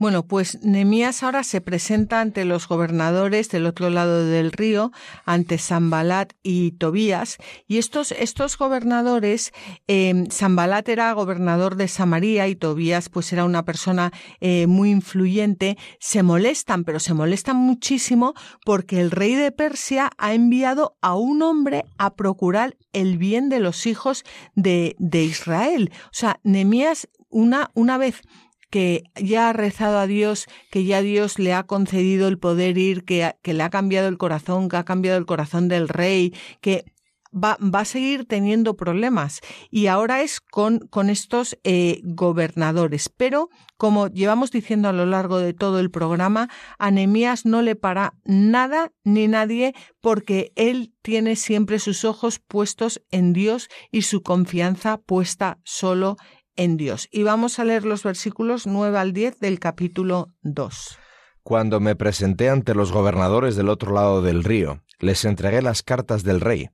Bueno, 0.00 0.26
pues 0.26 0.58
Nemías 0.62 1.22
ahora 1.22 1.44
se 1.44 1.60
presenta 1.60 2.22
ante 2.22 2.46
los 2.46 2.66
gobernadores 2.66 3.50
del 3.50 3.66
otro 3.66 3.90
lado 3.90 4.24
del 4.24 4.50
río, 4.50 4.92
ante 5.26 5.58
Sambalat 5.58 6.32
y 6.42 6.70
Tobías, 6.70 7.36
y 7.68 7.76
estos, 7.76 8.12
estos 8.12 8.56
gobernadores, 8.56 9.52
eh, 9.88 10.24
Sambalat 10.30 10.88
era 10.88 11.12
gobernador 11.12 11.76
de 11.76 11.86
Samaria 11.86 12.48
y 12.48 12.56
Tobías 12.56 13.10
pues 13.10 13.30
era 13.34 13.44
una 13.44 13.66
persona 13.66 14.10
eh, 14.40 14.66
muy 14.66 14.90
influyente, 14.90 15.76
se 15.98 16.22
molestan, 16.22 16.84
pero 16.84 16.98
se 16.98 17.12
molestan 17.12 17.56
muchísimo 17.56 18.32
porque 18.64 19.02
el 19.02 19.10
rey 19.10 19.34
de 19.34 19.52
Persia 19.52 20.12
ha 20.16 20.32
enviado 20.32 20.96
a 21.02 21.14
un 21.14 21.42
hombre 21.42 21.84
a 21.98 22.14
procurar 22.14 22.78
el 22.94 23.18
bien 23.18 23.50
de 23.50 23.60
los 23.60 23.84
hijos 23.84 24.24
de, 24.54 24.96
de 24.98 25.24
Israel. 25.24 25.92
O 26.06 26.14
sea, 26.14 26.40
Nemías 26.42 27.06
una, 27.28 27.70
una 27.74 27.98
vez 27.98 28.22
que 28.70 29.04
ya 29.16 29.48
ha 29.48 29.52
rezado 29.52 29.98
a 29.98 30.06
Dios, 30.06 30.46
que 30.70 30.84
ya 30.84 31.02
Dios 31.02 31.38
le 31.38 31.52
ha 31.52 31.64
concedido 31.64 32.28
el 32.28 32.38
poder 32.38 32.78
ir, 32.78 33.04
que, 33.04 33.34
que 33.42 33.54
le 33.54 33.62
ha 33.62 33.70
cambiado 33.70 34.08
el 34.08 34.18
corazón, 34.18 34.68
que 34.68 34.76
ha 34.76 34.84
cambiado 34.84 35.18
el 35.18 35.26
corazón 35.26 35.68
del 35.68 35.88
rey, 35.88 36.32
que 36.60 36.84
Va, 37.32 37.56
va, 37.62 37.80
a 37.80 37.84
seguir 37.84 38.26
teniendo 38.26 38.74
problemas 38.74 39.40
y 39.70 39.86
ahora 39.86 40.20
es 40.20 40.40
con, 40.40 40.80
con 40.88 41.08
estos 41.08 41.56
eh, 41.62 42.00
gobernadores. 42.02 43.08
Pero, 43.08 43.50
como 43.76 44.08
llevamos 44.08 44.50
diciendo 44.50 44.88
a 44.88 44.92
lo 44.92 45.06
largo 45.06 45.38
de 45.38 45.54
todo 45.54 45.78
el 45.78 45.92
programa, 45.92 46.48
a 46.76 46.90
Nemías 46.90 47.46
no 47.46 47.62
le 47.62 47.76
para 47.76 48.14
nada 48.24 48.90
ni 49.04 49.28
nadie 49.28 49.74
porque 50.00 50.52
él 50.56 50.92
tiene 51.02 51.36
siempre 51.36 51.78
sus 51.78 52.04
ojos 52.04 52.40
puestos 52.40 53.00
en 53.12 53.32
Dios 53.32 53.68
y 53.92 54.02
su 54.02 54.24
confianza 54.24 54.98
puesta 54.98 55.60
solo 55.62 56.16
en 56.16 56.39
Dios. 56.68 57.08
Y 57.10 57.22
vamos 57.22 57.58
a 57.58 57.64
leer 57.64 57.84
los 57.84 58.02
versículos 58.02 58.66
9 58.66 58.98
al 58.98 59.12
10 59.12 59.40
del 59.40 59.58
capítulo 59.58 60.34
2. 60.42 60.98
Cuando 61.42 61.80
me 61.80 61.96
presenté 61.96 62.50
ante 62.50 62.74
los 62.74 62.92
gobernadores 62.92 63.56
del 63.56 63.70
otro 63.70 63.94
lado 63.94 64.20
del 64.20 64.44
río, 64.44 64.82
les 64.98 65.24
entregué 65.24 65.62
las 65.62 65.82
cartas 65.82 66.22
del 66.22 66.40
rey. 66.40 66.68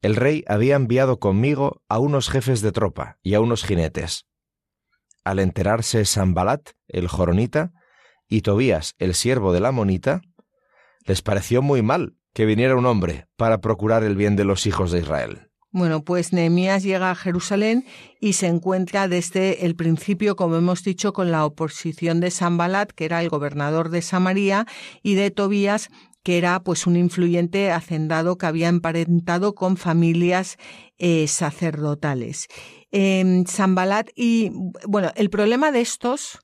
El 0.00 0.16
rey 0.16 0.42
había 0.48 0.76
enviado 0.76 1.18
conmigo 1.18 1.82
a 1.88 1.98
unos 1.98 2.30
jefes 2.30 2.62
de 2.62 2.72
tropa 2.72 3.18
y 3.22 3.34
a 3.34 3.40
unos 3.40 3.64
jinetes. 3.64 4.26
Al 5.22 5.38
enterarse 5.38 6.04
Sambalat, 6.04 6.70
el 6.86 7.08
joronita, 7.08 7.72
y 8.26 8.40
Tobías, 8.40 8.94
el 8.98 9.14
siervo 9.14 9.52
de 9.52 9.60
la 9.60 9.72
monita, 9.72 10.22
les 11.04 11.20
pareció 11.20 11.60
muy 11.60 11.82
mal 11.82 12.16
que 12.32 12.46
viniera 12.46 12.76
un 12.76 12.86
hombre 12.86 13.26
para 13.36 13.60
procurar 13.60 14.02
el 14.04 14.16
bien 14.16 14.36
de 14.36 14.44
los 14.44 14.66
hijos 14.66 14.92
de 14.92 15.00
Israel. 15.00 15.47
Bueno, 15.70 16.02
pues 16.02 16.32
Nehemías 16.32 16.82
llega 16.82 17.10
a 17.10 17.14
Jerusalén 17.14 17.84
y 18.20 18.32
se 18.32 18.46
encuentra 18.46 19.06
desde 19.06 19.66
el 19.66 19.76
principio, 19.76 20.34
como 20.34 20.56
hemos 20.56 20.82
dicho, 20.82 21.12
con 21.12 21.30
la 21.30 21.44
oposición 21.44 22.20
de 22.20 22.30
Sambalat, 22.30 22.92
que 22.92 23.04
era 23.04 23.20
el 23.20 23.28
gobernador 23.28 23.90
de 23.90 24.00
Samaria, 24.00 24.66
y 25.02 25.14
de 25.14 25.30
Tobías, 25.30 25.90
que 26.22 26.38
era 26.38 26.60
pues 26.62 26.86
un 26.86 26.96
influyente 26.96 27.70
hacendado 27.70 28.38
que 28.38 28.46
había 28.46 28.68
emparentado 28.68 29.54
con 29.54 29.76
familias 29.76 30.56
eh, 30.96 31.28
sacerdotales. 31.28 32.46
Eh, 32.90 33.44
Sambalat 33.46 34.08
y 34.16 34.50
bueno, 34.86 35.12
el 35.16 35.28
problema 35.28 35.70
de 35.70 35.82
estos, 35.82 36.38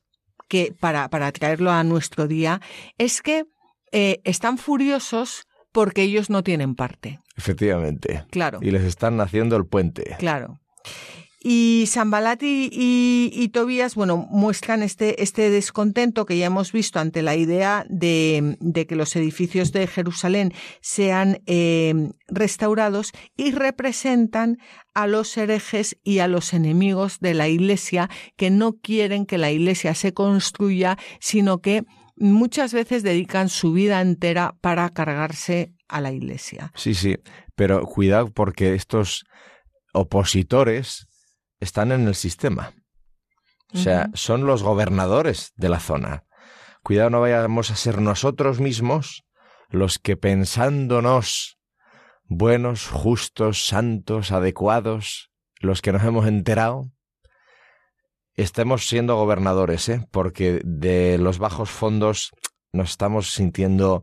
que 0.48 0.74
para, 0.78 1.08
para 1.08 1.32
traerlo 1.32 1.70
a 1.70 1.82
nuestro 1.82 2.28
día, 2.28 2.60
es 2.98 3.22
que 3.22 3.46
eh, 3.90 4.20
están 4.24 4.58
furiosos 4.58 5.46
porque 5.74 6.02
ellos 6.02 6.30
no 6.30 6.44
tienen 6.44 6.76
parte. 6.76 7.18
Efectivamente. 7.36 8.24
Claro. 8.30 8.60
Y 8.62 8.70
les 8.70 8.84
están 8.84 9.20
haciendo 9.20 9.56
el 9.56 9.66
puente. 9.66 10.14
Claro. 10.20 10.60
Y 11.42 11.84
Sambalat 11.88 12.42
y, 12.42 12.70
y, 12.72 13.48
Tobías, 13.48 13.96
bueno, 13.96 14.16
muestran 14.30 14.82
este, 14.82 15.22
este 15.22 15.50
descontento 15.50 16.24
que 16.24 16.38
ya 16.38 16.46
hemos 16.46 16.72
visto 16.72 17.00
ante 17.00 17.22
la 17.22 17.34
idea 17.36 17.84
de, 17.90 18.56
de 18.60 18.86
que 18.86 18.96
los 18.96 19.14
edificios 19.16 19.72
de 19.72 19.86
Jerusalén 19.86 20.54
sean 20.80 21.42
eh, 21.46 22.12
restaurados 22.28 23.12
y 23.36 23.50
representan 23.50 24.58
a 24.94 25.06
los 25.06 25.36
herejes 25.36 25.98
y 26.02 26.20
a 26.20 26.28
los 26.28 26.54
enemigos 26.54 27.18
de 27.20 27.34
la 27.34 27.48
Iglesia 27.48 28.08
que 28.36 28.50
no 28.50 28.78
quieren 28.78 29.26
que 29.26 29.36
la 29.36 29.50
Iglesia 29.50 29.94
se 29.94 30.14
construya, 30.14 30.96
sino 31.18 31.58
que 31.58 31.84
muchas 32.16 32.72
veces 32.72 33.02
dedican 33.02 33.48
su 33.48 33.72
vida 33.72 34.00
entera 34.00 34.56
para 34.60 34.88
cargarse 34.90 35.74
a 35.88 36.00
la 36.00 36.12
Iglesia. 36.12 36.72
Sí, 36.74 36.94
sí, 36.94 37.16
pero 37.54 37.82
cuidado 37.82 38.30
porque 38.30 38.74
estos 38.74 39.24
opositores 39.92 41.06
están 41.60 41.92
en 41.92 42.06
el 42.06 42.14
sistema. 42.14 42.72
O 43.72 43.78
sea, 43.78 44.08
son 44.14 44.46
los 44.46 44.62
gobernadores 44.62 45.52
de 45.56 45.68
la 45.68 45.80
zona. 45.80 46.24
Cuidado, 46.84 47.10
no 47.10 47.20
vayamos 47.20 47.72
a 47.72 47.76
ser 47.76 48.00
nosotros 48.00 48.60
mismos 48.60 49.24
los 49.68 49.98
que 49.98 50.16
pensándonos 50.16 51.58
buenos, 52.26 52.86
justos, 52.88 53.66
santos, 53.66 54.30
adecuados, 54.30 55.30
los 55.58 55.82
que 55.82 55.92
nos 55.92 56.04
hemos 56.04 56.26
enterado, 56.26 56.92
estemos 58.37 58.89
siendo 58.89 59.16
gobernadores, 59.16 59.89
¿eh? 59.89 60.07
porque 60.11 60.61
de 60.64 61.18
los 61.18 61.39
bajos 61.39 61.70
fondos 61.70 62.32
nos 62.72 62.91
estamos 62.91 63.32
sintiendo 63.32 64.03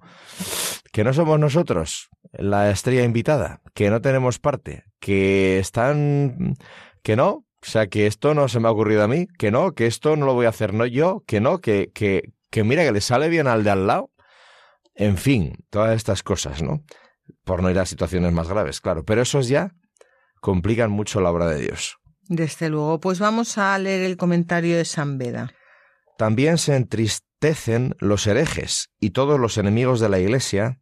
que 0.91 1.03
no 1.03 1.13
somos 1.13 1.39
nosotros 1.39 2.09
la 2.31 2.71
estrella 2.71 3.03
invitada, 3.03 3.61
que 3.73 3.89
no 3.89 4.01
tenemos 4.01 4.39
parte, 4.39 4.85
que 4.99 5.59
están, 5.59 6.55
que 7.03 7.15
no, 7.15 7.29
o 7.29 7.45
sea, 7.61 7.87
que 7.87 8.07
esto 8.07 8.33
no 8.33 8.47
se 8.47 8.59
me 8.59 8.67
ha 8.67 8.71
ocurrido 8.71 9.03
a 9.03 9.07
mí, 9.07 9.27
que 9.37 9.51
no, 9.51 9.73
que 9.73 9.85
esto 9.85 10.15
no 10.15 10.25
lo 10.25 10.33
voy 10.33 10.45
a 10.45 10.49
hacer 10.49 10.73
no 10.73 10.85
yo, 10.85 11.23
que 11.27 11.41
no, 11.41 11.59
que, 11.59 11.91
que, 11.93 12.33
que 12.49 12.63
mira 12.63 12.83
que 12.83 12.91
le 12.91 13.01
sale 13.01 13.29
bien 13.29 13.47
al 13.47 13.63
de 13.63 13.69
al 13.69 13.85
lado. 13.87 14.11
En 14.95 15.17
fin, 15.17 15.55
todas 15.69 15.95
estas 15.95 16.23
cosas, 16.23 16.61
¿no? 16.61 16.83
Por 17.43 17.61
no 17.61 17.69
ir 17.69 17.79
a 17.79 17.85
situaciones 17.85 18.33
más 18.33 18.47
graves, 18.47 18.81
claro. 18.81 19.03
Pero 19.05 19.21
esos 19.21 19.47
ya 19.47 19.73
complican 20.41 20.91
mucho 20.91 21.21
la 21.21 21.31
obra 21.31 21.47
de 21.47 21.61
Dios. 21.61 21.97
Desde 22.27 22.69
luego, 22.69 22.99
pues 22.99 23.19
vamos 23.19 23.57
a 23.57 23.77
leer 23.77 24.01
el 24.03 24.17
comentario 24.17 24.77
de 24.77 24.85
San 24.85 25.17
Beda. 25.17 25.53
También 26.17 26.57
se 26.57 26.75
entristecen 26.75 27.95
los 27.99 28.27
herejes 28.27 28.89
y 28.99 29.09
todos 29.09 29.39
los 29.39 29.57
enemigos 29.57 29.99
de 29.99 30.09
la 30.09 30.19
Iglesia 30.19 30.79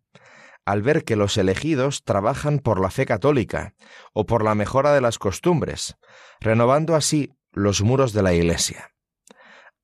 al 0.65 0.83
ver 0.83 1.03
que 1.03 1.15
los 1.15 1.37
elegidos 1.37 2.03
trabajan 2.03 2.59
por 2.59 2.79
la 2.79 2.91
fe 2.91 3.05
católica 3.05 3.73
o 4.13 4.25
por 4.25 4.43
la 4.43 4.53
mejora 4.53 4.93
de 4.93 5.01
las 5.01 5.17
costumbres, 5.17 5.95
renovando 6.39 6.95
así 6.95 7.31
los 7.51 7.81
muros 7.81 8.13
de 8.13 8.21
la 8.21 8.33
Iglesia. 8.33 8.91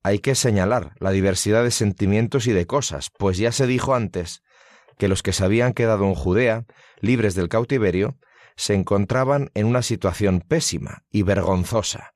Hay 0.03 0.19
que 0.19 0.35
señalar 0.35 0.93
la 0.99 1.09
diversidad 1.09 1.63
de 1.63 1.71
sentimientos 1.71 2.45
y 2.45 2.51
de 2.51 2.67
cosas, 2.67 3.09
pues 3.17 3.39
ya 3.39 3.51
se 3.51 3.65
dijo 3.65 3.95
antes 3.95 4.43
que 4.99 5.07
los 5.07 5.23
que 5.23 5.33
se 5.33 5.43
habían 5.43 5.73
quedado 5.73 6.05
en 6.05 6.13
Judea, 6.13 6.65
libres 6.99 7.33
del 7.33 7.49
cautiverio, 7.49 8.19
se 8.55 8.73
encontraban 8.73 9.51
en 9.53 9.65
una 9.67 9.81
situación 9.81 10.41
pésima 10.41 11.03
y 11.11 11.23
vergonzosa, 11.23 12.13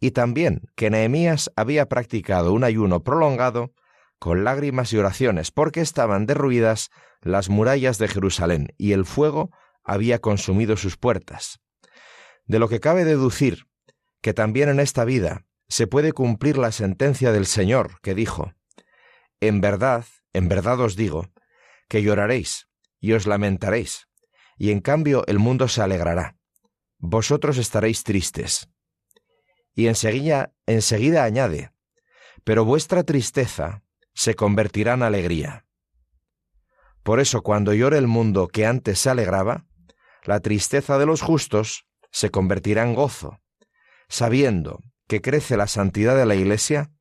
y 0.00 0.12
también 0.12 0.62
que 0.74 0.90
Nehemías 0.90 1.50
había 1.56 1.88
practicado 1.88 2.52
un 2.52 2.64
ayuno 2.64 3.02
prolongado 3.02 3.72
con 4.18 4.44
lágrimas 4.44 4.92
y 4.92 4.98
oraciones, 4.98 5.50
porque 5.50 5.80
estaban 5.80 6.26
derruidas 6.26 6.90
las 7.20 7.48
murallas 7.48 7.98
de 7.98 8.08
Jerusalén 8.08 8.68
y 8.78 8.92
el 8.92 9.04
fuego 9.04 9.50
había 9.84 10.20
consumido 10.20 10.76
sus 10.76 10.96
puertas. 10.96 11.60
De 12.44 12.58
lo 12.58 12.68
que 12.68 12.80
cabe 12.80 13.04
deducir 13.04 13.66
que 14.20 14.34
también 14.34 14.68
en 14.68 14.80
esta 14.80 15.04
vida 15.04 15.44
se 15.68 15.86
puede 15.86 16.12
cumplir 16.12 16.58
la 16.58 16.70
sentencia 16.70 17.32
del 17.32 17.46
Señor, 17.46 18.00
que 18.02 18.14
dijo, 18.14 18.52
En 19.40 19.60
verdad, 19.60 20.04
en 20.32 20.48
verdad 20.48 20.80
os 20.80 20.96
digo, 20.96 21.30
que 21.88 22.02
lloraréis 22.02 22.68
y 23.00 23.12
os 23.14 23.26
lamentaréis, 23.26 24.06
y 24.62 24.70
en 24.70 24.78
cambio 24.78 25.24
el 25.26 25.40
mundo 25.40 25.66
se 25.66 25.82
alegrará. 25.82 26.36
Vosotros 26.98 27.58
estaréis 27.58 28.04
tristes. 28.04 28.68
Y 29.74 29.88
enseguida, 29.88 30.52
enseguida 30.66 31.24
añade, 31.24 31.72
pero 32.44 32.64
vuestra 32.64 33.02
tristeza 33.02 33.82
se 34.14 34.36
convertirá 34.36 34.94
en 34.94 35.02
alegría. 35.02 35.66
Por 37.02 37.18
eso 37.18 37.42
cuando 37.42 37.74
llore 37.74 37.98
el 37.98 38.06
mundo 38.06 38.46
que 38.46 38.64
antes 38.64 39.00
se 39.00 39.10
alegraba, 39.10 39.66
la 40.22 40.38
tristeza 40.38 40.96
de 40.96 41.06
los 41.06 41.22
justos 41.22 41.88
se 42.12 42.30
convertirá 42.30 42.84
en 42.84 42.94
gozo, 42.94 43.40
sabiendo 44.08 44.78
que 45.08 45.20
crece 45.20 45.56
la 45.56 45.66
santidad 45.66 46.16
de 46.16 46.24
la 46.24 46.36
Iglesia 46.36 46.92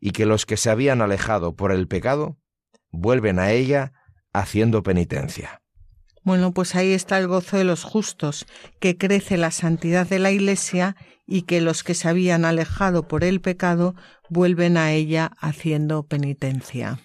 y 0.00 0.12
que 0.12 0.24
los 0.24 0.46
que 0.46 0.56
se 0.56 0.70
habían 0.70 1.02
alejado 1.02 1.54
por 1.54 1.70
el 1.70 1.86
pecado 1.86 2.38
vuelven 2.88 3.38
a 3.38 3.50
ella 3.50 3.92
haciendo 4.32 4.82
penitencia. 4.82 5.59
Bueno, 6.22 6.52
pues 6.52 6.74
ahí 6.74 6.92
está 6.92 7.18
el 7.18 7.28
gozo 7.28 7.56
de 7.56 7.64
los 7.64 7.82
justos, 7.82 8.46
que 8.78 8.98
crece 8.98 9.36
la 9.36 9.50
santidad 9.50 10.06
de 10.06 10.18
la 10.18 10.30
Iglesia 10.30 10.96
y 11.26 11.42
que 11.42 11.60
los 11.60 11.82
que 11.82 11.94
se 11.94 12.08
habían 12.08 12.44
alejado 12.44 13.08
por 13.08 13.24
el 13.24 13.40
pecado 13.40 13.94
vuelven 14.28 14.76
a 14.76 14.92
ella 14.92 15.32
haciendo 15.40 16.02
penitencia. 16.02 16.98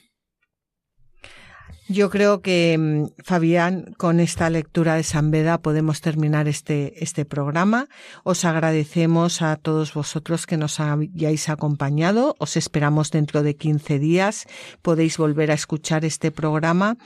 Yo 1.88 2.10
creo 2.10 2.42
que, 2.42 2.76
mm, 2.80 3.10
Fabián, 3.24 3.94
con 3.98 4.20
esta 4.20 4.50
lectura 4.50 4.96
de 4.96 5.04
San 5.04 5.30
Beda 5.30 5.60
podemos 5.60 6.02
terminar 6.02 6.48
este, 6.48 7.04
este 7.04 7.26
programa. 7.26 7.90
Os 8.24 8.44
agradecemos 8.44 9.44
a 9.44 9.56
todos 9.56 9.94
vosotros 9.94 10.48
que 10.48 10.58
nos 10.58 10.80
hayáis 10.80 11.48
acompañado. 11.48 12.36
Os 12.40 12.58
esperamos 12.58 13.12
dentro 13.12 13.44
de 13.44 13.56
15 13.56 14.00
días. 14.00 14.48
Podéis 14.82 15.20
volver 15.20 15.52
a 15.52 15.54
escuchar 15.54 16.06
este 16.06 16.32
programa 16.32 16.98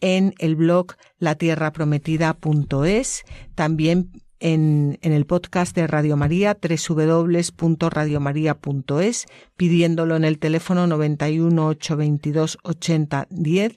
en 0.00 0.34
el 0.38 0.56
blog 0.56 0.94
latierraprometida.es. 1.20 3.22
También 3.54 4.10
en, 4.40 4.98
en, 5.02 5.12
el 5.12 5.26
podcast 5.26 5.76
de 5.76 5.86
Radio 5.86 6.16
María, 6.16 6.58
www.radiomaria.es, 6.60 9.26
pidiéndolo 9.56 10.16
en 10.16 10.24
el 10.24 10.40
teléfono 10.40 10.88
91 10.88 11.68
822 11.68 12.58
80 12.64 13.28
10 13.30 13.76